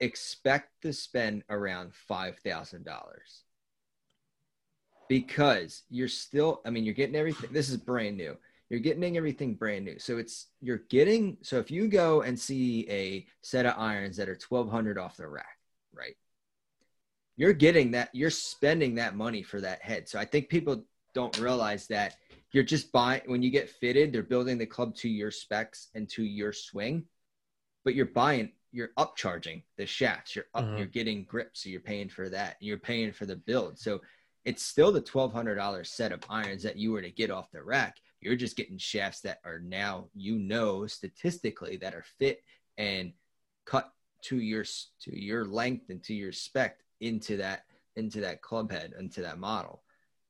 expect 0.00 0.82
to 0.82 0.92
spend 0.92 1.42
around 1.50 1.92
$5,000 2.10 2.86
because 5.08 5.82
you're 5.90 6.08
still 6.08 6.60
i 6.64 6.70
mean 6.70 6.84
you're 6.84 6.94
getting 6.94 7.16
everything 7.16 7.50
this 7.52 7.68
is 7.68 7.76
brand 7.76 8.16
new 8.16 8.36
you're 8.70 8.80
getting 8.80 9.16
everything 9.16 9.54
brand 9.54 9.84
new 9.84 9.98
so 9.98 10.16
it's 10.18 10.48
you're 10.60 10.82
getting 10.88 11.36
so 11.42 11.58
if 11.58 11.70
you 11.70 11.88
go 11.88 12.22
and 12.22 12.38
see 12.38 12.86
a 12.88 13.26
set 13.42 13.66
of 13.66 13.74
irons 13.76 14.16
that 14.16 14.28
are 14.28 14.38
1200 14.48 14.98
off 14.98 15.16
the 15.16 15.26
rack 15.26 15.58
right 15.92 16.16
you're 17.36 17.52
getting 17.52 17.90
that 17.90 18.08
you're 18.12 18.30
spending 18.30 18.94
that 18.94 19.14
money 19.16 19.42
for 19.42 19.60
that 19.60 19.82
head 19.82 20.08
so 20.08 20.18
i 20.18 20.24
think 20.24 20.48
people 20.48 20.84
don't 21.14 21.38
realize 21.38 21.86
that 21.86 22.16
you're 22.52 22.64
just 22.64 22.90
buying 22.90 23.20
when 23.26 23.42
you 23.42 23.50
get 23.50 23.68
fitted 23.68 24.12
they're 24.12 24.22
building 24.22 24.58
the 24.58 24.66
club 24.66 24.94
to 24.94 25.08
your 25.08 25.30
specs 25.30 25.88
and 25.94 26.08
to 26.08 26.24
your 26.24 26.52
swing 26.52 27.04
but 27.84 27.94
you're 27.94 28.06
buying 28.06 28.50
you're 28.74 28.90
upcharging 28.98 29.62
the 29.76 29.86
shafts. 29.86 30.34
You're 30.34 30.46
up, 30.52 30.64
Mhm. 30.64 30.78
you're 30.78 30.86
getting 30.88 31.24
grips 31.24 31.62
so 31.62 31.68
you're 31.68 31.80
paying 31.80 32.08
for 32.08 32.28
that. 32.28 32.56
You're 32.58 32.76
paying 32.76 33.12
for 33.12 33.24
the 33.24 33.36
build. 33.36 33.78
So 33.78 34.02
it's 34.44 34.64
still 34.64 34.92
the 34.92 35.00
twelve 35.00 35.32
hundred 35.32 35.56
dollars 35.56 35.90
set 35.90 36.12
of 36.12 36.22
irons 36.28 36.62
that 36.62 36.76
you 36.76 36.92
were 36.92 37.02
to 37.02 37.10
get 37.10 37.30
off 37.30 37.50
the 37.50 37.62
rack. 37.62 37.96
You're 38.20 38.36
just 38.36 38.56
getting 38.56 38.78
shafts 38.78 39.20
that 39.20 39.40
are 39.44 39.58
now 39.58 40.06
you 40.14 40.38
know 40.38 40.86
statistically 40.86 41.76
that 41.78 41.94
are 41.94 42.04
fit 42.18 42.42
and 42.78 43.12
cut 43.64 43.92
to 44.22 44.38
your 44.38 44.64
to 44.64 45.18
your 45.18 45.44
length 45.44 45.90
and 45.90 46.02
to 46.04 46.14
your 46.14 46.32
spec 46.32 46.78
into 47.00 47.36
that 47.38 47.64
into 47.96 48.20
that 48.20 48.42
club 48.42 48.70
head 48.70 48.92
into 48.98 49.22
that 49.22 49.38
model. 49.38 49.82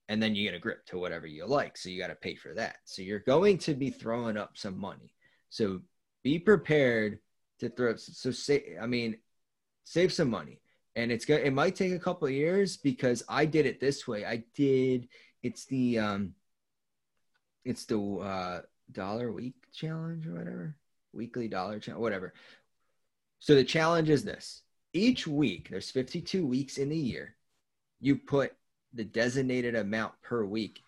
And 0.09 0.23
then 0.23 0.35
you 0.35 0.45
get 0.45 0.57
a 0.57 0.61
grip 0.61 0.85
to 0.87 0.99
whatever 0.99 1.27
you 1.27 1.47
like. 1.47 1.79
So 1.79 1.89
you 1.89 1.99
got 1.99 2.09
to 2.09 2.15
pay 2.15 2.35
for 2.35 2.53
that. 2.55 2.77
So 2.85 3.01
you're 3.01 3.21
going 3.21 3.57
to 3.59 3.73
be 3.73 3.89
throwing 3.89 4.37
up 4.37 4.51
some 4.59 4.79
money. 4.79 5.15
So 5.49 5.81
be 6.23 6.39
prepared 6.39 7.21
to 7.61 7.69
throw 7.69 7.95
so 7.97 8.31
say 8.31 8.77
i 8.81 8.87
mean 8.87 9.17
save 9.85 10.13
some 10.13 10.31
money 10.31 10.61
and 10.97 11.11
it's 11.11 11.25
going 11.25 11.45
it 11.45 11.53
might 11.53 11.75
take 11.75 11.93
a 11.93 11.99
couple 11.99 12.27
of 12.27 12.33
years 12.33 12.77
because 12.77 13.23
i 13.29 13.45
did 13.45 13.67
it 13.67 13.81
this 13.81 14.07
way. 14.07 14.25
I 14.25 14.45
did 14.55 15.09
it's 15.43 15.65
the 15.67 15.99
um 15.99 16.35
it's 17.65 17.85
the 17.87 17.99
uh 17.99 18.61
dollar 18.93 19.33
week 19.33 19.55
challenge 19.73 20.27
or 20.27 20.33
whatever 20.35 20.77
weekly 21.13 21.49
dollar 21.49 21.79
challenge 21.79 22.03
whatever. 22.03 22.35
So 23.39 23.55
the 23.55 23.65
challenge 23.65 24.09
is 24.09 24.25
this. 24.25 24.63
Each 24.93 25.27
week 25.27 25.69
there's 25.71 25.91
52 25.91 26.47
weeks 26.47 26.79
in 26.79 26.89
the 26.89 26.97
year 26.97 27.37
you 28.01 28.17
put 28.17 28.53
the 28.93 29.05
designated 29.05 29.75
amount 29.75 30.13
per 30.23 30.45
week 30.45 30.81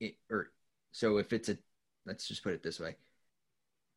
it, 0.00 0.14
or 0.30 0.50
so 0.92 1.18
if 1.18 1.32
it's 1.32 1.48
a 1.48 1.58
let's 2.06 2.26
just 2.26 2.42
put 2.42 2.54
it 2.54 2.62
this 2.62 2.80
way 2.80 2.96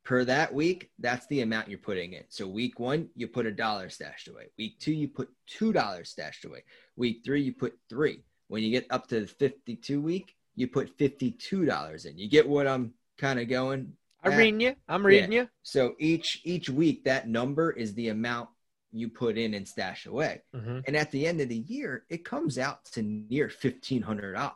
per 0.04 0.26
that 0.26 0.54
week 0.54 0.92
that's 1.00 1.26
the 1.28 1.42
amount 1.42 1.70
you're 1.70 1.80
putting 1.80 2.14
in 2.14 2.24
so 2.30 2.46
week 2.48 2.80
one 2.80 3.08
you 3.16 3.28
put 3.28 3.46
a 3.46 3.52
dollar 3.52 3.90
stashed 3.90 4.28
away 4.28 4.48
week 4.58 4.78
two 4.80 4.92
you 4.92 5.08
put 5.08 5.30
two 5.48 5.72
dollars 5.72 6.10
stashed 6.10 6.46
away 6.46 6.64
week 6.96 7.22
three 7.24 7.42
you 7.42 7.54
put 7.54 7.74
three 7.90 8.24
when 8.48 8.62
you 8.64 8.70
get 8.72 8.86
up 8.90 9.08
to 9.08 9.22
the 9.22 9.28
52 9.28 10.02
week 10.02 10.36
you 10.56 10.68
put 10.68 10.98
$52 10.98 12.06
in 12.06 12.18
you 12.18 12.30
get 12.30 12.48
what 12.48 12.68
i'm 12.68 12.94
kind 13.18 13.40
of 13.40 13.48
going 13.50 13.94
I'm 14.26 14.32
at? 14.34 14.38
reading 14.38 14.62
you. 14.62 14.76
I'm 14.88 15.06
reading 15.06 15.32
you. 15.32 15.50
so 15.64 15.96
each 16.00 16.42
each 16.44 16.70
week 16.70 17.04
that 17.06 17.28
number 17.28 17.72
is 17.72 17.94
the 17.94 18.10
amount 18.10 18.50
you 18.92 19.10
put 19.10 19.38
in 19.38 19.54
and 19.54 19.68
stash 19.68 20.06
away 20.06 20.42
hmm 20.54 20.80
and 20.86 20.96
at 20.96 21.12
the 21.12 21.26
end 21.26 21.42
of 21.42 21.50
the 21.50 21.58
year, 21.58 22.06
it 22.10 22.24
comes 22.26 22.58
out 22.60 22.86
to 22.94 23.02
near 23.02 23.48
$1,500. 23.48 24.52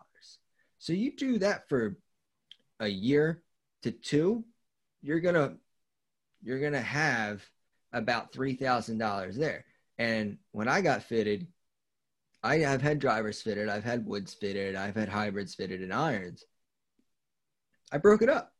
So 0.77 0.93
you 0.93 1.15
do 1.15 1.39
that 1.39 1.67
for 1.69 1.97
a 2.79 2.87
year 2.87 3.41
to 3.83 3.91
two, 3.91 4.43
you're 5.07 5.21
to, 5.35 5.55
you're 6.43 6.59
to 6.73 6.81
have 6.81 7.41
about 7.93 8.33
$3,000 8.33 9.35
there. 9.35 9.65
And 9.97 10.37
when 10.51 10.67
I 10.67 10.81
got 10.81 11.03
fitted, 11.03 11.47
I 12.43 12.57
have 12.57 12.81
had 12.81 12.99
drivers 12.99 13.41
fitted, 13.41 13.69
I've 13.69 13.83
had 13.83 14.05
woods 14.05 14.33
fitted, 14.33 14.75
I've 14.75 14.95
had 14.95 15.09
hybrids 15.09 15.55
fitted 15.55 15.81
and 15.81 15.93
irons. 15.93 16.43
I 17.91 17.97
broke 17.97 18.21
it 18.21 18.29
up. 18.29 18.53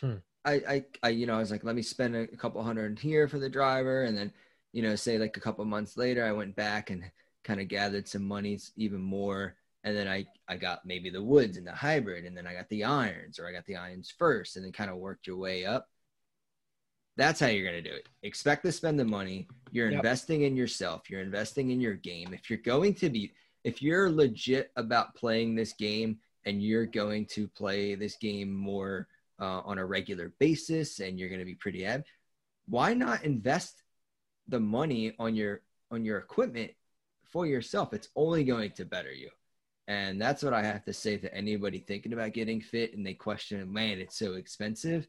Hmm. 0.00 0.16
I, 0.44 0.52
I, 0.52 0.84
I, 1.02 1.08
you 1.08 1.26
know, 1.26 1.34
I 1.34 1.38
was 1.38 1.50
like, 1.50 1.64
let 1.64 1.74
me 1.74 1.82
spend 1.82 2.14
a 2.14 2.26
couple 2.28 2.62
hundred 2.62 2.98
here 2.98 3.26
for 3.26 3.38
the 3.38 3.48
driver. 3.48 4.04
And 4.04 4.16
then, 4.16 4.32
you 4.72 4.82
know, 4.82 4.94
say 4.94 5.18
like 5.18 5.36
a 5.36 5.40
couple 5.40 5.64
months 5.64 5.96
later, 5.96 6.24
I 6.24 6.32
went 6.32 6.54
back 6.54 6.90
and 6.90 7.10
kind 7.42 7.60
of 7.60 7.68
gathered 7.68 8.06
some 8.06 8.22
monies 8.22 8.70
even 8.76 9.00
more. 9.00 9.56
And 9.86 9.96
then 9.96 10.08
I, 10.08 10.26
I 10.48 10.56
got 10.56 10.84
maybe 10.84 11.10
the 11.10 11.22
woods 11.22 11.56
and 11.56 11.66
the 11.66 11.72
hybrid, 11.72 12.24
and 12.24 12.36
then 12.36 12.44
I 12.44 12.54
got 12.54 12.68
the 12.70 12.82
irons, 12.82 13.38
or 13.38 13.46
I 13.46 13.52
got 13.52 13.64
the 13.66 13.76
irons 13.76 14.12
first, 14.18 14.56
and 14.56 14.64
then 14.64 14.72
kind 14.72 14.90
of 14.90 14.96
worked 14.96 15.28
your 15.28 15.36
way 15.36 15.64
up. 15.64 15.88
That's 17.16 17.38
how 17.38 17.46
you're 17.46 17.70
going 17.70 17.82
to 17.82 17.88
do 17.88 17.94
it. 17.96 18.08
Expect 18.24 18.64
to 18.64 18.72
spend 18.72 18.98
the 18.98 19.04
money. 19.04 19.46
You're 19.70 19.90
Yep. 19.90 19.98
investing 20.00 20.42
in 20.42 20.56
yourself. 20.56 21.08
You're 21.08 21.22
investing 21.22 21.70
in 21.70 21.80
your 21.80 21.94
game. 21.94 22.34
If 22.34 22.50
you're 22.50 22.58
going 22.58 22.94
to 22.94 23.08
be, 23.08 23.32
if 23.62 23.80
you're 23.80 24.10
legit 24.10 24.72
about 24.74 25.14
playing 25.14 25.54
this 25.54 25.72
game 25.72 26.18
and 26.44 26.60
you're 26.60 26.84
going 26.86 27.24
to 27.26 27.46
play 27.46 27.94
this 27.94 28.16
game 28.16 28.52
more 28.52 29.06
uh, 29.40 29.60
on 29.60 29.78
a 29.78 29.86
regular 29.86 30.32
basis 30.40 30.98
and 30.98 31.16
you're 31.16 31.28
going 31.28 31.38
to 31.38 31.46
be 31.46 31.54
pretty 31.54 31.86
ab, 31.86 32.02
why 32.66 32.92
not 32.92 33.22
invest 33.24 33.84
the 34.48 34.58
money 34.60 35.14
on 35.20 35.36
your 35.36 35.62
on 35.92 36.04
your 36.04 36.18
equipment 36.18 36.72
for 37.22 37.46
yourself? 37.46 37.94
It's 37.94 38.08
only 38.16 38.42
going 38.42 38.72
to 38.72 38.84
better 38.84 39.12
you. 39.12 39.30
And 39.88 40.20
that's 40.20 40.42
what 40.42 40.52
I 40.52 40.62
have 40.64 40.84
to 40.86 40.92
say 40.92 41.16
to 41.16 41.32
anybody 41.34 41.78
thinking 41.78 42.12
about 42.12 42.32
getting 42.32 42.60
fit 42.60 42.94
and 42.96 43.06
they 43.06 43.14
question, 43.14 43.72
man, 43.72 43.98
it's 43.98 44.18
so 44.18 44.34
expensive. 44.34 45.06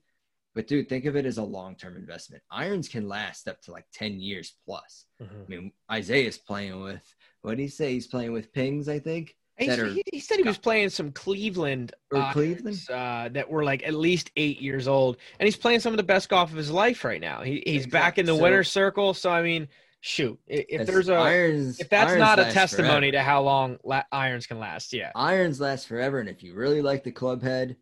But 0.53 0.67
dude, 0.67 0.89
think 0.89 1.05
of 1.05 1.15
it 1.15 1.25
as 1.25 1.37
a 1.37 1.43
long-term 1.43 1.95
investment. 1.97 2.43
Irons 2.51 2.87
can 2.87 3.07
last 3.07 3.47
up 3.47 3.61
to 3.63 3.71
like 3.71 3.85
10 3.93 4.19
years 4.19 4.53
plus. 4.65 5.05
Mhm. 5.21 5.27
I 5.29 5.47
mean, 5.47 5.71
Isaiah's 5.91 6.37
playing 6.37 6.81
with 6.81 7.03
what 7.41 7.51
did 7.51 7.59
he 7.63 7.67
say? 7.69 7.93
He's 7.93 8.07
playing 8.07 8.33
with 8.33 8.51
pings, 8.53 8.89
I 8.89 8.99
think. 8.99 9.35
He, 9.57 9.69
are- 9.71 9.87
he, 10.11 10.19
said 10.19 10.37
he 10.37 10.43
was 10.43 10.57
playing 10.59 10.89
some 10.89 11.11
Cleveland 11.11 11.93
Or 12.11 12.29
Cleveland? 12.31 12.79
uh, 12.91 13.29
that 13.29 13.49
were 13.49 13.63
like 13.63 13.81
at 13.87 13.95
least 13.95 14.29
eight 14.35 14.61
years 14.61 14.87
old, 14.87 15.17
and 15.39 15.47
he's 15.47 15.55
playing 15.55 15.79
some 15.79 15.93
of 15.93 15.97
the 15.97 16.03
best 16.03 16.29
golf 16.29 16.51
of 16.51 16.57
his 16.57 16.69
life 16.69 17.03
right 17.03 17.21
now. 17.21 17.41
He, 17.41 17.63
he's 17.65 17.87
back 17.87 18.19
in 18.19 18.25
the 18.27 18.33
Exactly. 18.33 18.37
So- 18.39 18.43
winner's 18.43 18.71
circle. 18.71 19.13
So 19.15 19.31
I 19.31 19.41
mean, 19.41 19.67
shoot, 20.07 20.39
if 20.47 20.87
there's 20.87 21.09
a 21.09 21.15
irons, 21.15 21.79
if 21.79 21.89
that's 21.89 22.11
irons 22.11 22.19
not 22.19 22.39
a 22.39 22.51
testimony 22.51 23.11
forever. 23.11 23.11
to 23.11 23.23
how 23.23 23.41
long 23.41 23.77
la- 23.83 24.03
irons 24.11 24.47
can 24.47 24.59
last, 24.59 24.93
yeah. 24.93 25.11
irons 25.15 25.59
last 25.59 25.87
forever 25.87 26.19
and 26.19 26.29
if 26.29 26.41
you 26.41 26.55
really 26.55 26.81
like 26.81 27.03
the 27.03 27.11
club 27.11 27.43
head 27.43 27.75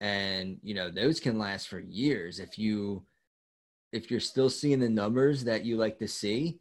and 0.00 0.58
you 0.62 0.74
know 0.74 0.90
those 0.90 1.18
can 1.18 1.38
last 1.38 1.68
for 1.68 1.78
years 1.78 2.38
if 2.38 2.58
you 2.58 3.02
if 3.92 4.10
you're 4.10 4.20
still 4.20 4.50
seeing 4.50 4.80
the 4.80 4.88
numbers 4.88 5.44
that 5.44 5.64
you 5.64 5.76
like 5.76 5.98
to 5.98 6.08
see 6.08 6.58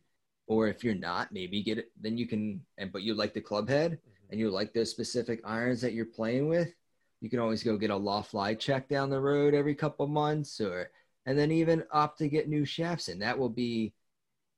or 0.48 0.68
if 0.68 0.84
you're 0.84 0.96
not 0.96 1.32
maybe 1.32 1.62
get 1.62 1.78
it 1.78 1.92
then 2.00 2.18
you 2.18 2.28
can 2.28 2.62
and 2.78 2.92
but 2.92 3.02
you 3.02 3.14
like 3.14 3.34
the 3.34 3.42
club 3.42 3.68
head 3.68 3.92
mm-hmm. 3.92 4.32
and 4.32 4.40
you 4.40 4.50
like 4.50 4.74
those 4.74 4.90
specific 4.90 5.42
irons 5.44 5.82
that 5.82 5.94
you're 5.94 6.06
playing 6.06 6.48
with 6.48 6.74
you 7.22 7.30
can 7.30 7.40
always 7.40 7.64
go 7.64 7.76
get 7.76 7.90
a 7.90 7.96
loft 7.96 8.34
lie 8.34 8.54
check 8.54 8.88
down 8.88 9.10
the 9.10 9.20
road 9.20 9.54
every 9.54 9.76
couple 9.76 10.08
months 10.08 10.62
or 10.62 10.90
and 11.26 11.38
then 11.38 11.52
even 11.52 11.84
opt 11.92 12.20
to 12.20 12.30
get 12.30 12.48
new 12.48 12.64
shafts 12.64 13.10
and 13.10 13.22
that 13.22 13.38
will 13.38 13.50
be 13.50 13.94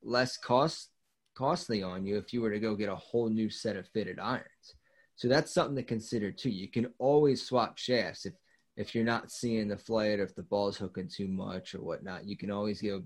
less 0.06 0.36
cost 0.36 0.90
costly 1.34 1.82
on 1.82 2.06
you 2.06 2.16
if 2.16 2.32
you 2.32 2.40
were 2.40 2.50
to 2.50 2.60
go 2.60 2.74
get 2.74 2.88
a 2.88 2.96
whole 2.96 3.28
new 3.28 3.50
set 3.50 3.76
of 3.76 3.86
fitted 3.88 4.18
irons 4.18 4.74
so 5.16 5.28
that's 5.28 5.52
something 5.52 5.76
to 5.76 5.82
consider 5.82 6.30
too. 6.30 6.50
You 6.50 6.68
can 6.68 6.92
always 6.98 7.42
swap 7.42 7.78
shafts 7.78 8.26
if 8.26 8.34
if 8.76 8.94
you're 8.94 9.04
not 9.04 9.32
seeing 9.32 9.68
the 9.68 9.76
flight 9.78 10.20
or 10.20 10.24
if 10.24 10.34
the 10.34 10.42
ball's 10.42 10.76
hooking 10.76 11.08
too 11.08 11.26
much 11.26 11.74
or 11.74 11.80
whatnot. 11.80 12.28
You 12.28 12.36
can 12.36 12.50
always 12.50 12.82
go 12.82 13.02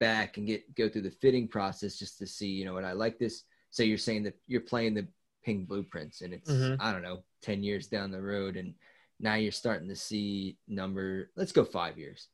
back 0.00 0.36
and 0.36 0.46
get 0.46 0.74
go 0.74 0.88
through 0.88 1.02
the 1.02 1.12
fitting 1.22 1.46
process 1.46 1.96
just 1.96 2.18
to 2.18 2.26
see, 2.26 2.48
you 2.48 2.64
know, 2.64 2.74
what 2.74 2.84
I 2.84 2.92
like 2.92 3.18
this. 3.18 3.44
So 3.70 3.84
you're 3.84 3.96
saying 3.96 4.24
that 4.24 4.34
you're 4.48 4.60
playing 4.60 4.94
the 4.94 5.06
ping 5.44 5.64
blueprints 5.64 6.22
and 6.22 6.34
it's 6.34 6.50
Mhm. 6.50 6.76
I 6.80 6.92
don't 6.92 7.02
know, 7.02 7.22
ten 7.42 7.62
years 7.62 7.86
down 7.86 8.10
the 8.10 8.20
road 8.20 8.56
and 8.56 8.74
now 9.20 9.34
you're 9.34 9.52
starting 9.52 9.88
to 9.88 9.96
see 9.96 10.58
number 10.66 11.30
let's 11.36 11.52
go 11.52 11.64
five 11.64 11.96
years. 11.96 12.28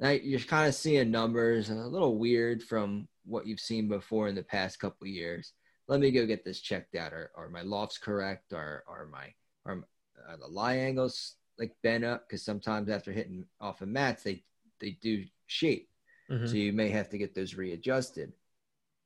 Now 0.00 0.10
you're 0.10 0.40
kind 0.40 0.68
of 0.68 0.74
seeing 0.74 1.10
numbers 1.10 1.70
and 1.70 1.80
a 1.80 1.86
little 1.86 2.18
weird 2.18 2.62
from 2.62 3.08
what 3.24 3.46
you've 3.46 3.60
seen 3.60 3.88
before 3.88 4.28
in 4.28 4.34
the 4.34 4.42
past 4.42 4.78
couple 4.78 5.06
years 5.06 5.52
let 5.88 6.00
me 6.00 6.10
go 6.10 6.26
get 6.26 6.44
this 6.44 6.60
checked 6.60 6.94
out. 6.94 7.12
Are, 7.12 7.30
are 7.36 7.48
my 7.48 7.62
lofts 7.62 7.98
correct? 7.98 8.52
Are, 8.52 8.84
are 8.88 9.06
my, 9.06 9.32
are, 9.66 9.84
are 10.28 10.36
the 10.36 10.46
lie 10.46 10.76
angles 10.76 11.34
like 11.58 11.74
bent 11.82 12.04
up? 12.04 12.28
Cause 12.28 12.42
sometimes 12.42 12.88
after 12.88 13.12
hitting 13.12 13.44
off 13.60 13.82
of 13.82 13.88
mats, 13.88 14.22
they, 14.22 14.42
they 14.80 14.98
do 15.02 15.24
shape. 15.46 15.88
Mhm. 16.30 16.48
So 16.48 16.54
you 16.54 16.72
may 16.72 16.88
have 16.88 17.10
to 17.10 17.18
get 17.18 17.34
those 17.34 17.54
readjusted. 17.54 18.32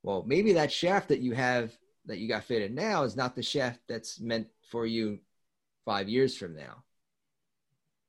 Well, 0.04 0.24
maybe 0.26 0.52
that 0.52 0.70
shaft 0.70 1.08
that 1.08 1.20
you 1.20 1.32
have 1.32 1.76
that 2.06 2.18
you 2.18 2.28
got 2.28 2.44
fitted 2.44 2.74
now 2.74 3.02
is 3.02 3.16
not 3.16 3.34
the 3.34 3.42
shaft 3.42 3.80
that's 3.88 4.20
meant 4.20 4.46
for 4.62 4.86
you 4.86 5.18
five 5.84 6.08
years 6.08 6.36
from 6.36 6.54
now. 6.54 6.84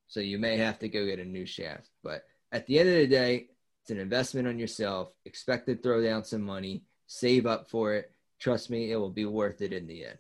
So 0.08 0.20
you 0.20 0.38
may 0.38 0.58
have 0.58 0.80
to 0.80 0.90
go 0.90 1.06
get 1.06 1.20
a 1.20 1.26
new 1.26 1.46
shaft. 1.46 1.90
But 2.04 2.24
at 2.52 2.66
the 2.68 2.80
end 2.80 2.90
of 2.90 2.96
the 2.96 3.08
day, 3.08 3.50
it's 3.90 3.96
an 3.96 4.00
investment 4.00 4.48
on 4.48 4.60
yourself. 4.60 5.10
Expect 5.26 5.66
to 5.66 5.76
throw 5.76 6.04
down 6.04 6.24
some 6.24 6.44
money, 6.44 6.84
save 7.08 7.48
up 7.48 7.72
for 7.72 7.96
it. 7.96 8.12
Trust 8.38 8.70
me, 8.70 8.92
it 8.92 8.98
will 8.98 9.10
be 9.10 9.26
worth 9.26 9.64
it 9.64 9.74
in 9.74 9.88
the 9.88 10.06
end. 10.06 10.20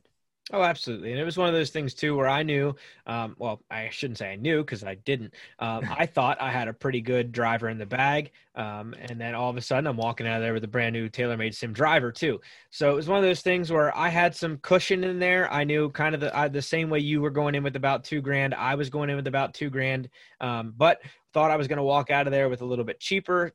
Oh, 0.51 0.63
absolutely. 0.63 1.11
And 1.11 1.22
it 1.22 1.26
was 1.26 1.38
one 1.38 1.47
of 1.47 1.53
those 1.53 1.70
things 1.70 1.93
too 1.93 2.15
where 2.15 2.28
I 2.28 2.41
knew, 2.41 2.76
um, 3.05 3.36
well, 3.38 3.61
I 3.70 3.89
shouldn't 3.91 4.17
say 4.17 4.32
I 4.32 4.36
knew 4.36 4.63
because 4.63 4.84
I 4.84 4.95
didn't. 4.95 5.36
Um, 5.59 5.88
I 5.97 6.07
thought 6.07 6.41
I 6.41 6.49
had 6.49 6.67
a 6.67 6.74
pretty 6.74 7.01
good 7.01 7.32
driver 7.32 7.70
in 7.70 7.78
the 7.78 7.86
bag. 7.86 8.32
Um, 8.55 8.95
and 8.99 9.22
then 9.22 9.36
all 9.36 9.51
of 9.51 9.57
a 9.57 9.61
sudden 9.61 9.86
I'm 9.86 9.95
walking 9.95 10.26
out 10.26 10.38
of 10.38 10.41
there 10.41 10.53
with 10.53 10.63
a 10.63 10.67
brand 10.67 10.93
new 10.93 11.07
TaylorMade 11.07 11.53
sim 11.53 11.72
driver 11.72 12.11
too. 12.11 12.41
So 12.72 12.91
it 12.91 12.95
was 12.95 13.07
one 13.07 13.20
of 13.20 13.24
those 13.24 13.41
things 13.41 13.72
where 13.72 13.95
I 13.95 14.09
had 14.09 14.36
some 14.36 14.57
cushion 14.57 15.03
in 15.03 15.20
there. 15.20 15.51
I 15.53 15.63
knew 15.63 15.91
kind 15.91 16.15
of 16.15 16.22
the, 16.22 16.36
I, 16.36 16.47
the 16.47 16.63
same 16.63 16.89
way 16.89 16.99
you 16.99 17.22
were 17.22 17.30
going 17.30 17.53
in 17.53 17.61
with 17.61 17.76
about 17.76 18.03
two 18.03 18.20
grand. 18.20 18.55
I 18.55 18.74
was 18.74 18.89
going 18.89 19.11
in 19.11 19.17
with 19.17 19.28
about 19.28 19.53
two 19.53 19.70
grand. 19.70 20.09
Um, 20.41 20.74
but 20.76 20.99
thought 21.34 21.52
I 21.52 21.56
was 21.56 21.68
going 21.68 21.78
to 21.78 21.84
walk 21.84 22.10
out 22.10 22.28
of 22.28 22.32
there 22.32 22.50
with 22.50 22.62
a 22.62 22.66
little 22.66 22.86
bit 22.86 23.00
cheaper 23.00 23.54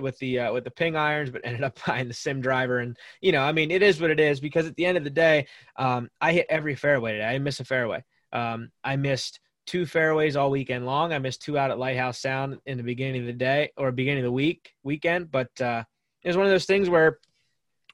with 0.00 0.18
the, 0.18 0.40
uh, 0.40 0.52
with 0.52 0.64
the 0.64 0.70
ping 0.70 0.96
irons, 0.96 1.30
but 1.30 1.40
ended 1.44 1.62
up 1.62 1.78
buying 1.86 2.08
the 2.08 2.14
sim 2.14 2.40
driver. 2.40 2.78
And, 2.78 2.96
you 3.20 3.32
know, 3.32 3.42
I 3.42 3.52
mean, 3.52 3.70
it 3.70 3.82
is 3.82 4.00
what 4.00 4.10
it 4.10 4.20
is 4.20 4.40
because 4.40 4.66
at 4.66 4.76
the 4.76 4.86
end 4.86 4.98
of 4.98 5.04
the 5.04 5.10
day, 5.10 5.46
um, 5.76 6.10
I 6.20 6.32
hit 6.32 6.46
every 6.48 6.74
fairway 6.74 7.12
today. 7.12 7.26
I 7.26 7.38
miss 7.38 7.60
a 7.60 7.64
fairway. 7.64 8.04
Um, 8.32 8.70
I 8.82 8.96
missed 8.96 9.40
two 9.66 9.86
fairways 9.86 10.36
all 10.36 10.50
weekend 10.50 10.86
long. 10.86 11.12
I 11.12 11.18
missed 11.18 11.42
two 11.42 11.56
out 11.56 11.70
at 11.70 11.78
Lighthouse 11.78 12.20
Sound 12.20 12.58
in 12.66 12.76
the 12.76 12.82
beginning 12.82 13.22
of 13.22 13.26
the 13.26 13.32
day 13.32 13.70
or 13.76 13.92
beginning 13.92 14.20
of 14.20 14.24
the 14.24 14.32
week 14.32 14.74
weekend, 14.82 15.30
but 15.30 15.60
uh, 15.60 15.84
is 16.22 16.36
one 16.36 16.46
of 16.46 16.52
those 16.52 16.66
things 16.66 16.90
where 16.90 17.18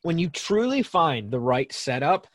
when 0.03 0.18
you 0.18 0.28
truly 0.31 0.83
find 0.83 1.31
the 1.31 1.41
right 1.41 1.72
setup, 1.72 2.26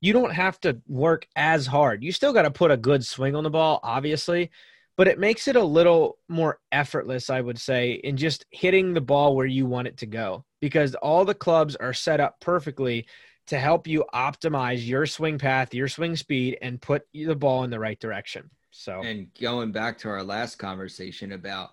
you 0.00 0.12
don't 0.12 0.32
have 0.32 0.60
to 0.60 0.80
work 0.86 1.26
as 1.36 1.66
hard. 1.66 2.02
You 2.02 2.12
still 2.12 2.32
got 2.32 2.42
to 2.42 2.50
put 2.50 2.70
a 2.70 2.76
good 2.76 3.04
swing 3.04 3.34
on 3.36 3.44
the 3.44 3.50
ball, 3.50 3.80
obviously, 3.82 4.50
but 4.96 5.08
it 5.08 5.18
makes 5.18 5.48
it 5.48 5.56
a 5.56 5.64
little 5.64 6.18
more 6.28 6.58
effortless, 6.70 7.30
I 7.30 7.40
would 7.40 7.58
say, 7.58 7.92
in 7.92 8.16
just 8.16 8.46
hitting 8.50 8.94
the 8.94 9.00
ball 9.00 9.34
where 9.34 9.46
you 9.46 9.66
want 9.66 9.88
it 9.88 9.96
to 9.98 10.06
go 10.06 10.44
because 10.60 10.94
all 10.96 11.24
the 11.24 11.34
clubs 11.34 11.76
are 11.76 11.92
set 11.92 12.20
up 12.20 12.40
perfectly 12.40 13.06
to 13.46 13.58
help 13.58 13.86
you 13.86 14.04
optimize 14.14 14.86
your 14.86 15.06
swing 15.06 15.38
path, 15.38 15.74
your 15.74 15.88
swing 15.88 16.16
speed, 16.16 16.56
and 16.62 16.80
put 16.80 17.02
the 17.12 17.34
ball 17.34 17.64
in 17.64 17.70
the 17.70 17.78
right 17.78 18.00
direction. 18.00 18.48
So, 18.70 19.02
and 19.02 19.28
going 19.40 19.72
back 19.72 19.98
to 19.98 20.08
our 20.08 20.22
last 20.22 20.56
conversation 20.56 21.32
about, 21.32 21.70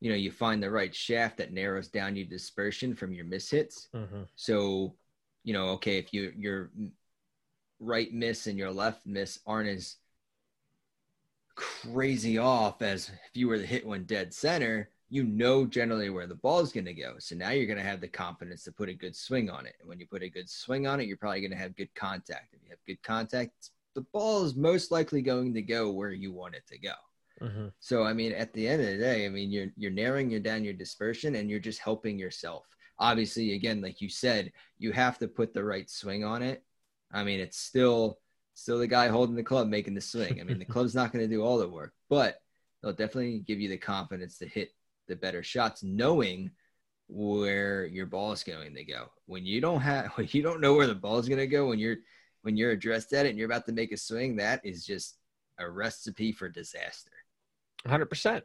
you 0.00 0.10
know, 0.10 0.16
you 0.16 0.30
find 0.30 0.62
the 0.62 0.70
right 0.70 0.94
shaft 0.94 1.38
that 1.38 1.52
narrows 1.52 1.88
down 1.88 2.16
your 2.16 2.26
dispersion 2.26 2.94
from 2.94 3.12
your 3.12 3.24
miss 3.24 3.50
hits. 3.50 3.88
Mm-hmm. 3.94 4.22
So, 4.36 4.94
you 5.44 5.52
know, 5.52 5.68
okay, 5.70 5.98
if 5.98 6.12
you 6.12 6.32
your 6.36 6.70
right 7.78 8.12
miss 8.12 8.46
and 8.46 8.58
your 8.58 8.70
left 8.70 9.06
miss 9.06 9.38
aren't 9.46 9.68
as 9.68 9.96
crazy 11.54 12.38
off 12.38 12.82
as 12.82 13.08
if 13.08 13.30
you 13.34 13.48
were 13.48 13.58
to 13.58 13.66
hit 13.66 13.86
one 13.86 14.04
dead 14.04 14.32
center, 14.32 14.90
you 15.08 15.24
know 15.24 15.66
generally 15.66 16.08
where 16.08 16.26
the 16.26 16.34
ball 16.34 16.60
is 16.60 16.72
going 16.72 16.86
to 16.86 16.94
go. 16.94 17.14
So 17.18 17.36
now 17.36 17.50
you're 17.50 17.66
going 17.66 17.78
to 17.78 17.84
have 17.84 18.00
the 18.00 18.08
confidence 18.08 18.64
to 18.64 18.72
put 18.72 18.88
a 18.88 18.94
good 18.94 19.14
swing 19.14 19.50
on 19.50 19.66
it. 19.66 19.74
And 19.80 19.88
when 19.88 20.00
you 20.00 20.06
put 20.06 20.22
a 20.22 20.28
good 20.30 20.48
swing 20.48 20.86
on 20.86 21.00
it, 21.00 21.06
you're 21.06 21.18
probably 21.18 21.40
going 21.40 21.50
to 21.50 21.56
have 21.56 21.76
good 21.76 21.94
contact. 21.94 22.54
If 22.54 22.62
you 22.62 22.70
have 22.70 22.78
good 22.86 23.02
contact, 23.02 23.70
the 23.94 24.06
ball 24.12 24.44
is 24.44 24.56
most 24.56 24.90
likely 24.90 25.20
going 25.20 25.52
to 25.54 25.62
go 25.62 25.90
where 25.90 26.12
you 26.12 26.32
want 26.32 26.54
it 26.54 26.66
to 26.68 26.78
go. 26.78 26.94
Mm-hmm. 27.42 27.66
So 27.80 28.04
I 28.04 28.12
mean, 28.12 28.32
at 28.32 28.52
the 28.54 28.66
end 28.66 28.80
of 28.80 28.88
the 28.88 28.98
day, 28.98 29.26
I 29.26 29.28
mean, 29.28 29.50
you're 29.50 29.68
you're 29.76 29.90
narrowing 29.90 30.30
your 30.30 30.40
down 30.40 30.64
your 30.64 30.74
dispersion, 30.74 31.34
and 31.34 31.50
you're 31.50 31.58
just 31.58 31.80
helping 31.80 32.18
yourself. 32.18 32.64
Obviously, 32.98 33.54
again, 33.54 33.80
like 33.80 34.00
you 34.00 34.08
said, 34.08 34.52
you 34.78 34.92
have 34.92 35.18
to 35.18 35.28
put 35.28 35.52
the 35.52 35.64
right 35.64 35.90
swing 35.90 36.24
on 36.24 36.42
it. 36.42 36.62
I 37.12 37.24
mean, 37.24 37.40
it's 37.40 37.58
still 37.58 38.18
still 38.54 38.78
the 38.78 38.86
guy 38.86 39.08
holding 39.08 39.36
the 39.36 39.42
club 39.42 39.68
making 39.68 39.94
the 39.94 40.00
swing. 40.00 40.40
I 40.40 40.44
mean, 40.44 40.58
the 40.58 40.64
club's 40.64 40.94
not 40.94 41.12
going 41.12 41.24
to 41.24 41.34
do 41.34 41.42
all 41.42 41.58
the 41.58 41.68
work, 41.68 41.92
but 42.08 42.40
they'll 42.82 42.92
definitely 42.92 43.40
give 43.40 43.60
you 43.60 43.68
the 43.68 43.78
confidence 43.78 44.38
to 44.38 44.46
hit 44.46 44.70
the 45.08 45.16
better 45.16 45.42
shots, 45.42 45.82
knowing 45.82 46.50
where 47.08 47.86
your 47.86 48.06
ball 48.06 48.32
is 48.32 48.44
going 48.44 48.74
to 48.74 48.84
go. 48.84 49.06
When 49.26 49.44
you 49.44 49.60
don't 49.60 49.80
have, 49.80 50.06
when 50.14 50.28
you 50.30 50.42
don't 50.42 50.60
know 50.60 50.74
where 50.74 50.86
the 50.86 50.94
ball 50.94 51.18
is 51.18 51.28
going 51.28 51.40
to 51.40 51.46
go, 51.46 51.68
when 51.68 51.78
you're 51.78 51.96
when 52.42 52.56
you're 52.56 52.72
addressed 52.72 53.12
at 53.12 53.26
it 53.26 53.30
and 53.30 53.38
you're 53.38 53.46
about 53.46 53.66
to 53.66 53.72
make 53.72 53.92
a 53.92 53.96
swing, 53.96 54.36
that 54.36 54.60
is 54.64 54.84
just 54.84 55.16
a 55.58 55.70
recipe 55.70 56.32
for 56.32 56.48
disaster. 56.48 57.12
Hundred 57.86 58.06
percent. 58.06 58.44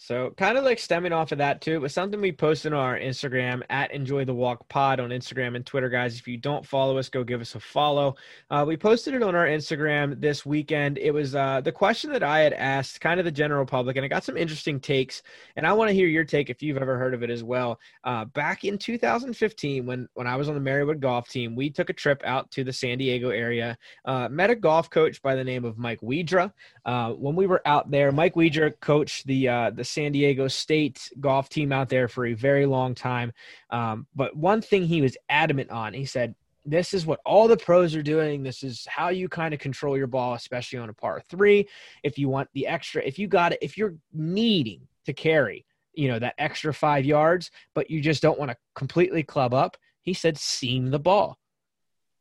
So 0.00 0.32
kind 0.36 0.56
of 0.56 0.62
like 0.62 0.78
stemming 0.78 1.12
off 1.12 1.32
of 1.32 1.38
that 1.38 1.60
too, 1.60 1.74
it 1.74 1.80
was 1.80 1.92
something 1.92 2.20
we 2.20 2.30
posted 2.30 2.72
on 2.72 2.78
our 2.78 2.96
Instagram 2.96 3.62
at 3.68 3.90
Enjoy 3.90 4.24
the 4.24 4.32
Walk 4.32 4.66
Pod 4.68 5.00
on 5.00 5.10
Instagram 5.10 5.56
and 5.56 5.66
Twitter, 5.66 5.88
guys. 5.88 6.16
If 6.16 6.28
you 6.28 6.36
don't 6.36 6.64
follow 6.64 6.98
us, 6.98 7.08
go 7.08 7.24
give 7.24 7.40
us 7.40 7.56
a 7.56 7.60
follow. 7.60 8.14
Uh, 8.48 8.64
we 8.66 8.76
posted 8.76 9.14
it 9.14 9.24
on 9.24 9.34
our 9.34 9.46
Instagram 9.46 10.20
this 10.20 10.46
weekend. 10.46 10.98
It 10.98 11.10
was 11.10 11.34
uh, 11.34 11.62
the 11.62 11.72
question 11.72 12.12
that 12.12 12.22
I 12.22 12.38
had 12.38 12.52
asked, 12.52 13.00
kind 13.00 13.18
of 13.18 13.24
the 13.24 13.32
general 13.32 13.66
public, 13.66 13.96
and 13.96 14.04
I 14.04 14.08
got 14.08 14.22
some 14.22 14.36
interesting 14.36 14.78
takes. 14.78 15.24
And 15.56 15.66
I 15.66 15.72
want 15.72 15.88
to 15.88 15.94
hear 15.94 16.06
your 16.06 16.24
take 16.24 16.48
if 16.48 16.62
you've 16.62 16.78
ever 16.78 16.96
heard 16.96 17.12
of 17.12 17.24
it 17.24 17.28
as 17.28 17.42
well. 17.42 17.80
Uh, 18.04 18.24
back 18.24 18.62
in 18.62 18.78
2015, 18.78 19.84
when 19.84 20.08
when 20.14 20.28
I 20.28 20.36
was 20.36 20.48
on 20.48 20.54
the 20.54 20.70
Marywood 20.70 21.00
golf 21.00 21.28
team, 21.28 21.56
we 21.56 21.70
took 21.70 21.90
a 21.90 21.92
trip 21.92 22.22
out 22.24 22.52
to 22.52 22.62
the 22.62 22.72
San 22.72 22.98
Diego 22.98 23.30
area. 23.30 23.76
Uh, 24.04 24.28
met 24.28 24.48
a 24.48 24.54
golf 24.54 24.90
coach 24.90 25.20
by 25.22 25.34
the 25.34 25.44
name 25.44 25.64
of 25.64 25.76
Mike 25.76 26.00
Widra. 26.02 26.52
Uh, 26.86 27.14
when 27.14 27.34
we 27.34 27.48
were 27.48 27.62
out 27.66 27.90
there, 27.90 28.12
Mike 28.12 28.34
Widra 28.34 28.72
coached 28.78 29.26
the 29.26 29.48
uh, 29.48 29.70
the 29.70 29.87
San 29.88 30.12
Diego 30.12 30.48
State 30.48 31.10
golf 31.20 31.48
team 31.48 31.72
out 31.72 31.88
there 31.88 32.08
for 32.08 32.26
a 32.26 32.34
very 32.34 32.66
long 32.66 32.94
time. 32.94 33.32
Um, 33.70 34.06
but 34.14 34.36
one 34.36 34.60
thing 34.60 34.84
he 34.84 35.02
was 35.02 35.16
adamant 35.28 35.70
on, 35.70 35.94
he 35.94 36.04
said, 36.04 36.34
this 36.64 36.92
is 36.92 37.06
what 37.06 37.20
all 37.24 37.48
the 37.48 37.56
pros 37.56 37.94
are 37.94 38.02
doing. 38.02 38.42
This 38.42 38.62
is 38.62 38.86
how 38.88 39.08
you 39.08 39.28
kind 39.28 39.54
of 39.54 39.60
control 39.60 39.96
your 39.96 40.06
ball, 40.06 40.34
especially 40.34 40.78
on 40.78 40.90
a 40.90 40.92
par 40.92 41.22
three. 41.28 41.66
If 42.02 42.18
you 42.18 42.28
want 42.28 42.50
the 42.52 42.66
extra, 42.66 43.02
if 43.02 43.18
you 43.18 43.26
got 43.26 43.52
it, 43.52 43.58
if 43.62 43.78
you're 43.78 43.94
needing 44.12 44.82
to 45.06 45.14
carry, 45.14 45.64
you 45.94 46.08
know, 46.08 46.18
that 46.18 46.34
extra 46.36 46.74
five 46.74 47.06
yards, 47.06 47.50
but 47.74 47.90
you 47.90 48.02
just 48.02 48.22
don't 48.22 48.38
want 48.38 48.50
to 48.50 48.56
completely 48.74 49.22
club 49.22 49.54
up, 49.54 49.78
he 50.02 50.12
said, 50.12 50.36
seam 50.36 50.90
the 50.90 50.98
ball. 50.98 51.38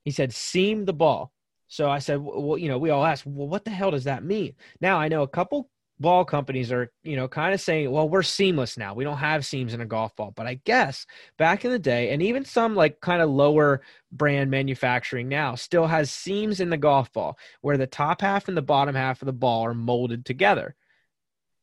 He 0.05 0.11
said, 0.11 0.33
seam 0.33 0.85
the 0.85 0.93
ball. 0.93 1.33
So 1.67 1.89
I 1.89 1.99
said, 1.99 2.21
well, 2.21 2.57
you 2.57 2.69
know, 2.69 2.77
we 2.77 2.89
all 2.89 3.05
asked, 3.05 3.25
well, 3.25 3.49
what 3.49 3.65
the 3.65 3.71
hell 3.71 3.91
does 3.91 4.05
that 4.05 4.23
mean? 4.23 4.53
Now 4.79 4.97
I 4.97 5.09
know 5.09 5.23
a 5.23 5.27
couple 5.27 5.69
ball 5.99 6.23
companies 6.25 6.71
are, 6.71 6.91
you 7.03 7.15
know, 7.15 7.27
kind 7.27 7.53
of 7.53 7.61
saying, 7.61 7.89
well, 7.89 8.07
we're 8.07 8.23
seamless 8.23 8.77
now. 8.77 8.93
We 8.93 9.03
don't 9.03 9.17
have 9.17 9.45
seams 9.45 9.73
in 9.73 9.81
a 9.81 9.85
golf 9.85 10.15
ball. 10.15 10.31
But 10.35 10.47
I 10.47 10.59
guess 10.65 11.05
back 11.37 11.65
in 11.65 11.71
the 11.71 11.79
day, 11.79 12.11
and 12.11 12.21
even 12.21 12.45
some 12.45 12.75
like 12.75 13.01
kind 13.01 13.21
of 13.21 13.29
lower 13.29 13.81
brand 14.11 14.51
manufacturing 14.51 15.27
now 15.27 15.55
still 15.55 15.87
has 15.87 16.11
seams 16.11 16.59
in 16.59 16.69
the 16.69 16.77
golf 16.77 17.11
ball 17.13 17.37
where 17.61 17.77
the 17.77 17.87
top 17.87 18.21
half 18.21 18.47
and 18.47 18.55
the 18.55 18.61
bottom 18.61 18.95
half 18.95 19.21
of 19.21 19.25
the 19.25 19.33
ball 19.33 19.65
are 19.65 19.73
molded 19.73 20.25
together. 20.25 20.75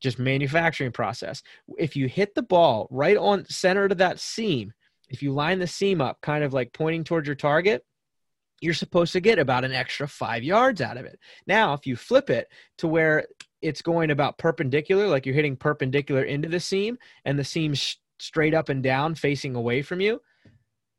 Just 0.01 0.18
manufacturing 0.18 0.93
process. 0.93 1.43
If 1.78 1.97
you 1.97 2.09
hit 2.09 2.35
the 2.35 2.43
ball 2.43 2.89
right 2.91 3.16
on 3.16 3.47
center 3.47 3.89
to 3.89 3.95
that 3.97 4.18
seam, 4.18 4.72
if 5.09 5.22
you 5.22 5.32
line 5.32 5.61
the 5.61 5.66
seam 5.66 6.01
up 6.01 6.20
kind 6.20 6.43
of 6.43 6.53
like 6.53 6.72
pointing 6.72 7.05
towards 7.05 7.26
your 7.26 7.37
target, 7.37 7.85
you're 8.61 8.74
supposed 8.74 9.12
to 9.12 9.20
get 9.20 9.39
about 9.39 9.64
an 9.64 9.72
extra 9.72 10.09
five 10.09 10.43
yards 10.43 10.80
out 10.80 10.97
of 10.97 11.05
it. 11.05 11.18
Now, 11.47 11.74
if 11.74 11.87
you 11.87 11.97
flip 11.97 12.30
it 12.30 12.49
to 12.78 12.89
where 12.89 13.26
it's 13.64 13.80
going 13.80 14.10
about 14.10 14.36
perpendicular, 14.36 15.08
like 15.08 15.24
you're 15.24 15.34
hitting 15.34 15.56
perpendicular 15.56 16.22
into 16.22 16.48
the 16.48 16.60
seam 16.60 16.98
and 17.24 17.38
the 17.38 17.44
seam's 17.44 17.96
straight 18.18 18.54
up 18.54 18.68
and 18.68 18.82
down 18.82 19.14
facing 19.14 19.54
away 19.54 19.80
from 19.80 20.00
you, 20.00 20.20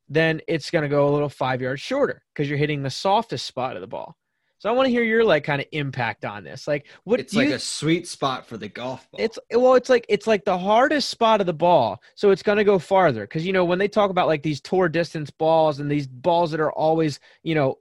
then 0.09 0.41
it's 0.47 0.71
going 0.71 0.81
to 0.81 0.89
go 0.89 1.07
a 1.07 1.11
little 1.11 1.29
five 1.29 1.61
yards 1.61 1.79
shorter 1.79 2.23
because 2.33 2.49
you're 2.49 2.57
hitting 2.57 2.81
the 2.81 2.89
softest 2.89 3.45
spot 3.45 3.75
of 3.75 3.81
the 3.81 3.87
ball. 3.87 4.17
So 4.57 4.69
I 4.69 4.71
want 4.71 4.87
to 4.87 4.91
hear 4.91 5.03
your 5.03 5.23
like 5.23 5.43
kind 5.43 5.61
of 5.61 5.67
impact 5.73 6.25
on 6.25 6.43
this. 6.43 6.67
Like 6.67 6.87
what 7.03 7.19
it's 7.19 7.35
like 7.35 7.49
you, 7.49 7.55
a 7.55 7.59
sweet 7.59 8.07
spot 8.07 8.47
for 8.47 8.57
the 8.57 8.67
golf 8.67 9.07
ball. 9.11 9.21
It's 9.21 9.37
well, 9.51 9.75
it's 9.75 9.89
like 9.89 10.07
it's 10.09 10.25
like 10.25 10.43
the 10.43 10.57
hardest 10.57 11.09
spot 11.09 11.39
of 11.39 11.45
the 11.45 11.53
ball. 11.53 12.01
So 12.15 12.31
it's 12.31 12.41
gonna 12.41 12.63
go 12.63 12.79
farther. 12.79 13.21
Because 13.21 13.45
you 13.45 13.53
know, 13.53 13.63
when 13.63 13.77
they 13.77 13.87
talk 13.87 14.09
about 14.09 14.25
like 14.25 14.41
these 14.41 14.61
tour 14.61 14.89
distance 14.89 15.29
balls 15.29 15.79
and 15.79 15.91
these 15.91 16.07
balls 16.07 16.49
that 16.49 16.59
are 16.59 16.71
always, 16.71 17.19
you 17.43 17.53
know, 17.53 17.77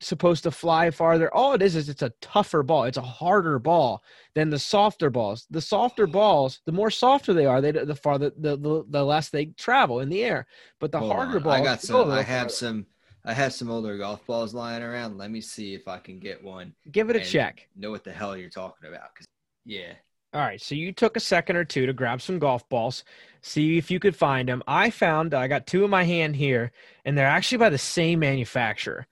supposed 0.00 0.42
to 0.42 0.50
fly 0.50 0.90
farther. 0.90 1.32
All 1.34 1.54
it 1.54 1.62
is 1.62 1.76
is 1.76 1.88
it's 1.88 2.02
a 2.02 2.12
tougher 2.20 2.62
ball. 2.62 2.84
It's 2.84 2.98
a 2.98 3.02
harder 3.02 3.58
ball 3.58 4.02
than 4.34 4.50
the 4.50 4.58
softer 4.58 5.10
balls. 5.10 5.46
The 5.50 5.60
softer 5.60 6.06
balls, 6.06 6.60
the 6.66 6.72
more 6.72 6.90
softer 6.90 7.32
they 7.32 7.46
are, 7.46 7.60
they 7.60 7.72
the 7.72 7.94
farther 7.94 8.30
the 8.36 8.56
the, 8.56 8.84
the 8.88 9.04
less 9.04 9.30
they 9.30 9.46
travel 9.46 10.00
in 10.00 10.08
the 10.08 10.24
air. 10.24 10.46
But 10.80 10.92
the 10.92 10.98
Hold 11.00 11.12
harder 11.12 11.36
on. 11.38 11.42
balls, 11.42 11.56
I 11.56 11.64
got 11.64 11.80
some. 11.82 12.10
I 12.10 12.22
have 12.22 12.42
farther. 12.42 12.52
some. 12.54 12.86
I 13.24 13.32
have 13.32 13.54
some 13.54 13.70
older 13.70 13.96
golf 13.96 14.24
balls 14.26 14.52
lying 14.52 14.82
around. 14.82 15.16
Let 15.16 15.30
me 15.30 15.40
see 15.40 15.74
if 15.74 15.88
I 15.88 15.98
can 15.98 16.18
get 16.18 16.44
one. 16.44 16.74
Give 16.92 17.08
it 17.08 17.16
a 17.16 17.20
check. 17.20 17.68
Know 17.74 17.90
what 17.90 18.04
the 18.04 18.12
hell 18.12 18.36
you're 18.36 18.50
talking 18.50 18.88
about? 18.88 19.14
Cause 19.14 19.26
yeah. 19.64 19.94
All 20.34 20.40
right, 20.40 20.60
so 20.60 20.74
you 20.74 20.90
took 20.90 21.16
a 21.16 21.20
second 21.20 21.54
or 21.54 21.64
two 21.64 21.86
to 21.86 21.92
grab 21.92 22.20
some 22.20 22.40
golf 22.40 22.68
balls, 22.68 23.04
see 23.40 23.78
if 23.78 23.88
you 23.88 24.00
could 24.00 24.16
find 24.16 24.48
them. 24.48 24.64
I 24.66 24.90
found 24.90 25.32
I 25.32 25.46
got 25.46 25.64
two 25.68 25.84
in 25.84 25.90
my 25.90 26.02
hand 26.02 26.34
here, 26.34 26.72
and 27.04 27.16
they're 27.16 27.24
actually 27.24 27.58
by 27.58 27.70
the 27.70 27.78
same 27.78 28.18
manufacturer 28.18 29.06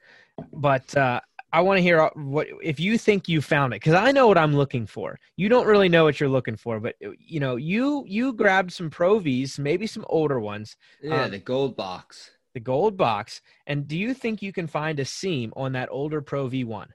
but 0.52 0.96
uh, 0.96 1.20
I 1.52 1.60
want 1.60 1.78
to 1.78 1.82
hear 1.82 2.10
what 2.14 2.46
if 2.62 2.80
you 2.80 2.96
think 2.96 3.28
you 3.28 3.42
found 3.42 3.74
it 3.74 3.76
because 3.76 3.94
I 3.94 4.10
know 4.10 4.26
what 4.26 4.38
I'm 4.38 4.56
looking 4.56 4.86
for. 4.86 5.18
You 5.36 5.48
don't 5.48 5.66
really 5.66 5.88
know 5.88 6.04
what 6.04 6.18
you're 6.18 6.28
looking 6.28 6.56
for, 6.56 6.80
but 6.80 6.96
you 7.18 7.40
know 7.40 7.56
you 7.56 8.04
you 8.06 8.32
grabbed 8.32 8.72
some 8.72 8.88
Pro 8.88 9.18
V's, 9.18 9.58
maybe 9.58 9.86
some 9.86 10.06
older 10.08 10.40
ones. 10.40 10.76
Yeah, 11.02 11.24
um, 11.24 11.30
the 11.30 11.38
gold 11.38 11.76
box. 11.76 12.30
The 12.54 12.60
gold 12.60 12.96
box. 12.96 13.42
And 13.66 13.86
do 13.86 13.96
you 13.98 14.14
think 14.14 14.42
you 14.42 14.52
can 14.52 14.66
find 14.66 14.98
a 14.98 15.04
seam 15.04 15.52
on 15.56 15.72
that 15.72 15.88
older 15.90 16.22
Pro 16.22 16.48
V 16.48 16.64
one? 16.64 16.88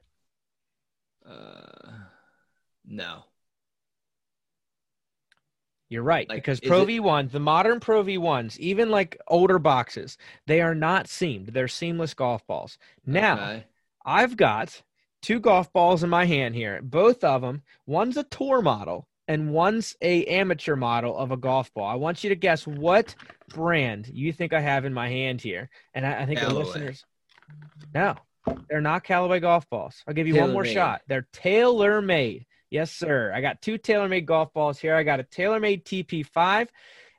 Uh, 1.24 1.92
no. 2.84 3.24
You're 5.88 6.02
right 6.02 6.28
like, 6.28 6.38
because 6.38 6.60
Pro 6.60 6.84
V 6.84 7.00
ones, 7.00 7.32
the 7.32 7.40
modern 7.40 7.80
Pro 7.80 8.02
V 8.02 8.18
ones, 8.18 8.58
even 8.60 8.90
like 8.90 9.18
older 9.26 9.58
boxes, 9.58 10.18
they 10.46 10.60
are 10.60 10.74
not 10.74 11.08
seamed. 11.08 11.48
They're 11.48 11.68
seamless 11.68 12.14
golf 12.14 12.46
balls. 12.46 12.78
Now, 13.06 13.34
okay. 13.34 13.64
I've 14.04 14.36
got 14.36 14.82
two 15.22 15.40
golf 15.40 15.72
balls 15.72 16.02
in 16.02 16.10
my 16.10 16.26
hand 16.26 16.54
here. 16.54 16.80
Both 16.82 17.24
of 17.24 17.40
them, 17.40 17.62
one's 17.86 18.16
a 18.16 18.24
tour 18.24 18.60
model 18.60 19.08
and 19.28 19.50
one's 19.50 19.94
a 20.00 20.24
amateur 20.24 20.74
model 20.74 21.16
of 21.16 21.30
a 21.30 21.36
golf 21.36 21.72
ball. 21.74 21.86
I 21.86 21.94
want 21.94 22.24
you 22.24 22.30
to 22.30 22.36
guess 22.36 22.66
what 22.66 23.14
brand 23.48 24.08
you 24.08 24.32
think 24.32 24.52
I 24.52 24.60
have 24.60 24.84
in 24.84 24.94
my 24.94 25.08
hand 25.08 25.40
here, 25.40 25.68
and 25.94 26.06
I, 26.06 26.22
I 26.22 26.26
think 26.26 26.40
Callaway. 26.40 26.62
the 26.62 26.66
listeners. 26.66 27.04
No, 27.94 28.16
they're 28.68 28.80
not 28.80 29.04
Callaway 29.04 29.40
golf 29.40 29.68
balls. 29.68 30.02
I'll 30.06 30.14
give 30.14 30.26
you 30.26 30.34
Taylor 30.34 30.46
one 30.46 30.54
more 30.54 30.62
made. 30.62 30.72
shot. 30.72 31.02
They're 31.06 31.26
TaylorMade. 31.34 32.46
Yes, 32.70 32.90
sir. 32.90 33.32
I 33.34 33.40
got 33.40 33.62
two 33.62 33.78
TaylorMade 33.78 34.26
golf 34.26 34.52
balls 34.52 34.78
here. 34.78 34.94
I 34.94 35.02
got 35.02 35.20
a 35.20 35.24
TaylorMade 35.24 35.84
TP5 35.84 36.68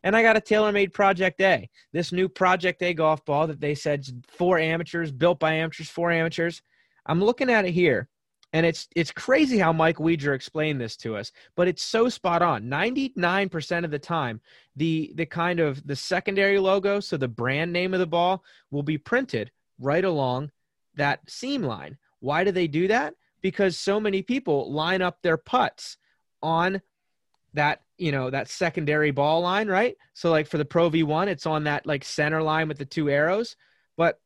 and 0.03 0.15
I 0.15 0.21
got 0.21 0.37
a 0.37 0.41
TaylorMade 0.41 0.93
Project 0.93 1.41
A. 1.41 1.69
This 1.91 2.11
new 2.11 2.29
Project 2.29 2.81
A 2.83 2.93
golf 2.93 3.25
ball 3.25 3.47
that 3.47 3.59
they 3.59 3.75
said 3.75 4.05
for 4.27 4.59
amateurs, 4.59 5.11
built 5.11 5.39
by 5.39 5.53
amateurs, 5.53 5.89
for 5.89 6.11
amateurs. 6.11 6.61
I'm 7.05 7.23
looking 7.23 7.49
at 7.49 7.65
it 7.65 7.71
here. 7.71 8.07
And 8.51 8.65
it's 8.65 8.87
it's 8.95 9.11
crazy 9.11 9.59
how 9.59 9.71
Mike 9.71 9.97
Weidrer 9.97 10.33
explained 10.33 10.81
this 10.81 10.97
to 10.97 11.15
us, 11.15 11.31
but 11.55 11.67
it's 11.67 11.83
so 11.83 12.09
spot 12.09 12.41
on. 12.41 12.63
99% 12.63 13.85
of 13.85 13.91
the 13.91 13.99
time, 13.99 14.41
the 14.75 15.11
the 15.13 15.27
kind 15.27 15.59
of 15.59 15.85
the 15.85 15.95
secondary 15.95 16.57
logo, 16.57 16.99
so 16.99 17.15
the 17.15 17.27
brand 17.27 17.71
name 17.71 17.93
of 17.93 17.99
the 17.99 18.07
ball 18.07 18.43
will 18.71 18.81
be 18.81 18.97
printed 18.97 19.51
right 19.79 20.03
along 20.03 20.49
that 20.95 21.29
seam 21.29 21.61
line. 21.61 21.97
Why 22.21 22.43
do 22.43 22.51
they 22.51 22.65
do 22.67 22.87
that? 22.87 23.13
Because 23.41 23.77
so 23.77 23.99
many 23.99 24.21
people 24.21 24.71
line 24.71 25.01
up 25.01 25.21
their 25.21 25.37
putts 25.37 25.97
on 26.41 26.81
that 27.53 27.81
you 27.97 28.11
know 28.11 28.29
that 28.29 28.47
secondary 28.47 29.11
ball 29.11 29.41
line 29.41 29.67
right? 29.67 29.95
So 30.13 30.31
like 30.31 30.47
for 30.47 30.57
the 30.57 30.65
pro 30.65 30.89
v1 30.89 31.27
it's 31.27 31.45
on 31.45 31.65
that 31.65 31.85
like 31.85 32.03
center 32.03 32.41
line 32.41 32.67
with 32.67 32.77
the 32.77 32.85
two 32.85 33.09
arrows. 33.09 33.55
But 33.97 34.19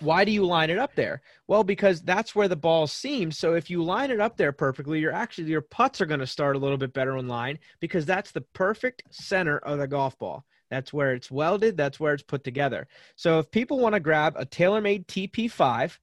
why 0.00 0.24
do 0.24 0.32
you 0.32 0.44
line 0.44 0.70
it 0.70 0.78
up 0.78 0.94
there? 0.94 1.22
Well 1.46 1.62
because 1.64 2.02
that's 2.02 2.34
where 2.34 2.48
the 2.48 2.56
ball 2.56 2.86
seems 2.86 3.38
so 3.38 3.54
if 3.54 3.70
you 3.70 3.82
line 3.82 4.10
it 4.10 4.20
up 4.20 4.36
there 4.36 4.52
perfectly 4.52 4.98
you're 5.00 5.12
actually 5.12 5.50
your 5.50 5.60
putts 5.60 6.00
are 6.00 6.06
going 6.06 6.20
to 6.20 6.26
start 6.26 6.56
a 6.56 6.58
little 6.58 6.78
bit 6.78 6.92
better 6.92 7.16
in 7.18 7.28
line 7.28 7.58
because 7.80 8.06
that's 8.06 8.32
the 8.32 8.40
perfect 8.40 9.02
center 9.10 9.58
of 9.58 9.78
the 9.78 9.86
golf 9.86 10.18
ball. 10.18 10.44
That's 10.70 10.92
where 10.92 11.12
it's 11.12 11.30
welded 11.30 11.76
that's 11.76 12.00
where 12.00 12.14
it's 12.14 12.22
put 12.22 12.42
together. 12.42 12.88
So 13.14 13.38
if 13.38 13.50
people 13.50 13.78
want 13.78 13.94
to 13.94 14.00
grab 14.00 14.34
a 14.36 14.46
TaylorMade 14.46 15.06
TP5 15.06 15.98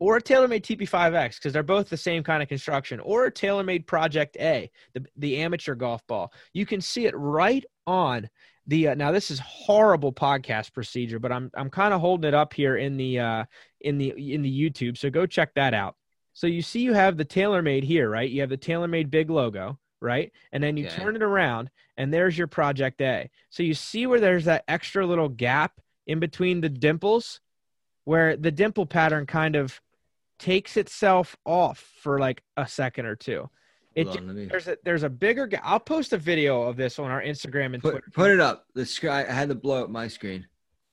or 0.00 0.16
a 0.16 0.22
TaylorMade 0.22 0.62
TP5X 0.62 1.36
because 1.36 1.52
they're 1.52 1.62
both 1.62 1.90
the 1.90 1.96
same 1.96 2.24
kind 2.24 2.42
of 2.42 2.48
construction, 2.48 2.98
or 3.00 3.26
a 3.26 3.32
TaylorMade 3.32 3.86
Project 3.86 4.36
A, 4.40 4.70
the, 4.94 5.06
the 5.16 5.36
amateur 5.36 5.74
golf 5.74 6.04
ball. 6.06 6.32
You 6.54 6.66
can 6.66 6.80
see 6.80 7.06
it 7.06 7.14
right 7.16 7.64
on 7.86 8.28
the. 8.66 8.88
Uh, 8.88 8.94
now 8.94 9.12
this 9.12 9.30
is 9.30 9.38
horrible 9.38 10.12
podcast 10.12 10.72
procedure, 10.72 11.20
but 11.20 11.30
I'm 11.30 11.50
I'm 11.54 11.70
kind 11.70 11.94
of 11.94 12.00
holding 12.00 12.26
it 12.26 12.34
up 12.34 12.54
here 12.54 12.76
in 12.76 12.96
the 12.96 13.20
uh, 13.20 13.44
in 13.82 13.98
the 13.98 14.08
in 14.34 14.42
the 14.42 14.70
YouTube. 14.70 14.96
So 14.96 15.10
go 15.10 15.26
check 15.26 15.54
that 15.54 15.74
out. 15.74 15.94
So 16.32 16.46
you 16.46 16.62
see 16.62 16.80
you 16.80 16.94
have 16.94 17.18
the 17.18 17.24
TaylorMade 17.24 17.84
here, 17.84 18.08
right? 18.08 18.28
You 18.28 18.40
have 18.40 18.50
the 18.50 18.56
TaylorMade 18.56 19.10
big 19.10 19.28
logo, 19.28 19.78
right? 20.00 20.32
And 20.50 20.62
then 20.62 20.78
you 20.78 20.86
okay. 20.86 20.96
turn 20.96 21.14
it 21.14 21.22
around, 21.22 21.70
and 21.98 22.12
there's 22.12 22.38
your 22.38 22.46
Project 22.46 23.02
A. 23.02 23.28
So 23.50 23.62
you 23.62 23.74
see 23.74 24.06
where 24.06 24.20
there's 24.20 24.46
that 24.46 24.64
extra 24.66 25.04
little 25.06 25.28
gap 25.28 25.78
in 26.06 26.20
between 26.20 26.62
the 26.62 26.70
dimples, 26.70 27.40
where 28.04 28.34
the 28.34 28.50
dimple 28.50 28.86
pattern 28.86 29.26
kind 29.26 29.56
of 29.56 29.78
takes 30.40 30.76
itself 30.76 31.36
off 31.44 31.78
for 32.02 32.18
like 32.18 32.42
a 32.56 32.66
second 32.66 33.06
or 33.06 33.14
two. 33.14 33.48
It 33.94 34.08
on, 34.08 34.34
me... 34.34 34.46
there's 34.46 34.68
a 34.68 34.76
there's 34.84 35.02
a 35.02 35.10
bigger. 35.10 35.48
I'll 35.62 35.80
post 35.80 36.12
a 36.12 36.18
video 36.18 36.62
of 36.62 36.76
this 36.76 36.98
on 36.98 37.10
our 37.10 37.22
Instagram 37.22 37.74
and 37.74 37.82
put, 37.82 37.92
Twitter. 37.92 38.06
Put 38.12 38.30
it 38.30 38.40
up. 38.40 38.66
The 38.74 38.86
sky. 38.86 39.26
I 39.28 39.32
had 39.32 39.48
to 39.48 39.54
blow 39.54 39.84
up 39.84 39.90
my 39.90 40.08
screen. 40.08 40.46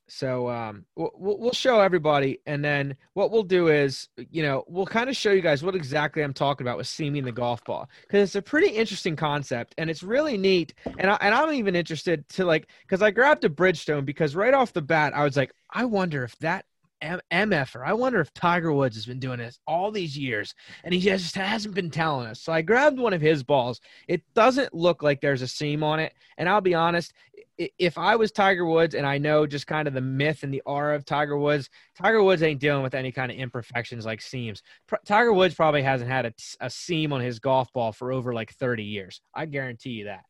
So 0.10 0.50
um, 0.50 0.86
we'll, 0.96 1.12
we'll 1.18 1.52
show 1.52 1.82
everybody, 1.82 2.40
and 2.46 2.64
then 2.64 2.96
what 3.14 3.30
we'll 3.30 3.44
do 3.44 3.68
is, 3.68 4.08
you 4.32 4.42
know, 4.42 4.64
we'll 4.66 4.86
kind 4.86 5.10
of 5.10 5.18
show 5.18 5.32
you 5.32 5.42
guys 5.42 5.64
what 5.64 5.76
exactly 5.76 6.24
I'm 6.24 6.34
talking 6.34 6.66
about 6.66 6.78
with 6.78 6.88
seaming 6.88 7.26
the 7.26 7.34
golf 7.34 7.62
ball 7.66 7.90
because 8.04 8.30
it's 8.30 8.36
a 8.36 8.42
pretty 8.42 8.70
interesting 8.70 9.18
concept, 9.18 9.76
and 9.78 9.90
it's 9.90 10.04
really 10.04 10.38
neat. 10.38 10.74
And 10.98 11.12
I, 11.12 11.18
and 11.20 11.36
I'm 11.36 11.54
even 11.54 11.76
interested 11.76 12.28
to 12.30 12.46
like 12.46 12.70
because 12.84 13.02
I 13.02 13.12
grabbed 13.12 13.44
a 13.44 13.50
Bridgestone 13.50 14.06
because 14.06 14.34
right 14.34 14.54
off 14.54 14.72
the 14.72 14.82
bat 14.82 15.14
I 15.14 15.26
was 15.26 15.36
like, 15.36 15.52
I 15.70 15.84
wonder 15.84 16.24
if 16.24 16.38
that 16.40 16.66
M- 17.02 17.22
MFer. 17.32 17.86
I 17.86 17.94
wonder 17.94 18.20
if 18.20 18.34
Tiger 18.34 18.74
Woods 18.74 18.96
has 18.96 19.06
been 19.06 19.20
doing 19.20 19.40
this 19.40 19.60
all 19.68 19.92
these 19.92 20.18
years 20.18 20.54
and 20.84 20.94
he 20.94 21.00
just 21.00 21.36
hasn't 21.36 21.76
been 21.76 21.90
telling 21.90 22.28
us. 22.28 22.42
So 22.42 22.52
I 22.52 22.62
grabbed 22.62 23.00
one 23.00 23.14
of 23.14 23.22
his 23.22 23.44
balls. 23.44 23.80
It 24.08 24.22
doesn't 24.34 24.74
look 24.74 25.04
like 25.04 25.22
there's 25.22 25.42
a 25.42 25.48
seam 25.48 25.84
on 25.84 26.00
it. 26.00 26.14
And 26.38 26.50
I'll 26.50 26.62
be 26.62 26.74
honest, 26.74 27.14
if 27.58 27.98
I 27.98 28.16
was 28.16 28.32
Tiger 28.32 28.66
Woods 28.66 28.94
and 28.96 29.06
I 29.06 29.18
know 29.18 29.48
just 29.48 29.68
kind 29.68 29.88
of 29.88 29.94
the 29.94 30.02
myth 30.02 30.44
and 30.44 30.54
the 30.54 30.62
aura 30.66 30.96
of 30.96 31.06
Tiger 31.06 31.38
Woods, 31.38 31.70
Tiger 31.98 32.22
Woods 32.24 32.44
ain't 32.44 32.60
dealing 32.60 32.84
with 32.84 32.94
any 32.94 33.12
kind 33.12 33.32
of 33.32 33.38
imperfections 33.38 34.06
like 34.06 34.22
seams. 34.22 34.62
Tiger 35.06 35.34
Woods 35.34 35.56
probably 35.56 35.82
hasn't 35.82 36.10
had 36.10 36.26
a, 36.26 36.34
a 36.62 36.70
seam 36.70 37.14
on 37.14 37.22
his 37.22 37.40
golf 37.40 37.72
ball 37.74 37.92
for 37.92 38.12
over 38.12 38.34
like 38.34 38.54
30 38.54 38.84
years. 38.84 39.22
I 39.34 39.46
guarantee 39.46 39.92
you 39.92 40.06
that. 40.06 40.26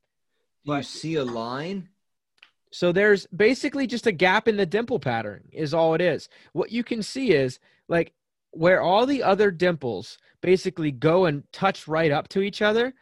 Do 0.66 0.76
you 0.76 0.84
see 0.84 1.16
a 1.16 1.24
line? 1.24 1.90
So 2.72 2.92
there's 2.92 3.28
basically 3.28 3.88
just 3.88 4.08
a 4.08 4.12
gap 4.12 4.48
in 4.48 4.58
the 4.58 4.66
dimple 4.66 5.00
pattern, 5.00 5.44
is 5.52 5.74
all 5.74 5.94
it 5.94 6.02
is. 6.02 6.30
What 6.54 6.72
you 6.72 6.84
can 6.84 7.02
see 7.02 7.32
is 7.32 7.60
like 7.88 8.14
where 8.52 8.82
all 8.82 9.06
the 9.06 9.24
other 9.24 9.52
dimples 9.52 10.18
basically 10.42 10.92
go 10.92 11.26
and 11.26 11.44
touch 11.52 11.88
right 11.88 12.12
up 12.12 12.28
to 12.30 12.42
each 12.42 12.62
other. 12.62 12.94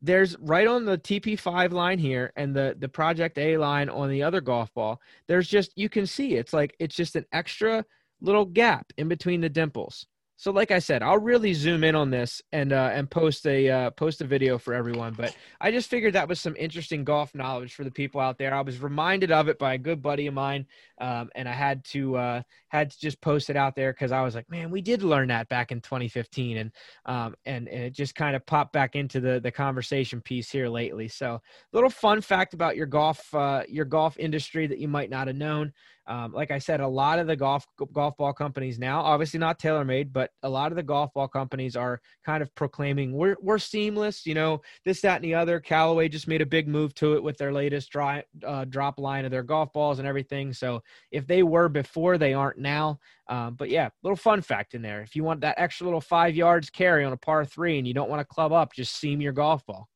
There's 0.00 0.36
right 0.38 0.66
on 0.66 0.84
the 0.84 0.98
TP5 0.98 1.72
line 1.72 1.98
here 1.98 2.32
and 2.34 2.54
the 2.54 2.74
the 2.78 2.88
Project 2.88 3.38
A 3.38 3.56
line 3.56 3.88
on 3.88 4.10
the 4.10 4.22
other 4.22 4.40
golf 4.40 4.74
ball. 4.74 5.00
There's 5.28 5.48
just 5.48 5.72
you 5.76 5.88
can 5.88 6.06
see 6.06 6.34
it's 6.34 6.52
like 6.52 6.74
it's 6.80 6.96
just 6.96 7.14
an 7.14 7.24
extra 7.32 7.84
little 8.20 8.44
gap 8.44 8.92
in 8.96 9.08
between 9.08 9.40
the 9.40 9.48
dimples. 9.48 10.06
So, 10.42 10.50
like 10.50 10.72
I 10.72 10.80
said, 10.80 11.04
I'll 11.04 11.20
really 11.20 11.54
zoom 11.54 11.84
in 11.84 11.94
on 11.94 12.10
this 12.10 12.42
and 12.50 12.72
uh, 12.72 12.90
and 12.92 13.08
post 13.08 13.46
a 13.46 13.70
uh, 13.70 13.90
post 13.90 14.22
a 14.22 14.24
video 14.24 14.58
for 14.58 14.74
everyone. 14.74 15.14
But 15.14 15.36
I 15.60 15.70
just 15.70 15.88
figured 15.88 16.14
that 16.14 16.28
was 16.28 16.40
some 16.40 16.56
interesting 16.56 17.04
golf 17.04 17.32
knowledge 17.32 17.74
for 17.74 17.84
the 17.84 17.92
people 17.92 18.20
out 18.20 18.38
there. 18.38 18.52
I 18.52 18.62
was 18.62 18.82
reminded 18.82 19.30
of 19.30 19.46
it 19.46 19.56
by 19.56 19.74
a 19.74 19.78
good 19.78 20.02
buddy 20.02 20.26
of 20.26 20.34
mine, 20.34 20.66
um, 21.00 21.30
and 21.36 21.48
I 21.48 21.52
had 21.52 21.84
to 21.90 22.16
uh, 22.16 22.42
had 22.70 22.90
to 22.90 22.98
just 22.98 23.20
post 23.20 23.50
it 23.50 23.56
out 23.56 23.76
there 23.76 23.92
because 23.92 24.10
I 24.10 24.22
was 24.22 24.34
like, 24.34 24.50
man, 24.50 24.72
we 24.72 24.80
did 24.80 25.04
learn 25.04 25.28
that 25.28 25.48
back 25.48 25.70
in 25.70 25.80
2015, 25.80 26.56
and 26.56 26.72
um, 27.06 27.36
and, 27.46 27.68
and 27.68 27.84
it 27.84 27.92
just 27.92 28.16
kind 28.16 28.34
of 28.34 28.44
popped 28.44 28.72
back 28.72 28.96
into 28.96 29.20
the 29.20 29.38
the 29.38 29.52
conversation 29.52 30.20
piece 30.20 30.50
here 30.50 30.68
lately. 30.68 31.06
So, 31.06 31.40
little 31.72 31.88
fun 31.88 32.20
fact 32.20 32.52
about 32.52 32.74
your 32.74 32.86
golf 32.86 33.32
uh, 33.32 33.62
your 33.68 33.84
golf 33.84 34.18
industry 34.18 34.66
that 34.66 34.78
you 34.78 34.88
might 34.88 35.08
not 35.08 35.28
have 35.28 35.36
known. 35.36 35.72
Um, 36.12 36.30
like 36.34 36.50
I 36.50 36.58
said, 36.58 36.80
a 36.80 36.86
lot 36.86 37.18
of 37.18 37.26
the 37.26 37.34
golf 37.34 37.66
golf 37.94 38.18
ball 38.18 38.34
companies 38.34 38.78
now, 38.78 39.00
obviously 39.00 39.40
not 39.40 39.58
TaylorMade, 39.58 40.12
but 40.12 40.30
a 40.42 40.48
lot 40.48 40.70
of 40.70 40.76
the 40.76 40.82
golf 40.82 41.10
ball 41.14 41.26
companies 41.26 41.74
are 41.74 42.02
kind 42.22 42.42
of 42.42 42.54
proclaiming 42.54 43.14
we're 43.14 43.36
we're 43.40 43.58
seamless. 43.58 44.26
You 44.26 44.34
know, 44.34 44.60
this, 44.84 45.00
that, 45.00 45.16
and 45.16 45.24
the 45.24 45.32
other. 45.34 45.58
Callaway 45.58 46.10
just 46.10 46.28
made 46.28 46.42
a 46.42 46.46
big 46.46 46.68
move 46.68 46.94
to 46.96 47.14
it 47.14 47.22
with 47.22 47.38
their 47.38 47.50
latest 47.50 47.90
dry, 47.90 48.22
uh, 48.46 48.66
drop 48.66 48.98
line 48.98 49.24
of 49.24 49.30
their 49.30 49.42
golf 49.42 49.72
balls 49.72 50.00
and 50.00 50.06
everything. 50.06 50.52
So 50.52 50.82
if 51.10 51.26
they 51.26 51.42
were 51.42 51.70
before, 51.70 52.18
they 52.18 52.34
aren't 52.34 52.58
now. 52.58 52.98
Um, 53.30 53.54
but 53.54 53.70
yeah, 53.70 53.88
little 54.02 54.14
fun 54.14 54.42
fact 54.42 54.74
in 54.74 54.82
there. 54.82 55.00
If 55.00 55.16
you 55.16 55.24
want 55.24 55.40
that 55.40 55.58
extra 55.58 55.86
little 55.86 56.02
five 56.02 56.36
yards 56.36 56.68
carry 56.68 57.06
on 57.06 57.14
a 57.14 57.16
par 57.16 57.46
three 57.46 57.78
and 57.78 57.88
you 57.88 57.94
don't 57.94 58.10
want 58.10 58.20
to 58.20 58.34
club 58.34 58.52
up, 58.52 58.74
just 58.74 58.96
seam 58.96 59.22
your 59.22 59.32
golf 59.32 59.64
ball. 59.64 59.88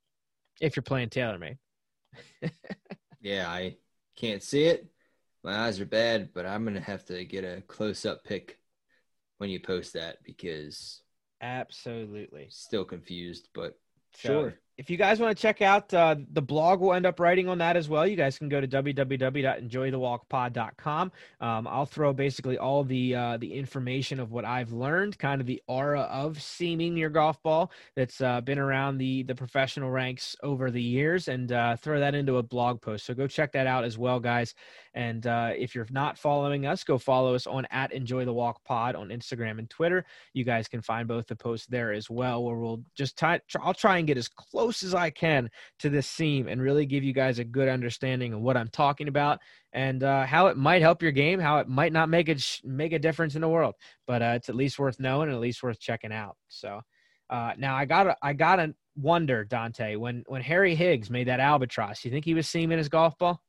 If 0.63 0.77
you're 0.77 0.83
playing 0.83 1.11
TaylorMade. 1.11 1.59
yeah, 3.21 3.51
I 3.51 3.77
can't 4.17 4.43
see 4.43 4.65
it 4.65 4.87
my 5.47 5.57
eyes 5.67 5.81
are 5.81 5.87
bad, 5.87 6.31
but 6.35 6.45
I'm 6.45 6.65
gonna 6.65 6.81
have 6.81 7.05
to 7.07 7.25
get 7.25 7.45
a 7.45 7.63
close 7.63 8.05
up 8.05 8.25
pic 8.25 8.59
when 9.39 9.49
you 9.49 9.61
post 9.61 9.93
that 9.93 10.19
because 10.25 11.03
absolutely. 11.41 12.49
still 12.51 12.85
confused, 12.85 13.49
but 13.55 13.79
so, 14.13 14.29
sure 14.29 14.55
if 14.79 14.91
you 14.91 14.99
guys 14.99 15.21
want 15.21 15.35
to 15.35 15.41
check 15.41 15.63
out 15.63 15.95
uh, 15.95 16.17
the 16.33 16.43
blog, 16.43 16.81
we'll 16.81 16.93
end 16.93 17.07
up 17.07 17.19
writing 17.19 17.49
on 17.49 17.57
that 17.59 17.79
as 17.79 17.89
well. 17.89 18.07
You 18.07 18.15
guys 18.15 18.37
can 18.37 18.51
go 18.51 18.61
to 18.61 18.69
www.enjoythewalkpod.com. 18.69 21.13
Um, 21.41 21.67
I'll 21.67 21.87
throw 21.87 22.13
basically 22.13 22.59
all 22.59 22.85
the 22.85 23.15
uh, 23.15 23.39
the 23.39 23.55
information 23.55 24.21
of 24.21 24.33
what 24.33 24.45
I've 24.45 24.73
learned, 24.73 25.19
kind 25.19 25.41
of 25.41 25.47
the 25.47 25.63
aura 25.67 26.03
of 26.03 26.43
seaming 26.43 26.95
your 26.97 27.09
golf 27.09 27.43
ball 27.43 27.73
that's 27.95 28.21
uh, 28.21 28.43
been 28.43 28.59
around 28.59 28.99
the 28.99 29.23
the 29.23 29.35
professional 29.35 29.91
ranks 29.91 30.37
over 30.43 30.71
the 30.71 30.83
years, 30.83 31.29
and 31.29 31.53
uh, 31.53 31.77
throw 31.77 31.99
that 31.99 32.15
into 32.15 32.37
a 32.37 32.43
blog 32.43 32.83
post. 32.83 33.07
So 33.07 33.15
go 33.15 33.27
check 33.27 33.53
that 33.53 33.67
out 33.67 33.85
as 33.85 33.97
well, 33.97 34.21
guys. 34.21 34.55
And 34.93 35.27
uh, 35.27 35.53
if 35.57 35.75
you're 35.75 35.87
not 35.91 36.19
following 36.19 36.67
us, 36.67 36.85
go 36.85 36.99
follow 36.99 37.35
us 37.35 37.47
on 37.47 37.67
at 37.71 37.93
Enjoy 37.93 38.25
the 38.25 38.33
Walk 38.33 38.65
Pod 38.65 38.95
on 38.95 39.09
Instagram 39.09 39.59
and 39.59 39.69
Twitter. 39.69 40.07
You 40.33 40.45
guys 40.45 40.69
can 40.69 40.81
find 40.81 41.07
both 41.07 41.27
the 41.27 41.37
posts 41.37 41.67
there 41.67 41.93
as 41.93 42.09
well, 42.11 42.43
where 42.45 42.57
we'll 42.57 42.83
just 42.95 43.19
try. 43.19 43.39
I'll 43.61 43.75
try 43.75 43.99
and 43.99 44.07
get 44.07 44.17
as 44.17 44.29
close 44.29 44.66
close 44.67 44.83
as 44.83 44.95
I 44.95 45.11
can 45.11 45.49
to 45.79 45.89
this 45.89 46.09
seam 46.09 46.49
and 46.49 46.61
really 46.61 46.87
give 46.87 47.05
you 47.05 47.13
guys 47.13 47.39
a 47.39 47.45
good 47.45 47.69
understanding 47.69 48.33
of 48.33 48.41
what 48.41 48.57
I'm 48.57 48.67
talking 48.69 49.07
about 49.07 49.39
and 49.73 50.03
uh, 50.03 50.27
how 50.27 50.49
it 50.49 50.57
might 50.57 50.83
help 50.83 51.03
your 51.03 51.13
game, 51.13 51.39
how 51.39 51.59
it 51.59 51.69
might 51.69 51.93
not 51.93 52.09
make 52.09 52.29
it 52.29 52.61
make 52.65 52.93
a 52.93 52.99
difference 52.99 53.37
in 53.37 53.43
the 53.43 53.49
world, 53.49 53.77
but 54.09 54.23
uh, 54.23 54.33
it's 54.35 54.49
at 54.49 54.57
least 54.57 54.81
worth 54.81 54.99
knowing 54.99 55.29
and 55.29 55.37
at 55.37 55.41
least 55.41 55.63
worth 55.63 55.79
checking 55.79 56.13
out. 56.13 56.37
So 56.49 56.81
uh, 57.31 57.53
now 57.57 57.77
I 57.77 57.85
gotta 57.85 58.17
I 58.21 58.33
gotta 58.33 58.75
wonder, 58.97 59.45
Dante, 59.45 59.95
when 59.95 60.25
when 60.27 60.43
Harry 60.43 60.75
Higgs 60.75 61.11
made 61.11 61.29
that 61.29 61.39
albatross, 61.39 62.05
you 62.05 62.11
think 62.11 62.25
he 62.25 62.35
was 62.35 62.49
seaming 62.49 62.79
his 62.79 62.89
golf 62.89 63.17
ball? 63.19 63.41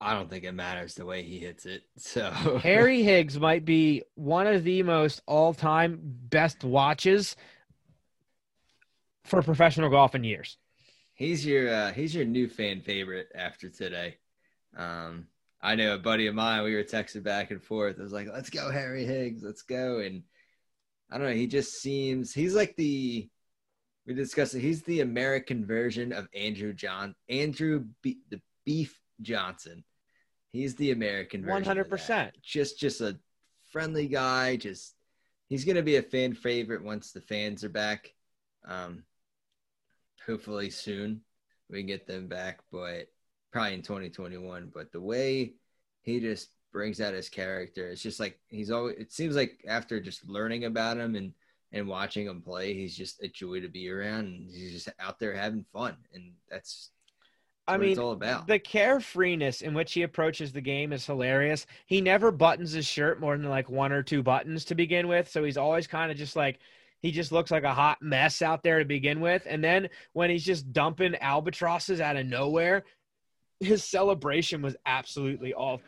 I 0.00 0.14
don't 0.14 0.30
think 0.30 0.44
it 0.44 0.52
matters 0.52 0.94
the 0.94 1.06
way 1.06 1.24
he 1.24 1.40
hits 1.40 1.66
it. 1.66 1.82
So 1.98 2.30
Harry 2.62 3.02
Higgs 3.02 3.40
might 3.40 3.64
be 3.64 4.04
one 4.14 4.46
of 4.46 4.62
the 4.62 4.84
most 4.84 5.20
all-time 5.26 5.98
best 6.02 6.62
watches 6.62 7.34
for 9.24 9.42
professional 9.42 9.90
golf 9.90 10.14
in 10.14 10.24
years. 10.24 10.56
He's 11.14 11.44
your 11.44 11.72
uh, 11.72 11.92
he's 11.92 12.14
your 12.14 12.24
new 12.24 12.48
fan 12.48 12.80
favorite 12.80 13.28
after 13.34 13.68
today. 13.68 14.16
Um, 14.76 15.26
I 15.62 15.76
know 15.76 15.94
a 15.94 15.98
buddy 15.98 16.26
of 16.26 16.34
mine. 16.34 16.62
We 16.64 16.74
were 16.74 16.82
texting 16.82 17.22
back 17.22 17.50
and 17.50 17.62
forth. 17.62 17.96
I 17.98 18.02
was 18.02 18.12
like, 18.12 18.28
"Let's 18.32 18.50
go, 18.50 18.70
Harry 18.70 19.04
Higgs. 19.04 19.42
Let's 19.42 19.62
go." 19.62 20.00
And 20.00 20.22
I 21.10 21.18
don't 21.18 21.28
know. 21.28 21.34
He 21.34 21.46
just 21.46 21.74
seems 21.80 22.32
he's 22.34 22.54
like 22.54 22.76
the 22.76 23.28
we 24.06 24.14
discussed 24.14 24.54
it. 24.54 24.60
He's 24.60 24.82
the 24.82 25.00
American 25.00 25.64
version 25.64 26.12
of 26.12 26.28
Andrew 26.34 26.72
John 26.72 27.14
Andrew 27.28 27.84
B, 28.02 28.18
the 28.30 28.40
Beef 28.64 29.00
Johnston. 29.22 29.84
He's 30.52 30.74
the 30.74 30.90
American 30.90 31.42
version. 31.42 31.52
One 31.52 31.64
hundred 31.64 31.88
percent. 31.88 32.34
Just 32.42 32.78
just 32.78 33.00
a 33.00 33.18
friendly 33.72 34.08
guy. 34.08 34.56
Just 34.56 34.94
he's 35.48 35.64
going 35.64 35.76
to 35.76 35.82
be 35.82 35.96
a 35.96 36.02
fan 36.02 36.34
favorite 36.34 36.82
once 36.82 37.12
the 37.12 37.20
fans 37.20 37.64
are 37.64 37.70
back. 37.70 38.12
Um, 38.66 39.04
hopefully 40.26 40.70
soon 40.70 41.20
we 41.70 41.78
can 41.78 41.86
get 41.86 42.06
them 42.06 42.28
back, 42.28 42.60
but 42.70 43.08
probably 43.52 43.74
in 43.74 43.82
2021. 43.82 44.70
But 44.72 44.92
the 44.92 45.00
way 45.00 45.54
he 46.02 46.20
just 46.20 46.50
brings 46.72 47.00
out 47.00 47.14
his 47.14 47.28
character, 47.28 47.88
it's 47.88 48.02
just 48.02 48.20
like 48.20 48.38
he's 48.48 48.70
always. 48.70 48.96
It 48.98 49.12
seems 49.12 49.36
like 49.36 49.64
after 49.66 50.00
just 50.00 50.28
learning 50.28 50.64
about 50.64 50.98
him 50.98 51.14
and 51.14 51.32
and 51.72 51.88
watching 51.88 52.26
him 52.26 52.42
play, 52.42 52.74
he's 52.74 52.96
just 52.96 53.22
a 53.22 53.28
joy 53.28 53.60
to 53.60 53.68
be 53.68 53.88
around. 53.90 54.26
And 54.26 54.50
he's 54.50 54.72
just 54.72 54.88
out 55.00 55.18
there 55.18 55.34
having 55.34 55.64
fun, 55.72 55.96
and 56.12 56.32
that's 56.50 56.90
I 57.66 57.78
mean, 57.78 57.90
it's 57.90 57.98
all 57.98 58.12
about. 58.12 58.46
The 58.46 58.58
carefreeness 58.58 59.62
in 59.62 59.72
which 59.74 59.94
he 59.94 60.02
approaches 60.02 60.52
the 60.52 60.60
game 60.60 60.92
is 60.92 61.06
hilarious. 61.06 61.66
He 61.86 62.00
never 62.00 62.30
buttons 62.30 62.72
his 62.72 62.86
shirt 62.86 63.20
more 63.20 63.36
than 63.38 63.48
like 63.48 63.70
one 63.70 63.92
or 63.92 64.02
two 64.02 64.22
buttons 64.22 64.66
to 64.66 64.74
begin 64.74 65.08
with, 65.08 65.30
so 65.30 65.44
he's 65.44 65.56
always 65.56 65.86
kind 65.86 66.10
of 66.10 66.18
just 66.18 66.36
like 66.36 66.58
he 67.04 67.12
just 67.12 67.32
looks 67.32 67.50
like 67.50 67.64
a 67.64 67.74
hot 67.74 68.00
mess 68.00 68.40
out 68.40 68.62
there 68.62 68.78
to 68.78 68.84
begin 68.86 69.20
with. 69.20 69.46
And 69.46 69.62
then 69.62 69.90
when 70.14 70.30
he's 70.30 70.42
just 70.42 70.72
dumping 70.72 71.14
albatrosses 71.20 72.00
out 72.00 72.16
of 72.16 72.24
nowhere, 72.24 72.82
his 73.60 73.84
celebration 73.84 74.62
was 74.62 74.74
absolutely 74.86 75.52
all 75.52 75.82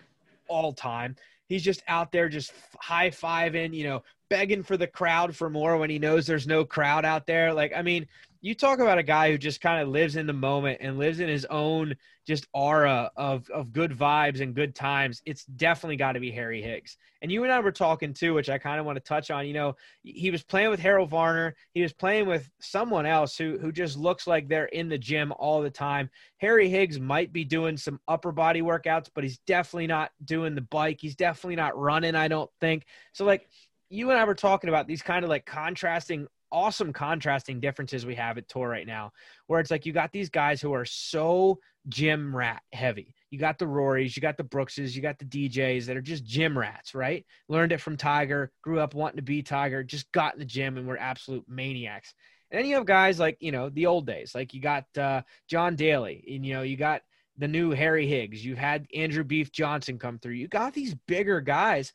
all 0.46 0.74
time. 0.74 1.16
He's 1.48 1.62
just 1.62 1.82
out 1.88 2.12
there 2.12 2.28
just 2.28 2.52
high 2.78 3.08
fiving, 3.08 3.72
you 3.72 3.84
know, 3.84 4.02
begging 4.28 4.62
for 4.62 4.76
the 4.76 4.86
crowd 4.86 5.34
for 5.34 5.50
more 5.50 5.76
when 5.76 5.90
he 5.90 5.98
knows 5.98 6.26
there's 6.26 6.46
no 6.46 6.64
crowd 6.64 7.04
out 7.04 7.26
there. 7.26 7.52
Like, 7.52 7.72
I 7.74 7.82
mean, 7.82 8.06
you 8.40 8.54
talk 8.54 8.78
about 8.78 8.98
a 8.98 9.02
guy 9.02 9.30
who 9.30 9.38
just 9.38 9.60
kind 9.60 9.82
of 9.82 9.88
lives 9.88 10.16
in 10.16 10.26
the 10.26 10.32
moment 10.32 10.78
and 10.80 10.98
lives 10.98 11.20
in 11.20 11.28
his 11.28 11.44
own 11.46 11.96
just 12.26 12.46
aura 12.52 13.10
of 13.16 13.48
of 13.50 13.72
good 13.72 13.92
vibes 13.92 14.40
and 14.40 14.54
good 14.54 14.74
times. 14.74 15.22
It's 15.24 15.44
definitely 15.44 15.96
got 15.96 16.12
to 16.12 16.20
be 16.20 16.30
Harry 16.32 16.60
Higgs. 16.60 16.96
And 17.22 17.32
you 17.32 17.44
and 17.44 17.52
I 17.52 17.60
were 17.60 17.72
talking 17.72 18.12
too, 18.12 18.34
which 18.34 18.50
I 18.50 18.58
kind 18.58 18.78
of 18.78 18.86
want 18.86 18.96
to 18.96 19.00
touch 19.00 19.30
on. 19.30 19.46
You 19.46 19.54
know, 19.54 19.76
he 20.02 20.30
was 20.30 20.42
playing 20.42 20.70
with 20.70 20.80
Harold 20.80 21.08
Varner. 21.08 21.56
He 21.72 21.82
was 21.82 21.92
playing 21.92 22.26
with 22.26 22.48
someone 22.60 23.06
else 23.06 23.36
who 23.36 23.58
who 23.58 23.72
just 23.72 23.96
looks 23.96 24.26
like 24.26 24.48
they're 24.48 24.66
in 24.66 24.88
the 24.88 24.98
gym 24.98 25.32
all 25.38 25.62
the 25.62 25.70
time. 25.70 26.10
Harry 26.38 26.68
Higgs 26.68 27.00
might 27.00 27.32
be 27.32 27.44
doing 27.44 27.76
some 27.76 28.00
upper 28.06 28.32
body 28.32 28.60
workouts, 28.60 29.08
but 29.14 29.24
he's 29.24 29.38
definitely 29.38 29.86
not 29.86 30.10
doing 30.24 30.54
the 30.54 30.60
bike. 30.60 30.98
He's 31.00 31.16
definitely 31.16 31.56
not 31.56 31.78
running. 31.78 32.14
I 32.14 32.28
don't 32.28 32.50
think 32.60 32.86
so. 33.12 33.24
Like 33.24 33.48
you 33.88 34.10
and 34.10 34.18
I 34.18 34.24
were 34.24 34.34
talking 34.34 34.68
about 34.68 34.86
these 34.86 35.02
kind 35.02 35.24
of 35.24 35.28
like 35.28 35.46
contrasting 35.46 36.26
awesome 36.52 36.92
contrasting 36.92 37.60
differences 37.60 38.06
we 38.06 38.14
have 38.14 38.38
at 38.38 38.48
tour 38.48 38.68
right 38.68 38.86
now 38.86 39.12
where 39.46 39.58
it's 39.60 39.70
like 39.70 39.84
you 39.84 39.92
got 39.92 40.12
these 40.12 40.30
guys 40.30 40.60
who 40.60 40.72
are 40.72 40.84
so 40.84 41.58
gym 41.88 42.34
rat 42.34 42.62
heavy. 42.72 43.14
You 43.30 43.38
got 43.38 43.58
the 43.58 43.64
rorys 43.64 44.16
you 44.16 44.22
got 44.22 44.36
the 44.36 44.44
brookses 44.44 44.94
you 44.94 45.02
got 45.02 45.18
the 45.18 45.24
djs 45.24 45.86
that 45.86 45.96
are 45.96 46.02
just 46.02 46.24
gym 46.24 46.56
rats 46.56 46.94
right? 46.94 47.24
Learned 47.48 47.72
it 47.72 47.80
from 47.80 47.96
tiger 47.96 48.52
grew 48.62 48.80
up 48.80 48.94
wanting 48.94 49.16
to 49.16 49.22
be 49.22 49.42
tiger 49.42 49.82
just 49.82 50.10
got 50.12 50.34
in 50.34 50.38
the 50.38 50.44
gym 50.44 50.76
and 50.78 50.86
were 50.86 50.98
absolute 50.98 51.44
maniacs. 51.48 52.14
And 52.50 52.60
then 52.60 52.66
you 52.66 52.76
have 52.76 52.86
guys 52.86 53.18
like 53.18 53.36
you 53.40 53.52
know 53.52 53.68
the 53.68 53.86
old 53.86 54.06
days 54.06 54.32
like 54.34 54.54
you 54.54 54.60
got 54.60 54.84
uh, 54.96 55.22
john 55.48 55.74
daly 55.74 56.24
and 56.32 56.46
you 56.46 56.54
know 56.54 56.62
you 56.62 56.76
got 56.76 57.02
the 57.38 57.48
new 57.48 57.70
harry 57.72 58.06
higgs. 58.06 58.44
You've 58.44 58.58
had 58.58 58.86
andrew 58.94 59.24
beef 59.24 59.50
johnston 59.50 59.98
come 59.98 60.18
through. 60.18 60.34
You 60.34 60.48
got 60.48 60.74
these 60.74 60.94
bigger 61.06 61.40
guys 61.40 61.92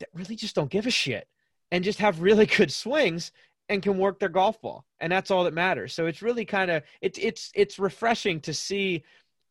that 0.00 0.08
really 0.14 0.36
just 0.36 0.54
don't 0.54 0.70
give 0.70 0.86
a 0.86 0.90
shit 0.90 1.26
and 1.70 1.84
just 1.84 1.98
have 1.98 2.20
really 2.20 2.46
good 2.56 2.72
swings 2.72 3.32
and 3.68 3.82
can 3.82 3.98
work 3.98 4.20
their 4.20 4.28
golf 4.28 4.60
ball. 4.60 4.84
And 5.00 5.10
that's 5.10 5.30
all 5.30 5.44
that 5.44 5.54
matters. 5.54 5.92
So 5.92 6.06
it's 6.06 6.22
really 6.22 6.44
kind 6.44 6.70
of 6.70 6.82
it's 7.00 7.18
it's 7.18 7.50
it's 7.54 7.78
refreshing 7.78 8.40
to 8.42 8.54
see 8.54 9.02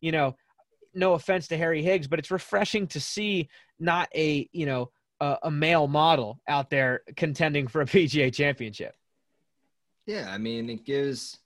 you 0.02 0.12
know 0.12 0.36
no 0.94 1.14
offense 1.14 1.48
to 1.48 1.58
harry 1.58 1.82
higgs 1.82 2.08
but 2.08 2.20
it's 2.20 2.32
refreshing 2.32 2.88
to 2.88 3.00
see 3.00 3.50
not 3.80 4.08
a 4.16 4.48
you 4.52 4.66
know 4.66 4.92
a, 5.20 5.38
a 5.44 5.52
male 5.52 5.88
model 5.88 6.40
out 6.48 6.70
there 6.70 7.02
contending 7.16 7.68
for 7.68 7.82
a 7.82 7.86
pga 7.94 8.34
championship. 8.34 8.96
Yeah 10.06 10.28
i 10.32 10.38
mean 10.38 10.70
it 10.70 10.86
gives 10.86 11.40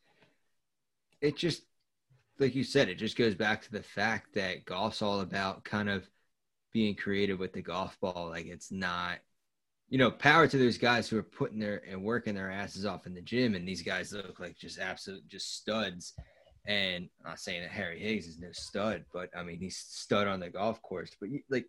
it 1.22 1.38
just 1.38 1.64
like 2.38 2.56
you 2.56 2.64
said 2.64 2.90
it 2.90 2.96
just 2.96 3.18
goes 3.18 3.36
back 3.36 3.62
to 3.62 3.72
the 3.72 3.84
fact 3.84 4.34
that 4.36 4.66
golf's 4.66 5.02
all 5.02 5.22
about 5.22 5.64
kind 5.64 5.90
of 5.90 6.08
being 6.72 6.96
creative 6.96 7.40
with 7.40 7.54
the 7.54 7.62
golf 7.62 7.98
ball 8.00 8.30
like 8.30 8.46
it's 8.46 8.72
not 8.72 9.20
you 9.90 9.98
know, 9.98 10.12
power 10.12 10.48
to 10.48 10.58
those 10.58 10.78
guys 10.78 11.10
who 11.10 11.18
are 11.18 11.24
putting 11.24 11.60
their 11.60 11.82
and 11.90 12.04
working 12.04 12.36
their 12.36 12.52
asses 12.52 12.86
off 12.86 13.08
in 13.08 13.16
the 13.16 13.22
gym. 13.22 13.56
And 13.56 13.68
these 13.68 13.82
guys 13.82 14.14
look 14.14 14.40
like 14.40 14.56
just 14.58 14.80
absolute 14.80 15.28
just 15.28 15.58
studs. 15.58 16.14
And 16.66 17.10
I'm 17.24 17.32
not 17.32 17.40
saying 17.40 17.64
that 17.64 17.72
Harry 17.72 18.00
Higgs 18.00 18.28
is 18.28 18.40
no 18.40 18.50
stud, 18.52 19.06
but 19.12 19.30
I 19.36 19.44
mean 19.44 19.58
he's 19.60 19.78
stud 19.78 20.28
on 20.28 20.40
the 20.40 20.50
golf 20.50 20.82
course. 20.84 21.12
But 21.20 21.30
you, 21.30 21.42
like, 21.50 21.66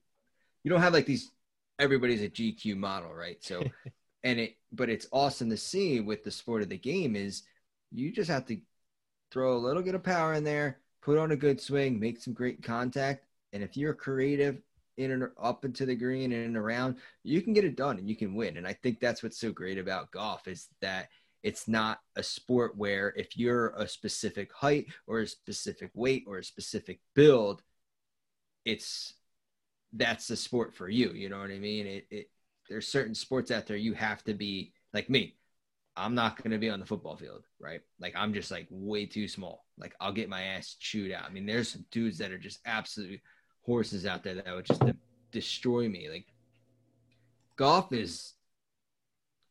you 0.62 0.70
don't 0.70 0.82
have 0.82 0.92
like 0.92 1.06
these. 1.06 1.30
Everybody's 1.78 2.22
a 2.22 2.28
GQ 2.28 2.76
model, 2.76 3.14
right? 3.14 3.42
So, 3.42 3.64
and 4.22 4.38
it, 4.38 4.56
but 4.70 4.90
it's 4.90 5.06
awesome 5.12 5.48
to 5.48 5.56
see 5.56 6.00
with 6.00 6.22
the 6.22 6.30
sport 6.30 6.60
of 6.60 6.68
the 6.68 6.76
game 6.76 7.16
is 7.16 7.42
you 7.90 8.12
just 8.12 8.30
have 8.30 8.44
to 8.46 8.58
throw 9.32 9.56
a 9.56 9.58
little 9.58 9.82
bit 9.82 9.94
of 9.94 10.02
power 10.02 10.34
in 10.34 10.44
there, 10.44 10.80
put 11.00 11.16
on 11.16 11.30
a 11.30 11.36
good 11.36 11.58
swing, 11.58 11.98
make 11.98 12.20
some 12.20 12.34
great 12.34 12.62
contact, 12.62 13.24
and 13.54 13.62
if 13.62 13.78
you're 13.78 13.94
creative 13.94 14.60
in 14.96 15.12
and 15.12 15.28
up 15.40 15.64
into 15.64 15.86
the 15.86 15.94
green 15.94 16.32
and 16.32 16.56
around, 16.56 16.96
you 17.22 17.42
can 17.42 17.52
get 17.52 17.64
it 17.64 17.76
done 17.76 17.98
and 17.98 18.08
you 18.08 18.16
can 18.16 18.34
win. 18.34 18.56
And 18.56 18.66
I 18.66 18.72
think 18.72 19.00
that's 19.00 19.22
what's 19.22 19.40
so 19.40 19.52
great 19.52 19.78
about 19.78 20.10
golf 20.10 20.46
is 20.48 20.68
that 20.80 21.08
it's 21.42 21.68
not 21.68 22.00
a 22.16 22.22
sport 22.22 22.76
where 22.76 23.14
if 23.16 23.36
you're 23.36 23.70
a 23.70 23.88
specific 23.88 24.52
height 24.52 24.86
or 25.06 25.20
a 25.20 25.26
specific 25.26 25.90
weight 25.94 26.24
or 26.26 26.38
a 26.38 26.44
specific 26.44 27.00
build, 27.14 27.62
it's 28.64 29.14
that's 29.92 30.28
the 30.28 30.36
sport 30.36 30.74
for 30.74 30.88
you. 30.88 31.10
You 31.12 31.28
know 31.28 31.38
what 31.40 31.50
I 31.50 31.58
mean? 31.58 31.86
It, 31.86 32.06
it 32.10 32.30
there's 32.68 32.86
certain 32.86 33.14
sports 33.14 33.50
out 33.50 33.66
there 33.66 33.76
you 33.76 33.94
have 33.94 34.22
to 34.24 34.34
be 34.34 34.72
like 34.94 35.10
me. 35.10 35.36
I'm 35.96 36.14
not 36.14 36.36
going 36.36 36.52
to 36.52 36.58
be 36.58 36.70
on 36.70 36.78
the 36.78 36.86
football 36.86 37.16
field, 37.16 37.44
right? 37.58 37.80
Like 37.98 38.14
I'm 38.16 38.32
just 38.32 38.50
like 38.50 38.68
way 38.70 39.06
too 39.06 39.26
small. 39.26 39.64
Like 39.76 39.94
I'll 40.00 40.12
get 40.12 40.28
my 40.28 40.42
ass 40.42 40.76
chewed 40.78 41.10
out. 41.10 41.24
I 41.24 41.30
mean, 41.30 41.46
there's 41.46 41.70
some 41.70 41.84
dudes 41.90 42.18
that 42.18 42.30
are 42.30 42.38
just 42.38 42.60
absolutely 42.64 43.20
horses 43.62 44.06
out 44.06 44.22
there 44.22 44.34
that 44.34 44.54
would 44.54 44.66
just 44.66 44.82
destroy 45.30 45.88
me. 45.88 46.08
Like 46.08 46.26
golf 47.56 47.92
is 47.92 48.34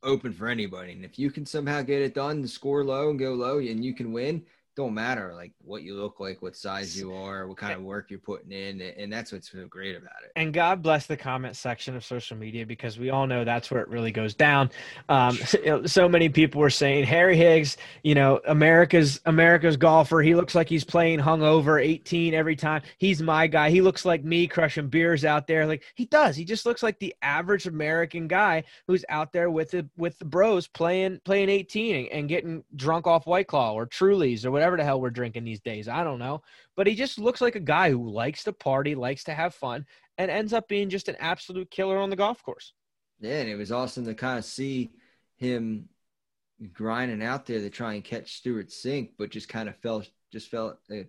open 0.03 0.33
for 0.33 0.47
anybody, 0.47 0.93
and 0.93 1.05
if 1.05 1.19
you 1.19 1.31
can 1.31 1.45
somehow 1.45 1.81
get 1.81 2.01
it 2.01 2.13
done, 2.13 2.45
score 2.47 2.83
low 2.83 3.09
and 3.09 3.19
go 3.19 3.33
low, 3.33 3.59
and 3.59 3.83
you 3.83 3.93
can 3.93 4.11
win, 4.11 4.43
don't 4.79 4.93
matter 4.93 5.33
like 5.35 5.51
what 5.61 5.83
you 5.83 5.93
look 5.93 6.21
like, 6.21 6.41
what 6.41 6.55
size 6.55 6.97
you 6.97 7.13
are, 7.13 7.47
what 7.47 7.57
kind 7.57 7.73
of 7.73 7.81
work 7.81 8.09
you're 8.09 8.17
putting 8.17 8.51
in, 8.51 8.81
and 8.81 9.11
that's 9.11 9.33
what's 9.33 9.51
so 9.51 9.67
great 9.67 9.97
about 9.97 10.23
it. 10.23 10.31
And 10.37 10.53
God 10.53 10.81
bless 10.81 11.05
the 11.05 11.17
comment 11.17 11.57
section 11.57 11.97
of 11.97 12.05
social 12.05 12.37
media 12.37 12.65
because 12.65 12.97
we 12.97 13.09
all 13.09 13.27
know 13.27 13.43
that's 13.43 13.69
where 13.69 13.81
it 13.81 13.89
really 13.89 14.11
goes 14.11 14.33
down. 14.33 14.71
Um, 15.09 15.35
so, 15.45 15.85
so 15.85 16.07
many 16.07 16.29
people 16.29 16.61
were 16.61 16.69
saying 16.69 17.03
Harry 17.05 17.35
Higgs, 17.35 17.75
you 18.03 18.15
know, 18.15 18.39
America's 18.47 19.19
America's 19.25 19.75
golfer. 19.75 20.21
He 20.21 20.33
looks 20.33 20.55
like 20.55 20.69
he's 20.69 20.85
playing 20.85 21.19
hungover, 21.19 21.83
18 21.83 22.33
every 22.33 22.55
time. 22.55 22.81
He's 22.97 23.21
my 23.21 23.47
guy. 23.47 23.69
He 23.69 23.81
looks 23.81 24.05
like 24.05 24.23
me 24.23 24.47
crushing 24.47 24.87
beers 24.87 25.25
out 25.25 25.45
there. 25.45 25.65
Like 25.65 25.83
he 25.95 26.05
does. 26.05 26.37
He 26.37 26.45
just 26.45 26.65
looks 26.65 26.81
like 26.81 26.99
the 26.99 27.13
average 27.21 27.67
American 27.67 28.29
guy 28.29 28.63
who's 28.87 29.03
out 29.09 29.33
there 29.33 29.51
with 29.51 29.71
the 29.71 29.89
with 29.97 30.17
the 30.19 30.25
bros 30.25 30.67
playing 30.67 31.19
playing 31.25 31.49
18 31.49 32.07
and 32.13 32.29
getting 32.29 32.63
drunk 32.77 33.07
off 33.07 33.27
White 33.27 33.47
Claw 33.47 33.73
or 33.73 33.85
Trulies 33.85 34.45
or 34.45 34.51
whatever 34.51 34.68
whatever 34.69 34.83
the 34.83 34.85
hell 34.85 35.01
we're 35.01 35.09
drinking 35.09 35.43
these 35.43 35.59
days. 35.59 35.87
I 35.87 36.03
don't 36.03 36.19
know. 36.19 36.43
But 36.75 36.85
he 36.85 36.93
just 36.93 37.17
looks 37.17 37.41
like 37.41 37.55
a 37.55 37.59
guy 37.59 37.89
who 37.89 38.09
likes 38.09 38.43
to 38.43 38.53
party, 38.53 38.93
likes 38.93 39.23
to 39.23 39.33
have 39.33 39.55
fun, 39.55 39.85
and 40.17 40.29
ends 40.29 40.53
up 40.53 40.67
being 40.67 40.89
just 40.89 41.09
an 41.09 41.15
absolute 41.19 41.71
killer 41.71 41.97
on 41.97 42.09
the 42.09 42.15
golf 42.15 42.43
course. 42.43 42.73
Yeah, 43.19 43.39
and 43.39 43.49
it 43.49 43.55
was 43.55 43.71
awesome 43.71 44.05
to 44.05 44.13
kind 44.13 44.37
of 44.37 44.45
see 44.45 44.91
him 45.37 45.89
grinding 46.73 47.23
out 47.23 47.45
there 47.45 47.59
to 47.59 47.69
try 47.69 47.95
and 47.95 48.03
catch 48.03 48.35
Stewart 48.35 48.69
Cink, 48.69 49.11
but 49.17 49.31
just 49.31 49.49
kind 49.49 49.67
of 49.67 49.75
felt 49.77 50.07
just 50.31 50.49
felt 50.49 50.77
uh, 50.91 51.03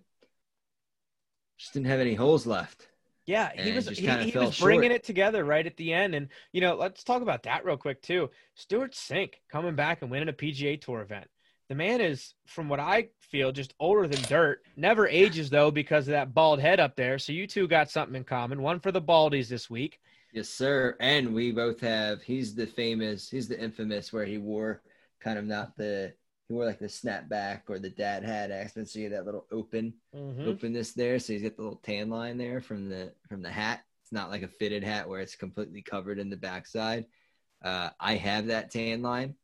just 1.57 1.73
didn't 1.73 1.87
have 1.87 1.99
any 1.99 2.15
holes 2.15 2.47
left. 2.47 2.87
Yeah, 3.27 3.51
he 3.55 3.71
was 3.71 3.87
he, 3.87 4.07
he 4.07 4.37
was 4.37 4.59
bringing 4.59 4.89
short. 4.89 4.95
it 4.95 5.03
together 5.03 5.45
right 5.45 5.65
at 5.65 5.77
the 5.77 5.93
end, 5.93 6.15
and 6.15 6.29
you 6.51 6.61
know, 6.61 6.75
let's 6.75 7.03
talk 7.03 7.21
about 7.21 7.43
that 7.43 7.63
real 7.63 7.77
quick 7.77 8.01
too. 8.01 8.29
Stewart 8.55 8.93
Cink 8.93 9.35
coming 9.49 9.75
back 9.75 10.01
and 10.01 10.09
winning 10.09 10.29
a 10.29 10.33
PGA 10.33 10.81
Tour 10.81 11.01
event. 11.01 11.27
The 11.71 11.75
man 11.75 12.01
is, 12.01 12.33
from 12.47 12.67
what 12.67 12.81
I 12.81 13.07
feel, 13.21 13.53
just 13.53 13.75
older 13.79 14.05
than 14.05 14.21
dirt. 14.23 14.61
Never 14.75 15.07
ages 15.07 15.49
though 15.49 15.71
because 15.71 16.05
of 16.05 16.11
that 16.11 16.33
bald 16.33 16.59
head 16.59 16.81
up 16.81 16.97
there. 16.97 17.17
So 17.17 17.31
you 17.31 17.47
two 17.47 17.65
got 17.65 17.89
something 17.89 18.17
in 18.17 18.25
common. 18.25 18.61
One 18.61 18.81
for 18.81 18.91
the 18.91 19.01
baldies 19.01 19.47
this 19.47 19.69
week. 19.69 20.01
Yes, 20.33 20.49
sir. 20.49 20.97
And 20.99 21.33
we 21.33 21.53
both 21.53 21.79
have. 21.79 22.21
He's 22.23 22.53
the 22.55 22.67
famous. 22.67 23.29
He's 23.29 23.47
the 23.47 23.57
infamous 23.57 24.11
where 24.11 24.25
he 24.25 24.37
wore 24.37 24.81
kind 25.21 25.39
of 25.39 25.45
not 25.45 25.77
the. 25.77 26.11
He 26.49 26.53
wore 26.53 26.65
like 26.65 26.79
the 26.79 26.87
snapback 26.87 27.61
or 27.69 27.79
the 27.79 27.89
dad 27.89 28.25
hat 28.25 28.51
accent. 28.51 28.89
So 28.89 28.99
you 28.99 29.07
that 29.07 29.25
little 29.25 29.47
open 29.49 29.93
mm-hmm. 30.13 30.49
openness 30.49 30.91
there. 30.91 31.19
So 31.19 31.31
he's 31.31 31.43
got 31.43 31.55
the 31.55 31.61
little 31.61 31.79
tan 31.85 32.09
line 32.09 32.37
there 32.37 32.59
from 32.59 32.89
the 32.89 33.13
from 33.29 33.41
the 33.41 33.49
hat. 33.49 33.85
It's 34.03 34.11
not 34.11 34.29
like 34.29 34.43
a 34.43 34.49
fitted 34.49 34.83
hat 34.83 35.07
where 35.07 35.21
it's 35.21 35.35
completely 35.35 35.83
covered 35.83 36.19
in 36.19 36.29
the 36.29 36.35
backside. 36.35 37.05
Uh, 37.63 37.91
I 37.97 38.15
have 38.15 38.47
that 38.47 38.71
tan 38.71 39.01
line. 39.01 39.35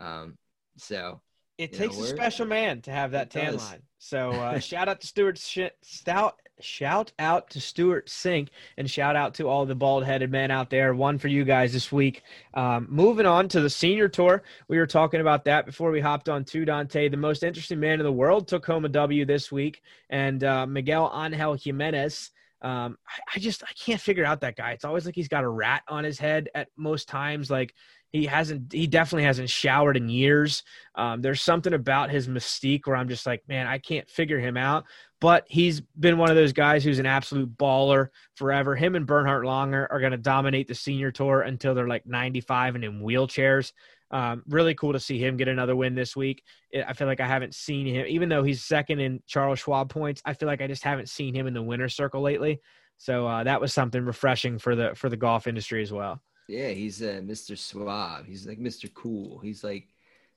Um, 0.00 0.36
so 0.78 1.20
it 1.58 1.72
takes 1.72 1.98
a 1.98 2.06
special 2.06 2.46
man 2.46 2.82
to 2.82 2.90
have 2.90 3.12
that 3.12 3.30
tan 3.30 3.52
does. 3.52 3.70
line. 3.70 3.82
So 3.98 4.30
uh, 4.30 4.58
shout 4.60 4.88
out 4.88 5.00
to 5.00 5.06
Stewart 5.06 5.38
Stout 5.82 6.40
Shout 6.60 7.12
out 7.18 7.50
to 7.50 7.60
Stewart 7.60 8.06
Cink 8.06 8.48
and 8.78 8.90
shout 8.90 9.14
out 9.14 9.34
to 9.34 9.48
all 9.48 9.66
the 9.66 9.74
bald 9.74 10.04
headed 10.06 10.30
men 10.30 10.50
out 10.50 10.70
there. 10.70 10.94
One 10.94 11.18
for 11.18 11.28
you 11.28 11.44
guys 11.44 11.72
this 11.72 11.92
week. 11.92 12.22
Um, 12.54 12.86
moving 12.88 13.26
on 13.26 13.48
to 13.48 13.60
the 13.60 13.68
senior 13.68 14.08
tour. 14.08 14.42
We 14.68 14.78
were 14.78 14.86
talking 14.86 15.20
about 15.20 15.44
that 15.44 15.66
before 15.66 15.90
we 15.90 16.00
hopped 16.00 16.30
on 16.30 16.44
to 16.46 16.64
Dante. 16.64 17.10
The 17.10 17.16
most 17.18 17.42
interesting 17.42 17.78
man 17.78 18.00
in 18.00 18.04
the 18.04 18.12
world 18.12 18.48
took 18.48 18.64
home 18.64 18.86
a 18.86 18.88
W 18.88 19.26
this 19.26 19.52
week, 19.52 19.82
and 20.08 20.42
uh, 20.44 20.66
Miguel 20.66 21.12
Angel 21.14 21.54
Jimenez. 21.54 22.30
Um, 22.62 22.96
I, 23.06 23.36
I 23.36 23.38
just 23.38 23.62
I 23.62 23.72
can't 23.78 24.00
figure 24.00 24.24
out 24.24 24.40
that 24.40 24.56
guy. 24.56 24.72
It's 24.72 24.84
always 24.84 25.06
like 25.06 25.14
he's 25.14 25.28
got 25.28 25.44
a 25.44 25.48
rat 25.48 25.82
on 25.88 26.04
his 26.04 26.18
head 26.18 26.48
at 26.54 26.68
most 26.76 27.08
times. 27.08 27.50
Like 27.50 27.74
he 28.12 28.26
hasn't 28.26 28.72
he 28.72 28.86
definitely 28.86 29.24
hasn't 29.24 29.50
showered 29.50 29.96
in 29.96 30.08
years 30.08 30.62
um, 30.94 31.20
there's 31.20 31.42
something 31.42 31.74
about 31.74 32.10
his 32.10 32.28
mystique 32.28 32.82
where 32.84 32.96
i'm 32.96 33.08
just 33.08 33.26
like 33.26 33.42
man 33.48 33.66
i 33.66 33.78
can't 33.78 34.08
figure 34.08 34.38
him 34.38 34.56
out 34.56 34.84
but 35.20 35.44
he's 35.48 35.80
been 35.98 36.18
one 36.18 36.30
of 36.30 36.36
those 36.36 36.52
guys 36.52 36.84
who's 36.84 36.98
an 36.98 37.06
absolute 37.06 37.56
baller 37.56 38.08
forever 38.34 38.74
him 38.74 38.94
and 38.94 39.06
bernhard 39.06 39.44
langer 39.44 39.86
are 39.90 40.00
going 40.00 40.12
to 40.12 40.18
dominate 40.18 40.68
the 40.68 40.74
senior 40.74 41.10
tour 41.10 41.42
until 41.42 41.74
they're 41.74 41.88
like 41.88 42.06
95 42.06 42.76
and 42.76 42.84
in 42.84 43.00
wheelchairs 43.02 43.72
um, 44.10 44.42
really 44.48 44.74
cool 44.74 44.92
to 44.92 45.00
see 45.00 45.18
him 45.18 45.36
get 45.36 45.48
another 45.48 45.74
win 45.74 45.94
this 45.94 46.14
week. 46.14 46.42
I 46.86 46.92
feel 46.92 47.06
like 47.06 47.20
I 47.20 47.26
haven't 47.26 47.54
seen 47.54 47.86
him, 47.86 48.06
even 48.08 48.28
though 48.28 48.42
he's 48.42 48.64
second 48.64 49.00
in 49.00 49.22
Charles 49.26 49.58
Schwab 49.58 49.88
points. 49.88 50.22
I 50.24 50.34
feel 50.34 50.46
like 50.46 50.60
I 50.60 50.66
just 50.66 50.84
haven't 50.84 51.08
seen 51.08 51.34
him 51.34 51.46
in 51.46 51.54
the 51.54 51.62
winner's 51.62 51.94
circle 51.94 52.22
lately. 52.22 52.60
So 52.98 53.26
uh, 53.26 53.44
that 53.44 53.60
was 53.60 53.72
something 53.72 54.04
refreshing 54.04 54.58
for 54.58 54.74
the 54.74 54.94
for 54.94 55.08
the 55.08 55.16
golf 55.16 55.46
industry 55.46 55.82
as 55.82 55.92
well. 55.92 56.22
Yeah, 56.48 56.68
he's 56.68 57.02
uh, 57.02 57.20
Mr. 57.22 57.58
Suave. 57.58 58.26
He's 58.26 58.46
like 58.46 58.58
Mr. 58.58 58.92
Cool. 58.92 59.38
He's 59.40 59.64
like 59.64 59.88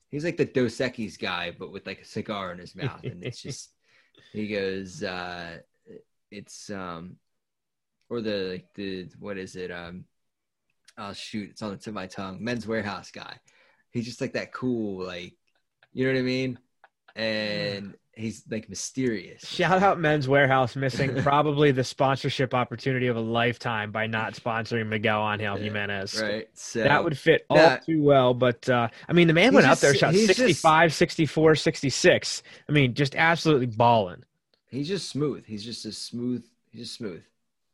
he's 0.09 0.25
like 0.25 0.37
the 0.37 0.45
Dos 0.45 0.77
Equis 0.77 1.17
guy, 1.17 1.55
but 1.57 1.71
with 1.71 1.85
like 1.85 2.01
a 2.01 2.05
cigar 2.05 2.51
in 2.51 2.57
his 2.59 2.75
mouth, 2.75 3.03
and 3.03 3.23
it's 3.23 3.41
just 3.41 3.69
he 4.33 4.47
goes, 4.47 5.03
uh, 5.03 5.59
it's 6.31 6.69
um, 6.69 7.17
or 8.09 8.21
the 8.21 8.49
like 8.51 8.73
the 8.75 9.07
what 9.19 9.37
is 9.37 9.55
it? 9.55 9.71
Um, 9.71 10.05
oh 10.97 11.13
shoot, 11.13 11.51
it's 11.51 11.61
on 11.61 11.71
the 11.71 11.77
tip 11.77 11.87
of 11.87 11.93
my 11.93 12.07
tongue. 12.07 12.43
Men's 12.43 12.65
Wearhouse 12.65 13.13
guy. 13.13 13.37
He's 13.91 14.05
just 14.05 14.21
like 14.21 14.33
that 14.33 14.53
cool, 14.53 15.05
like 15.05 15.35
you 15.93 16.05
know 16.05 16.13
what 16.13 16.19
I 16.19 16.23
mean, 16.23 16.59
and 17.15 17.95
he's 18.19 18.43
like 18.49 18.69
mysterious. 18.69 19.45
Shout 19.45 19.81
out 19.81 19.99
Men's 19.99 20.27
Wearhouse 20.27 20.75
missing 20.75 21.15
probably 21.23 21.71
the 21.71 21.83
sponsorship 21.83 22.53
opportunity 22.53 23.07
of 23.07 23.15
a 23.15 23.21
lifetime 23.21 23.91
by 23.91 24.07
not 24.07 24.33
sponsoring 24.33 24.87
Miguel 24.87 25.31
Angel 25.31 25.57
yeah, 25.57 25.63
Jimenez. 25.63 26.21
Right. 26.21 26.47
So 26.53 26.83
that 26.83 27.03
would 27.03 27.17
fit 27.17 27.45
all 27.49 27.77
too 27.79 28.03
well. 28.03 28.33
But 28.33 28.69
uh, 28.69 28.89
I 29.07 29.13
mean, 29.13 29.27
the 29.27 29.33
man 29.33 29.53
went 29.53 29.65
just, 29.65 29.83
out 29.83 29.87
there, 29.87 29.95
shot 29.95 30.13
65, 30.13 30.89
just, 30.89 30.99
64, 30.99 31.55
66. 31.55 32.43
I 32.67 32.71
mean, 32.71 32.93
just 32.93 33.15
absolutely 33.15 33.67
balling. 33.67 34.23
He's 34.69 34.87
just 34.87 35.09
smooth. 35.09 35.45
He's 35.45 35.63
just 35.63 35.85
a 35.85 35.91
smooth. 35.91 36.45
He's 36.71 36.81
just 36.81 36.95
smooth. 36.95 37.23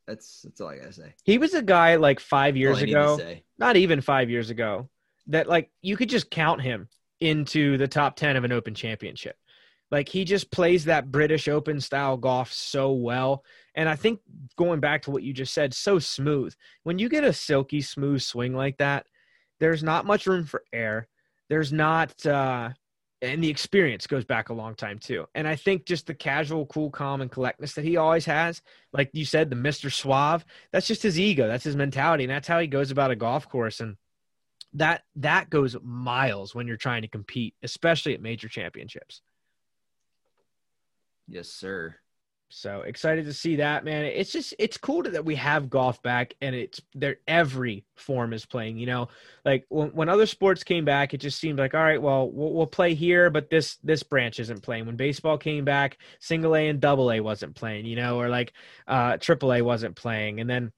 That's 0.07 0.43
that's 0.43 0.61
all 0.61 0.69
I 0.69 0.77
gotta 0.77 0.93
say. 0.93 1.13
He 1.23 1.39
was 1.39 1.55
a 1.55 1.63
guy 1.63 1.95
like 1.95 2.19
five 2.19 2.55
years 2.55 2.81
ago, 2.81 3.19
not 3.57 3.75
even 3.75 4.01
five 4.01 4.29
years 4.29 4.51
ago, 4.51 4.87
that 5.27 5.47
like 5.47 5.71
you 5.81 5.97
could 5.97 6.09
just 6.09 6.29
count 6.29 6.61
him 6.61 6.89
into 7.19 7.77
the 7.77 7.87
top 7.87 8.15
ten 8.15 8.35
of 8.35 8.43
an 8.43 8.51
Open 8.51 8.75
Championship. 8.75 9.37
Like 9.91 10.09
he 10.09 10.25
just 10.25 10.51
plays 10.51 10.85
that 10.85 11.11
British 11.11 11.47
Open 11.47 11.79
style 11.79 12.17
golf 12.17 12.51
so 12.51 12.91
well. 12.93 13.43
And 13.75 13.87
I 13.87 13.95
think 13.95 14.19
going 14.57 14.79
back 14.79 15.03
to 15.03 15.11
what 15.11 15.23
you 15.23 15.31
just 15.31 15.53
said, 15.53 15.73
so 15.73 15.99
smooth. 15.99 16.53
When 16.83 16.99
you 16.99 17.07
get 17.07 17.23
a 17.23 17.33
silky 17.33 17.81
smooth 17.81 18.21
swing 18.21 18.55
like 18.55 18.77
that, 18.77 19.05
there's 19.59 19.83
not 19.83 20.05
much 20.05 20.25
room 20.27 20.45
for 20.45 20.63
air. 20.73 21.07
There's 21.49 21.71
not 21.71 22.25
uh 22.25 22.71
and 23.21 23.43
the 23.43 23.49
experience 23.49 24.07
goes 24.07 24.25
back 24.25 24.49
a 24.49 24.53
long 24.53 24.75
time 24.75 24.99
too. 24.99 25.25
And 25.33 25.47
I 25.47 25.55
think 25.55 25.85
just 25.85 26.05
the 26.05 26.13
casual, 26.13 26.65
cool, 26.67 26.91
calm, 26.91 27.21
and 27.21 27.31
collectness 27.31 27.73
that 27.73 27.85
he 27.85 27.97
always 27.97 28.25
has, 28.25 28.61
like 28.93 29.09
you 29.13 29.25
said, 29.25 29.49
the 29.49 29.55
Mr. 29.55 29.91
Suave, 29.91 30.45
that's 30.71 30.87
just 30.87 31.03
his 31.03 31.19
ego. 31.19 31.47
That's 31.47 31.63
his 31.63 31.75
mentality. 31.75 32.25
And 32.25 32.31
that's 32.31 32.47
how 32.47 32.59
he 32.59 32.67
goes 32.67 32.91
about 32.91 33.11
a 33.11 33.15
golf 33.15 33.49
course. 33.49 33.79
And 33.79 33.95
that 34.75 35.03
that 35.15 35.49
goes 35.49 35.75
miles 35.81 36.53
when 36.53 36.67
you're 36.67 36.77
trying 36.77 37.01
to 37.01 37.07
compete, 37.07 37.55
especially 37.63 38.13
at 38.13 38.21
major 38.21 38.47
championships. 38.47 39.21
Yes, 41.27 41.47
sir. 41.47 41.95
So 42.49 42.81
excited 42.81 43.25
to 43.25 43.33
see 43.33 43.55
that, 43.57 43.83
man. 43.83 44.05
It's 44.05 44.31
just 44.31 44.53
it's 44.59 44.77
cool 44.77 45.01
that 45.03 45.25
we 45.25 45.35
have 45.35 45.69
golf 45.69 46.01
back 46.03 46.35
and 46.41 46.55
it's 46.55 46.79
there 46.93 47.17
every 47.27 47.85
form 47.95 48.33
is 48.33 48.45
playing, 48.45 48.77
you 48.77 48.85
know. 48.85 49.07
Like 49.43 49.65
when, 49.69 49.89
when 49.89 50.09
other 50.09 50.27
sports 50.27 50.63
came 50.63 50.85
back, 50.85 51.13
it 51.13 51.17
just 51.17 51.39
seemed 51.39 51.57
like 51.57 51.73
all 51.73 51.81
right, 51.81 52.01
well, 52.01 52.29
well, 52.29 52.53
we'll 52.53 52.67
play 52.67 52.93
here, 52.93 53.29
but 53.29 53.49
this 53.49 53.77
this 53.83 54.03
branch 54.03 54.39
isn't 54.39 54.61
playing. 54.61 54.85
When 54.85 54.95
baseball 54.95 55.37
came 55.37 55.65
back, 55.65 55.97
single 56.19 56.55
A 56.55 56.69
and 56.69 56.79
double 56.79 57.11
A 57.11 57.19
wasn't 57.19 57.55
playing, 57.55 57.87
you 57.87 57.95
know, 57.95 58.19
or 58.19 58.29
like 58.29 58.53
uh 58.87 59.17
triple 59.17 59.51
A 59.53 59.61
wasn't 59.61 59.95
playing. 59.95 60.39
And 60.39 60.49
then 60.49 60.71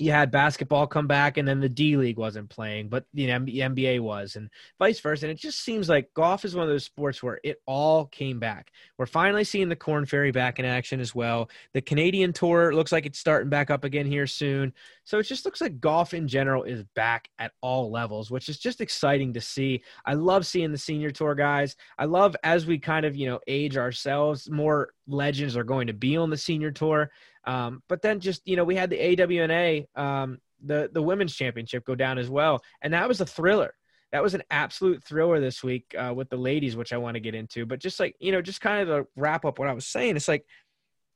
you 0.00 0.10
had 0.12 0.30
basketball 0.30 0.86
come 0.86 1.06
back 1.06 1.36
and 1.36 1.46
then 1.46 1.60
the 1.60 1.68
D 1.68 1.96
League 1.96 2.16
wasn't 2.16 2.48
playing, 2.48 2.88
but 2.88 3.04
the 3.12 3.28
NBA 3.28 4.00
was, 4.00 4.36
and 4.36 4.48
vice 4.78 4.98
versa. 4.98 5.26
And 5.26 5.32
it 5.32 5.38
just 5.38 5.60
seems 5.60 5.88
like 5.88 6.14
golf 6.14 6.44
is 6.44 6.54
one 6.54 6.62
of 6.62 6.70
those 6.70 6.84
sports 6.84 7.22
where 7.22 7.38
it 7.44 7.58
all 7.66 8.06
came 8.06 8.38
back. 8.38 8.70
We're 8.96 9.06
finally 9.06 9.44
seeing 9.44 9.68
the 9.68 9.76
Corn 9.76 10.06
Ferry 10.06 10.30
back 10.30 10.58
in 10.58 10.64
action 10.64 11.00
as 11.00 11.14
well. 11.14 11.50
The 11.74 11.82
Canadian 11.82 12.32
Tour 12.32 12.74
looks 12.74 12.92
like 12.92 13.04
it's 13.04 13.18
starting 13.18 13.50
back 13.50 13.70
up 13.70 13.84
again 13.84 14.06
here 14.06 14.26
soon. 14.26 14.72
So 15.04 15.18
it 15.18 15.24
just 15.24 15.44
looks 15.44 15.60
like 15.60 15.80
golf 15.80 16.14
in 16.14 16.28
general 16.28 16.62
is 16.62 16.84
back 16.94 17.28
at 17.38 17.52
all 17.60 17.90
levels, 17.90 18.30
which 18.30 18.48
is 18.48 18.58
just 18.58 18.80
exciting 18.80 19.32
to 19.34 19.40
see. 19.40 19.82
I 20.06 20.14
love 20.14 20.46
seeing 20.46 20.72
the 20.72 20.78
senior 20.78 21.10
tour 21.10 21.34
guys. 21.34 21.76
I 21.98 22.04
love 22.04 22.36
as 22.44 22.64
we 22.64 22.78
kind 22.78 23.04
of, 23.04 23.16
you 23.16 23.26
know, 23.26 23.40
age 23.48 23.76
ourselves, 23.76 24.48
more 24.48 24.92
legends 25.10 25.56
are 25.56 25.64
going 25.64 25.86
to 25.88 25.92
be 25.92 26.16
on 26.16 26.30
the 26.30 26.36
senior 26.36 26.70
tour. 26.70 27.10
Um, 27.44 27.82
but 27.88 28.02
then 28.02 28.20
just 28.20 28.42
you 28.46 28.56
know 28.56 28.64
we 28.64 28.76
had 28.76 28.90
the 28.90 29.00
ANA 29.00 29.82
um, 29.96 30.38
the 30.62 30.90
the 30.92 31.02
women's 31.02 31.34
championship 31.34 31.84
go 31.84 31.94
down 31.94 32.18
as 32.18 32.28
well, 32.28 32.62
and 32.82 32.92
that 32.94 33.08
was 33.08 33.20
a 33.20 33.26
thriller. 33.26 33.74
That 34.12 34.22
was 34.22 34.34
an 34.34 34.42
absolute 34.50 35.04
thriller 35.04 35.40
this 35.40 35.62
week 35.62 35.94
uh, 35.96 36.12
with 36.14 36.28
the 36.30 36.36
ladies, 36.36 36.76
which 36.76 36.92
I 36.92 36.96
want 36.96 37.14
to 37.14 37.20
get 37.20 37.34
into. 37.34 37.64
But 37.64 37.80
just 37.80 38.00
like 38.00 38.16
you 38.20 38.32
know, 38.32 38.42
just 38.42 38.60
kind 38.60 38.88
of 38.88 38.88
to 38.88 39.08
wrap 39.16 39.44
up 39.44 39.58
what 39.58 39.68
I 39.68 39.72
was 39.72 39.86
saying, 39.86 40.16
it's 40.16 40.28
like, 40.28 40.44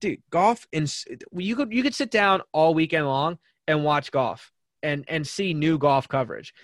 dude, 0.01 0.23
golf 0.31 0.67
and 0.73 0.93
you 1.33 1.57
could 1.57 1.73
you 1.73 1.83
could 1.83 1.95
sit 1.95 2.11
down 2.11 2.43
all 2.53 2.75
weekend 2.75 3.07
long 3.07 3.39
and 3.67 3.85
watch 3.85 4.11
golf 4.11 4.53
and 4.83 5.05
and 5.09 5.27
see 5.27 5.55
new 5.55 5.79
golf 5.79 6.09
coverage. 6.09 6.55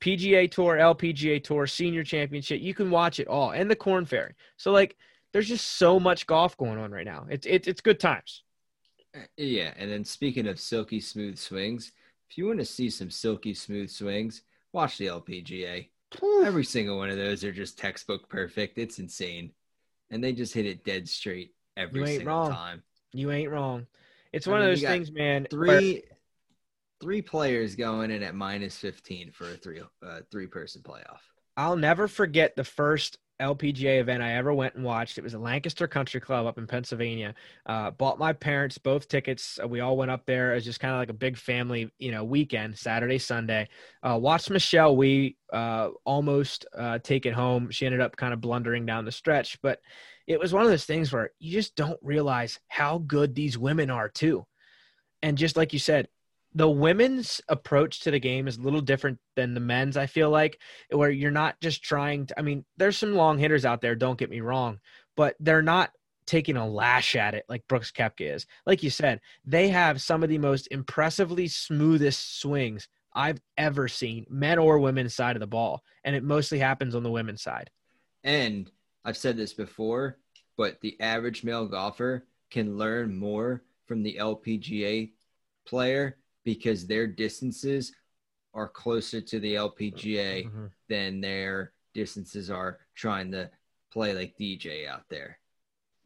PGA 0.00 0.50
Tour, 0.50 0.76
LPGA 0.76 1.42
Tour, 1.42 1.66
Senior 1.66 2.04
Championship, 2.04 2.60
you 2.60 2.74
can 2.74 2.90
watch 2.90 3.18
it 3.18 3.26
all, 3.26 3.50
and 3.50 3.70
the 3.70 3.76
Corn 3.76 4.04
Ferry. 4.04 4.34
So 4.56 4.70
like, 4.70 4.96
there's 5.32 5.48
just 5.48 5.78
so 5.78 6.00
much 6.00 6.26
golf 6.26 6.56
going 6.56 6.78
on 6.78 6.90
right 6.90 7.04
now. 7.04 7.26
It's 7.28 7.46
it's 7.46 7.68
it's 7.68 7.80
good 7.80 8.00
times. 8.00 8.42
Yeah, 9.36 9.72
and 9.76 9.90
then 9.90 10.04
speaking 10.04 10.46
of 10.46 10.60
silky 10.60 11.00
smooth 11.00 11.38
swings, 11.38 11.92
if 12.30 12.38
you 12.38 12.46
want 12.46 12.58
to 12.58 12.64
see 12.64 12.90
some 12.90 13.10
silky 13.10 13.54
smooth 13.54 13.90
swings, 13.90 14.42
watch 14.72 14.98
the 14.98 15.06
LPGA. 15.06 15.88
Every 16.44 16.64
single 16.64 16.98
one 16.98 17.10
of 17.10 17.16
those 17.16 17.44
are 17.44 17.52
just 17.52 17.78
textbook 17.78 18.28
perfect. 18.28 18.78
It's 18.78 18.98
insane, 18.98 19.52
and 20.10 20.22
they 20.22 20.32
just 20.32 20.54
hit 20.54 20.66
it 20.66 20.84
dead 20.84 21.08
straight 21.08 21.54
every 21.76 22.06
single 22.06 22.26
wrong. 22.26 22.50
time. 22.50 22.82
You 23.12 23.30
ain't 23.30 23.50
wrong. 23.50 23.86
It's 24.32 24.46
I 24.46 24.50
one 24.50 24.60
mean, 24.60 24.70
of 24.70 24.76
those 24.76 24.88
things, 24.88 25.10
man. 25.10 25.46
Three, 25.50 25.66
where... 25.66 26.02
three 27.00 27.22
players 27.22 27.74
going 27.74 28.10
in 28.10 28.22
at 28.22 28.34
minus 28.34 28.76
fifteen 28.76 29.30
for 29.30 29.50
a 29.50 29.56
three 29.56 29.82
uh, 30.02 30.20
three 30.30 30.46
person 30.46 30.82
playoff. 30.82 31.20
I'll 31.56 31.76
never 31.76 32.08
forget 32.08 32.56
the 32.56 32.64
first 32.64 33.18
LPGA 33.40 34.00
event 34.00 34.22
I 34.22 34.34
ever 34.34 34.52
went 34.52 34.74
and 34.74 34.84
watched. 34.84 35.18
It 35.18 35.24
was 35.24 35.34
a 35.34 35.38
Lancaster 35.38 35.86
Country 35.86 36.20
Club 36.20 36.46
up 36.46 36.58
in 36.58 36.66
Pennsylvania. 36.66 37.34
Uh, 37.66 37.90
bought 37.90 38.18
my 38.18 38.32
parents 38.32 38.78
both 38.78 39.08
tickets. 39.08 39.58
Uh, 39.62 39.68
we 39.68 39.80
all 39.80 39.96
went 39.96 40.10
up 40.10 40.26
there. 40.26 40.52
It 40.52 40.56
was 40.56 40.64
just 40.64 40.80
kind 40.80 40.94
of 40.94 40.98
like 40.98 41.10
a 41.10 41.14
big 41.14 41.36
family, 41.36 41.90
you 41.98 42.10
know, 42.10 42.24
weekend, 42.24 42.76
Saturday, 42.76 43.18
Sunday. 43.18 43.68
Uh, 44.02 44.18
watched 44.20 44.50
Michelle 44.50 44.96
Wie 44.96 45.36
uh, 45.52 45.90
almost 46.04 46.66
uh, 46.76 46.98
take 46.98 47.26
it 47.26 47.34
home. 47.34 47.70
She 47.70 47.86
ended 47.86 48.00
up 48.00 48.16
kind 48.16 48.32
of 48.32 48.40
blundering 48.40 48.86
down 48.86 49.04
the 49.04 49.12
stretch, 49.12 49.60
but 49.62 49.80
it 50.26 50.38
was 50.38 50.52
one 50.52 50.62
of 50.62 50.68
those 50.68 50.84
things 50.84 51.12
where 51.12 51.30
you 51.38 51.52
just 51.52 51.76
don't 51.76 51.98
realize 52.02 52.60
how 52.68 52.98
good 52.98 53.34
these 53.34 53.56
women 53.56 53.90
are 53.90 54.08
too. 54.08 54.46
And 55.22 55.38
just 55.38 55.56
like 55.56 55.72
you 55.72 55.78
said, 55.78 56.08
the 56.54 56.68
women's 56.68 57.40
approach 57.48 58.00
to 58.00 58.10
the 58.10 58.18
game 58.18 58.48
is 58.48 58.56
a 58.56 58.62
little 58.62 58.80
different 58.80 59.18
than 59.36 59.54
the 59.54 59.60
men's 59.60 59.96
i 59.96 60.06
feel 60.06 60.30
like 60.30 60.58
where 60.90 61.10
you're 61.10 61.30
not 61.30 61.60
just 61.60 61.82
trying 61.82 62.26
to 62.26 62.38
i 62.38 62.42
mean 62.42 62.64
there's 62.76 62.96
some 62.96 63.14
long 63.14 63.38
hitters 63.38 63.64
out 63.64 63.80
there 63.80 63.94
don't 63.94 64.18
get 64.18 64.30
me 64.30 64.40
wrong 64.40 64.78
but 65.16 65.34
they're 65.40 65.62
not 65.62 65.90
taking 66.28 66.58
a 66.58 66.68
lash 66.68 67.16
at 67.16 67.34
it 67.34 67.44
like 67.48 67.66
brooks 67.68 67.90
koepka 67.90 68.34
is. 68.34 68.46
Like 68.66 68.82
you 68.82 68.90
said 68.90 69.20
they 69.46 69.68
have 69.68 70.02
some 70.02 70.22
of 70.22 70.28
the 70.28 70.38
most 70.38 70.68
impressively 70.70 71.48
smoothest 71.48 72.40
swings 72.40 72.86
i've 73.14 73.40
ever 73.56 73.88
seen 73.88 74.26
men 74.28 74.58
or 74.58 74.78
women's 74.78 75.14
side 75.14 75.36
of 75.36 75.40
the 75.40 75.46
ball 75.46 75.82
and 76.04 76.14
it 76.14 76.22
mostly 76.22 76.58
happens 76.58 76.94
on 76.94 77.02
the 77.02 77.10
women's 77.10 77.42
side. 77.42 77.70
And 78.22 78.70
i've 79.04 79.16
said 79.16 79.38
this 79.38 79.54
before 79.54 80.18
but 80.58 80.80
the 80.82 81.00
average 81.00 81.44
male 81.44 81.66
golfer 81.66 82.26
can 82.50 82.76
learn 82.76 83.16
more 83.16 83.64
from 83.86 84.02
the 84.02 84.18
lpga 84.20 85.10
player 85.64 86.18
because 86.48 86.86
their 86.86 87.06
distances 87.06 87.92
are 88.54 88.68
closer 88.68 89.20
to 89.20 89.38
the 89.38 89.56
LPGA 89.56 90.46
mm-hmm. 90.46 90.64
than 90.88 91.20
their 91.20 91.74
distances 91.92 92.50
are 92.50 92.78
trying 92.94 93.30
to 93.32 93.50
play 93.92 94.14
like 94.14 94.34
DJ 94.40 94.88
out 94.88 95.02
there. 95.10 95.38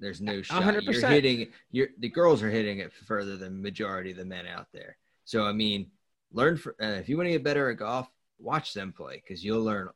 There's 0.00 0.20
no 0.20 0.42
shot. 0.42 0.64
100%. 0.64 0.82
You're 0.82 1.08
hitting. 1.08 1.46
You're 1.70 1.88
the 2.00 2.08
girls 2.08 2.42
are 2.42 2.50
hitting 2.50 2.80
it 2.80 2.92
further 2.92 3.36
than 3.36 3.62
majority 3.62 4.10
of 4.10 4.16
the 4.16 4.24
men 4.24 4.48
out 4.48 4.66
there. 4.72 4.96
So 5.24 5.46
I 5.46 5.52
mean, 5.52 5.92
learn 6.32 6.56
for 6.56 6.74
uh, 6.82 6.86
if 6.86 7.08
you 7.08 7.16
want 7.16 7.28
to 7.28 7.32
get 7.34 7.44
better 7.44 7.70
at 7.70 7.76
golf, 7.76 8.08
watch 8.40 8.74
them 8.74 8.92
play 8.92 9.22
because 9.24 9.44
you'll 9.44 9.62
learn 9.62 9.90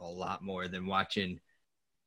a 0.00 0.06
lot 0.06 0.42
more 0.42 0.66
than 0.66 0.86
watching 0.86 1.40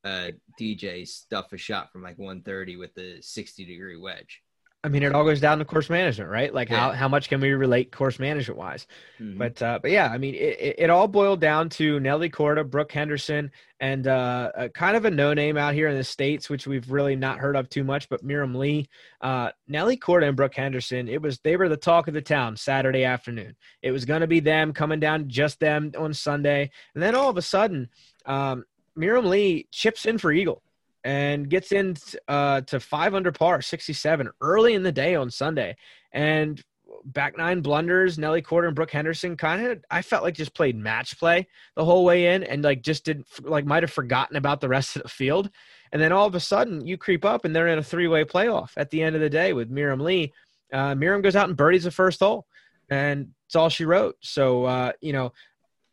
uh, 0.04 0.32
DJ 0.60 1.08
stuff 1.08 1.54
a 1.54 1.58
shot 1.58 1.92
from 1.92 2.02
like 2.02 2.18
130 2.18 2.76
with 2.78 2.96
the 2.96 3.20
60 3.22 3.66
degree 3.66 3.98
wedge. 3.98 4.42
I 4.88 4.90
mean, 4.90 5.04
it 5.04 5.14
all 5.14 5.26
goes 5.26 5.42
down 5.42 5.60
to 5.60 5.66
course 5.66 5.90
management, 5.90 6.30
right? 6.30 6.54
Like 6.54 6.70
yeah. 6.70 6.78
how, 6.78 6.92
how 6.94 7.08
much 7.10 7.28
can 7.28 7.42
we 7.42 7.52
relate 7.52 7.92
course 7.92 8.20
management 8.20 8.58
wise? 8.58 8.88
Mm-hmm. 9.20 9.38
But 9.38 9.62
uh, 9.62 9.80
but 9.82 9.92
yeah, 9.92 10.08
I 10.08 10.18
mean, 10.18 10.34
it, 10.34 10.76
it, 10.78 10.90
all 10.90 11.10
boiled 11.10 11.42
down 11.42 11.68
to 11.72 12.00
Nelly 12.00 12.30
Korda, 12.30 12.70
Brooke 12.70 12.94
Henderson, 12.94 13.52
and 13.82 14.08
uh, 14.08 14.54
a, 14.56 14.70
kind 14.70 14.96
of 14.96 15.04
a 15.04 15.12
no 15.12 15.34
name 15.34 15.58
out 15.58 15.74
here 15.74 15.90
in 15.90 15.98
the 15.98 16.06
states, 16.06 16.50
which 16.50 16.68
we've 16.68 16.90
really 16.90 17.18
not 17.18 17.40
heard 17.40 17.58
of 17.58 17.70
too 17.70 17.84
much. 17.84 18.08
But 18.08 18.24
Miriam 18.24 18.56
Lee, 18.56 18.88
uh, 19.20 19.52
Nelly 19.68 19.98
Korda 19.98 20.30
and 20.30 20.38
Brooke 20.38 20.56
Henderson, 20.56 21.10
it 21.10 21.22
was 21.22 21.40
they 21.40 21.58
were 21.58 21.68
the 21.68 21.76
talk 21.76 22.08
of 22.08 22.14
the 22.14 22.22
town 22.22 22.56
Saturday 22.56 23.04
afternoon. 23.04 23.58
It 23.82 23.92
was 23.92 24.06
going 24.06 24.22
to 24.22 24.28
be 24.28 24.40
them 24.40 24.72
coming 24.72 25.02
down, 25.02 25.28
just 25.28 25.60
them 25.60 25.92
on 25.98 26.14
Sunday, 26.14 26.72
and 26.94 27.04
then 27.04 27.14
all 27.14 27.30
of 27.30 27.36
a 27.36 27.42
sudden, 27.42 27.90
um, 28.26 28.64
Miriam 28.96 29.26
Lee 29.26 29.68
chips 29.70 30.06
in 30.06 30.18
for 30.18 30.32
eagle 30.32 30.64
and 31.08 31.50
gets 31.50 31.72
in 31.72 31.96
uh, 32.28 32.60
to 32.60 32.82
five 32.82 33.16
under 33.16 33.32
par, 33.32 33.62
67 33.62 34.30
early 34.42 34.74
in 34.74 34.84
the 34.84 34.92
day 34.92 35.16
on 35.16 35.32
Sunday. 35.32 35.78
And 36.12 36.62
back 37.06 37.38
nine 37.38 37.62
blunders, 37.62 38.20
Nelly 38.20 38.42
Korda 38.42 38.68
and 38.68 38.76
Brooke 38.76 38.92
Henderson 38.92 39.38
kind 39.38 39.66
of, 39.66 39.86
I 39.90 40.02
felt 40.02 40.24
like 40.24 40.34
just 40.34 40.54
played 40.54 40.76
match 40.76 41.18
play 41.18 41.48
the 41.78 41.86
whole 41.86 42.04
way 42.04 42.36
in 42.36 42.44
and 42.44 42.62
like 42.62 42.82
just 42.82 43.06
didn't, 43.06 43.26
like 43.40 43.66
might 43.66 43.84
have 43.84 43.92
forgotten 43.94 44.36
about 44.36 44.60
the 44.60 44.68
rest 44.68 44.98
of 44.98 45.04
the 45.04 45.08
field. 45.08 45.50
And 45.94 46.02
then 46.02 46.12
all 46.12 46.28
of 46.28 46.36
a 46.36 46.42
sudden 46.42 46.86
you 46.86 46.98
creep 46.98 47.24
up 47.24 47.46
and 47.46 47.56
they're 47.56 47.70
in 47.70 47.80
a 47.80 47.84
three 47.84 48.10
way 48.10 48.26
playoff 48.26 48.72
at 48.76 48.90
the 48.90 49.02
end 49.02 49.16
of 49.16 49.22
the 49.22 49.30
day 49.30 49.54
with 49.54 49.70
Miriam 49.70 50.02
Lee. 50.02 50.34
Uh, 50.74 50.94
Miriam 50.94 51.22
goes 51.22 51.38
out 51.38 51.48
and 51.48 51.56
birdies 51.56 51.86
the 51.86 51.92
first 51.92 52.20
hole 52.20 52.46
and 52.90 53.30
it's 53.46 53.56
all 53.56 53.70
she 53.70 53.86
wrote. 53.86 54.18
So, 54.20 54.66
uh, 54.66 54.92
you 55.00 55.14
know, 55.14 55.32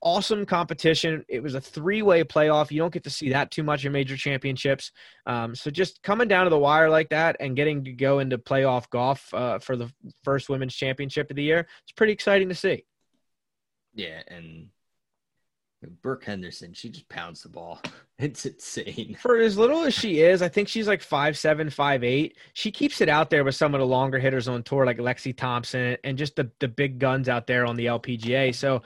awesome 0.05 0.45
competition. 0.45 1.25
It 1.29 1.43
was 1.43 1.55
a 1.55 1.61
three 1.61 2.03
way 2.03 2.23
playoff. 2.23 2.71
You 2.71 2.79
don't 2.79 2.93
get 2.93 3.05
to 3.05 3.11
see 3.11 3.31
that 3.31 3.51
too 3.51 3.65
much 3.65 3.85
in 3.85 3.93
major 3.93 4.17
championships. 4.17 4.93
Um, 5.27 5.55
so 5.55 5.71
just 5.71 6.03
coming 6.03 6.29
down 6.29 6.45
to 6.45 6.51
the 6.51 6.59
wire 6.59 6.91
like 6.91 7.09
that 7.09 7.37
and 7.41 7.57
getting 7.57 7.83
to 7.85 7.93
go 7.93 8.21
into 8.21 8.39
playoff 8.39 8.89
golf 8.91 9.33
uh, 9.35 9.59
for 9.59 9.77
the 9.77 9.91
first 10.23 10.49
women's 10.49 10.75
championship 10.75 11.31
of 11.31 11.37
the 11.37 11.43
year, 11.43 11.67
it's 11.83 11.93
pretty 11.97 12.13
exciting 12.13 12.49
to 12.51 12.55
see. 12.55 12.85
Yeah, 13.95 14.23
and 14.29 14.69
Brooke 16.03 16.25
Henderson, 16.25 16.73
she 16.73 16.89
just 16.89 17.09
pounds 17.09 17.43
the 17.43 17.49
ball. 17.49 17.81
It's 18.17 18.47
insane. 18.47 19.17
For 19.21 19.39
as 19.39 19.59
little 19.59 19.83
as 19.83 19.93
she 19.93 20.21
is, 20.21 20.41
I 20.41 20.49
think 20.49 20.69
she's 20.69 20.87
like 20.87 21.03
five 21.03 21.37
seven, 21.37 21.69
five 21.69 22.05
eight. 22.05 22.37
She 22.53 22.71
keeps 22.71 23.01
it 23.01 23.09
out 23.09 23.29
there 23.29 23.43
with 23.43 23.57
some 23.57 23.75
of 23.75 23.81
the 23.81 23.87
longer 23.87 24.21
hitters 24.21 24.47
on 24.47 24.63
tour, 24.63 24.87
like 24.87 24.99
Lexi 24.99 25.37
Thompson 25.37 25.97
and 26.05 26.17
just 26.17 26.37
the, 26.37 26.49
the 26.61 26.69
big 26.69 27.01
guns 27.01 27.29
out 27.29 27.49
there 27.49 27.67
on 27.67 27.75
the 27.75 27.87
LPGA. 27.87 28.55
So 28.55 28.83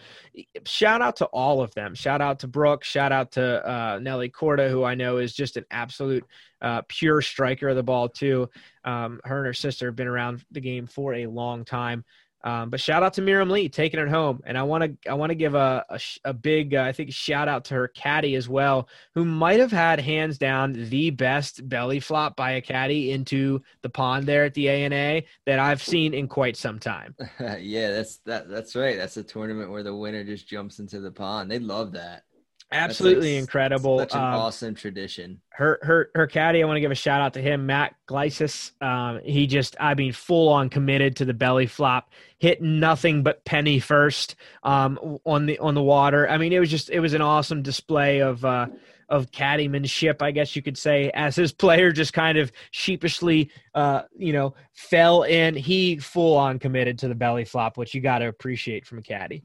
shout 0.65 1.03
out 1.03 1.17
to 1.17 1.27
all 1.27 1.61
of 1.61 1.75
them. 1.75 1.95
Shout 1.95 2.23
out 2.23 2.39
to 2.39 2.49
Brooke. 2.49 2.85
Shout 2.85 3.13
out 3.13 3.33
to 3.33 3.71
uh, 3.71 3.99
Nelly 4.01 4.31
Korda, 4.31 4.71
who 4.71 4.83
I 4.83 4.95
know 4.95 5.19
is 5.19 5.35
just 5.35 5.59
an 5.59 5.67
absolute 5.71 6.25
uh, 6.63 6.81
pure 6.89 7.21
striker 7.21 7.69
of 7.69 7.77
the 7.77 7.83
ball, 7.83 8.09
too. 8.09 8.49
Um, 8.85 9.21
her 9.25 9.37
and 9.37 9.47
her 9.47 9.53
sister 9.53 9.87
have 9.87 9.97
been 9.97 10.09
around 10.09 10.43
the 10.53 10.61
game 10.61 10.87
for 10.87 11.13
a 11.13 11.27
long 11.27 11.67
time. 11.67 12.03
Um, 12.45 12.71
but 12.71 12.81
shout 12.81 13.03
out 13.03 13.15
to 13.15 13.23
Miriam 13.23 13.51
Lee 13.51 13.69
taking 13.69 13.99
it 13.99 14.09
home, 14.09 14.41
and 14.47 14.57
I 14.57 14.63
want 14.63 14.85
to 14.85 15.11
I 15.11 15.15
want 15.15 15.31
to 15.31 15.35
give 15.35 15.55
a 15.55 15.85
a, 15.89 16.01
a 16.25 16.33
big 16.33 16.75
uh, 16.75 16.83
I 16.83 16.93
think 16.93 17.13
shout 17.13 17.49
out 17.49 17.65
to 17.67 17.75
her 17.75 17.89
caddy 17.89 18.37
as 18.37 18.49
well, 18.49 18.89
who 19.15 19.25
might 19.25 19.59
have 19.59 19.73
had 19.73 20.01
hands 20.01 20.39
down 20.39 20.73
the 20.73 21.11
best 21.11 21.69
belly 21.69 22.01
flop 22.01 22.37
by 22.37 22.53
a 22.53 22.61
caddy 22.61 23.11
into 23.11 23.63
the 23.83 23.89
pond 23.91 24.27
there 24.27 24.45
at 24.45 24.55
the 24.55 24.69
ANA 24.69 25.23
that 25.47 25.59
I've 25.59 25.83
seen 25.83 26.15
in 26.15 26.29
quite 26.29 26.57
some 26.57 26.79
time. 26.79 27.17
yeah, 27.59 27.91
that's 27.91 28.19
that 28.19 28.49
that's 28.49 28.77
right. 28.77 28.97
That's 28.97 29.17
a 29.17 29.25
tournament 29.25 29.71
where 29.71 29.83
the 29.83 29.95
winner 29.95 30.23
just 30.23 30.47
jumps 30.47 30.79
into 30.79 31.01
the 31.01 31.11
pond. 31.11 31.51
They 31.51 31.59
love 31.59 31.93
that. 31.93 32.23
Absolutely 32.71 33.35
like, 33.35 33.41
incredible. 33.41 33.99
Such 33.99 34.15
an 34.15 34.21
um, 34.21 34.35
awesome 34.35 34.75
tradition. 34.75 35.41
Her 35.51 35.79
her 35.83 36.11
her 36.15 36.27
caddy, 36.27 36.63
I 36.63 36.67
want 36.67 36.77
to 36.77 36.81
give 36.81 36.91
a 36.91 36.97
shout 36.97 37.21
out 37.21 37.35
to 37.35 37.41
him, 37.41 37.65
Matt 37.65 37.95
Glysis. 38.07 38.73
Um, 38.83 39.21
he 39.25 39.47
just, 39.47 39.75
I 39.81 39.95
mean, 39.95 40.13
full 40.13 40.51
on 40.51 40.69
committed 40.69 41.17
to 41.17 41.25
the 41.25 41.33
belly 41.33 41.67
flop, 41.67 42.11
hit 42.37 42.61
nothing 42.61 43.23
but 43.23 43.45
penny 43.47 43.81
first 43.81 44.37
um, 44.63 45.19
on 45.25 45.47
the 45.47 45.59
on 45.61 45.75
the 45.75 45.83
water. 45.83 46.29
I 46.29 46.37
mean, 46.37 46.53
it 46.53 46.59
was 46.59 46.71
just 46.71 46.91
it 46.91 47.01
was 47.01 47.15
an 47.15 47.23
awesome 47.23 47.63
display 47.63 48.21
of 48.21 48.45
uh, 48.45 48.67
of 49.09 49.31
caddymanship, 49.31 50.21
I 50.21 50.31
guess 50.31 50.55
you 50.55 50.61
could 50.61 50.77
say, 50.77 51.11
as 51.15 51.35
his 51.37 51.53
player 51.53 51.91
just 51.91 52.13
kind 52.13 52.37
of 52.37 52.53
sheepishly, 52.71 53.51
uh, 53.75 54.03
you 54.15 54.35
know, 54.35 54.55
fell 54.75 55.23
in. 55.23 55.55
He 55.55 55.97
full 55.97 56.37
on 56.37 56.59
committed 56.59 56.99
to 56.99 57.09
the 57.09 57.15
belly 57.15 57.47
flop, 57.47 57.79
which 57.79 57.95
you 57.95 58.03
got 58.03 58.19
to 58.19 58.29
appreciate 58.29 58.85
from 58.85 58.99
a 58.99 59.03
caddy. 59.03 59.43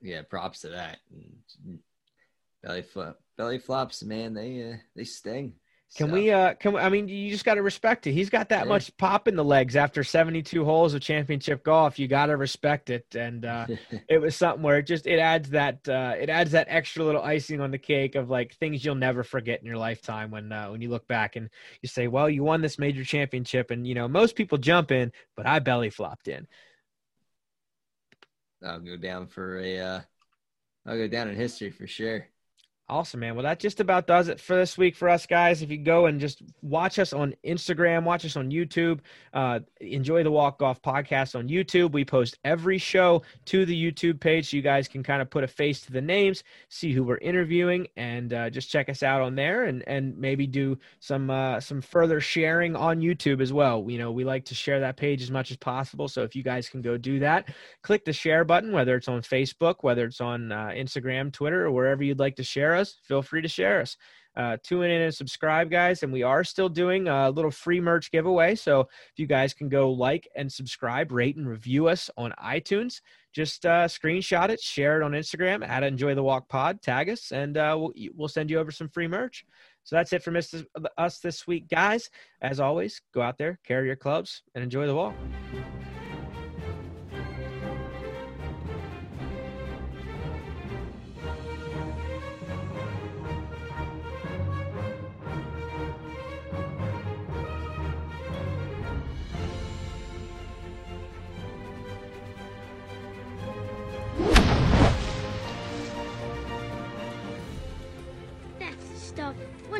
Yeah, 0.00 0.22
props 0.22 0.60
to 0.60 0.68
that 0.70 0.98
belly 2.66 2.82
flop 2.82 3.20
belly 3.36 3.58
flops 3.58 4.02
man 4.02 4.34
they 4.34 4.72
uh, 4.72 4.76
they 4.94 5.04
sting 5.04 5.54
can 5.94 6.08
so. 6.08 6.12
we 6.12 6.30
uh 6.30 6.54
can 6.54 6.72
we, 6.72 6.80
I 6.80 6.88
mean 6.88 7.08
you 7.08 7.30
just 7.30 7.44
got 7.44 7.54
to 7.54 7.62
respect 7.62 8.06
it. 8.06 8.12
He's 8.12 8.28
got 8.28 8.48
that 8.48 8.64
yeah. 8.64 8.68
much 8.68 8.94
pop 8.96 9.28
in 9.28 9.36
the 9.36 9.44
legs 9.44 9.76
after 9.76 10.02
72 10.02 10.64
holes 10.64 10.94
of 10.94 11.00
championship 11.00 11.62
golf. 11.62 11.98
You 11.98 12.08
got 12.08 12.26
to 12.26 12.36
respect 12.36 12.90
it 12.90 13.06
and 13.14 13.44
uh 13.44 13.66
it 14.08 14.18
was 14.18 14.34
something 14.34 14.62
where 14.62 14.78
it 14.78 14.86
just 14.86 15.06
it 15.06 15.18
adds 15.18 15.50
that 15.50 15.88
uh 15.88 16.14
it 16.18 16.28
adds 16.28 16.50
that 16.52 16.66
extra 16.68 17.04
little 17.04 17.22
icing 17.22 17.60
on 17.60 17.70
the 17.70 17.78
cake 17.78 18.16
of 18.16 18.28
like 18.28 18.54
things 18.56 18.84
you'll 18.84 18.96
never 18.96 19.22
forget 19.22 19.60
in 19.60 19.66
your 19.66 19.78
lifetime 19.78 20.30
when 20.30 20.50
uh 20.50 20.68
when 20.68 20.82
you 20.82 20.90
look 20.90 21.06
back 21.06 21.36
and 21.36 21.48
you 21.82 21.88
say, 21.88 22.08
"Well, 22.08 22.28
you 22.28 22.42
won 22.42 22.62
this 22.62 22.78
major 22.78 23.04
championship 23.04 23.70
and 23.70 23.86
you 23.86 23.94
know, 23.94 24.08
most 24.08 24.34
people 24.34 24.58
jump 24.58 24.90
in, 24.90 25.12
but 25.36 25.46
I 25.46 25.60
belly 25.60 25.90
flopped 25.90 26.26
in." 26.28 26.48
I'll 28.64 28.80
go 28.80 28.96
down 28.96 29.28
for 29.28 29.60
a 29.60 29.78
uh 29.78 30.00
I'll 30.84 30.96
go 30.96 31.08
down 31.08 31.28
in 31.28 31.36
history 31.36 31.70
for 31.70 31.86
sure. 31.86 32.28
Awesome, 32.88 33.18
man. 33.18 33.34
Well, 33.34 33.42
that 33.42 33.58
just 33.58 33.80
about 33.80 34.06
does 34.06 34.28
it 34.28 34.38
for 34.38 34.54
this 34.54 34.78
week 34.78 34.94
for 34.94 35.08
us 35.08 35.26
guys. 35.26 35.60
If 35.60 35.72
you 35.72 35.76
go 35.76 36.06
and 36.06 36.20
just 36.20 36.40
watch 36.62 37.00
us 37.00 37.12
on 37.12 37.34
Instagram, 37.44 38.04
watch 38.04 38.24
us 38.24 38.36
on 38.36 38.52
YouTube, 38.52 39.00
uh, 39.34 39.58
enjoy 39.80 40.22
the 40.22 40.30
Walk 40.30 40.60
Golf 40.60 40.80
podcast 40.82 41.36
on 41.36 41.48
YouTube. 41.48 41.90
We 41.90 42.04
post 42.04 42.38
every 42.44 42.78
show 42.78 43.22
to 43.46 43.66
the 43.66 43.74
YouTube 43.74 44.20
page 44.20 44.50
so 44.50 44.56
you 44.56 44.62
guys 44.62 44.86
can 44.86 45.02
kind 45.02 45.20
of 45.20 45.28
put 45.28 45.42
a 45.42 45.48
face 45.48 45.80
to 45.80 45.92
the 45.92 46.00
names, 46.00 46.44
see 46.68 46.92
who 46.92 47.02
we're 47.02 47.18
interviewing, 47.18 47.88
and 47.96 48.32
uh, 48.32 48.50
just 48.50 48.70
check 48.70 48.88
us 48.88 49.02
out 49.02 49.20
on 49.20 49.34
there 49.34 49.64
and 49.64 49.82
and 49.88 50.16
maybe 50.16 50.46
do 50.46 50.78
some 51.00 51.28
uh, 51.28 51.58
some 51.58 51.80
further 51.80 52.20
sharing 52.20 52.76
on 52.76 53.00
YouTube 53.00 53.40
as 53.40 53.52
well. 53.52 53.84
You 53.88 53.98
know, 53.98 54.12
we 54.12 54.22
like 54.22 54.44
to 54.44 54.54
share 54.54 54.78
that 54.78 54.96
page 54.96 55.22
as 55.22 55.30
much 55.32 55.50
as 55.50 55.56
possible. 55.56 56.06
So 56.06 56.22
if 56.22 56.36
you 56.36 56.44
guys 56.44 56.68
can 56.68 56.82
go 56.82 56.96
do 56.96 57.18
that, 57.18 57.52
click 57.82 58.04
the 58.04 58.12
share 58.12 58.44
button, 58.44 58.70
whether 58.70 58.94
it's 58.94 59.08
on 59.08 59.22
Facebook, 59.22 59.78
whether 59.80 60.04
it's 60.04 60.20
on 60.20 60.52
uh, 60.52 60.68
Instagram, 60.68 61.32
Twitter, 61.32 61.66
or 61.66 61.72
wherever 61.72 62.04
you'd 62.04 62.20
like 62.20 62.36
to 62.36 62.44
share 62.44 62.75
us, 62.76 63.00
feel 63.04 63.22
free 63.22 63.42
to 63.42 63.48
share 63.48 63.80
us. 63.80 63.96
Uh, 64.36 64.58
tune 64.62 64.84
in 64.84 65.00
and 65.00 65.14
subscribe, 65.14 65.70
guys. 65.70 66.02
And 66.02 66.12
we 66.12 66.22
are 66.22 66.44
still 66.44 66.68
doing 66.68 67.08
a 67.08 67.30
little 67.30 67.50
free 67.50 67.80
merch 67.80 68.10
giveaway. 68.10 68.54
So 68.54 68.80
if 68.80 69.18
you 69.18 69.26
guys 69.26 69.54
can 69.54 69.68
go 69.68 69.90
like 69.90 70.28
and 70.36 70.52
subscribe, 70.52 71.10
rate 71.10 71.36
and 71.36 71.48
review 71.48 71.88
us 71.88 72.10
on 72.18 72.34
iTunes, 72.42 73.00
just 73.32 73.64
uh, 73.64 73.86
screenshot 73.86 74.50
it, 74.50 74.60
share 74.60 75.00
it 75.00 75.04
on 75.04 75.12
Instagram 75.12 75.66
at 75.66 75.82
Enjoy 75.82 76.14
the 76.14 76.22
Walk 76.22 76.48
Pod, 76.48 76.82
tag 76.82 77.08
us, 77.08 77.32
and 77.32 77.56
uh, 77.56 77.76
we'll, 77.78 77.92
we'll 78.14 78.28
send 78.28 78.50
you 78.50 78.58
over 78.58 78.70
some 78.70 78.88
free 78.88 79.08
merch. 79.08 79.44
So 79.84 79.96
that's 79.96 80.12
it 80.12 80.22
for 80.22 80.36
us 80.98 81.18
this 81.20 81.46
week, 81.46 81.68
guys. 81.68 82.10
As 82.42 82.60
always, 82.60 83.00
go 83.14 83.22
out 83.22 83.38
there, 83.38 83.58
carry 83.64 83.86
your 83.86 83.96
clubs, 83.96 84.42
and 84.54 84.64
enjoy 84.64 84.86
the 84.86 84.94
walk. 84.94 85.14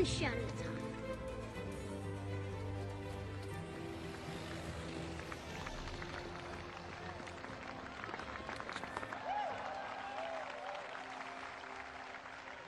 one. 0.04 0.45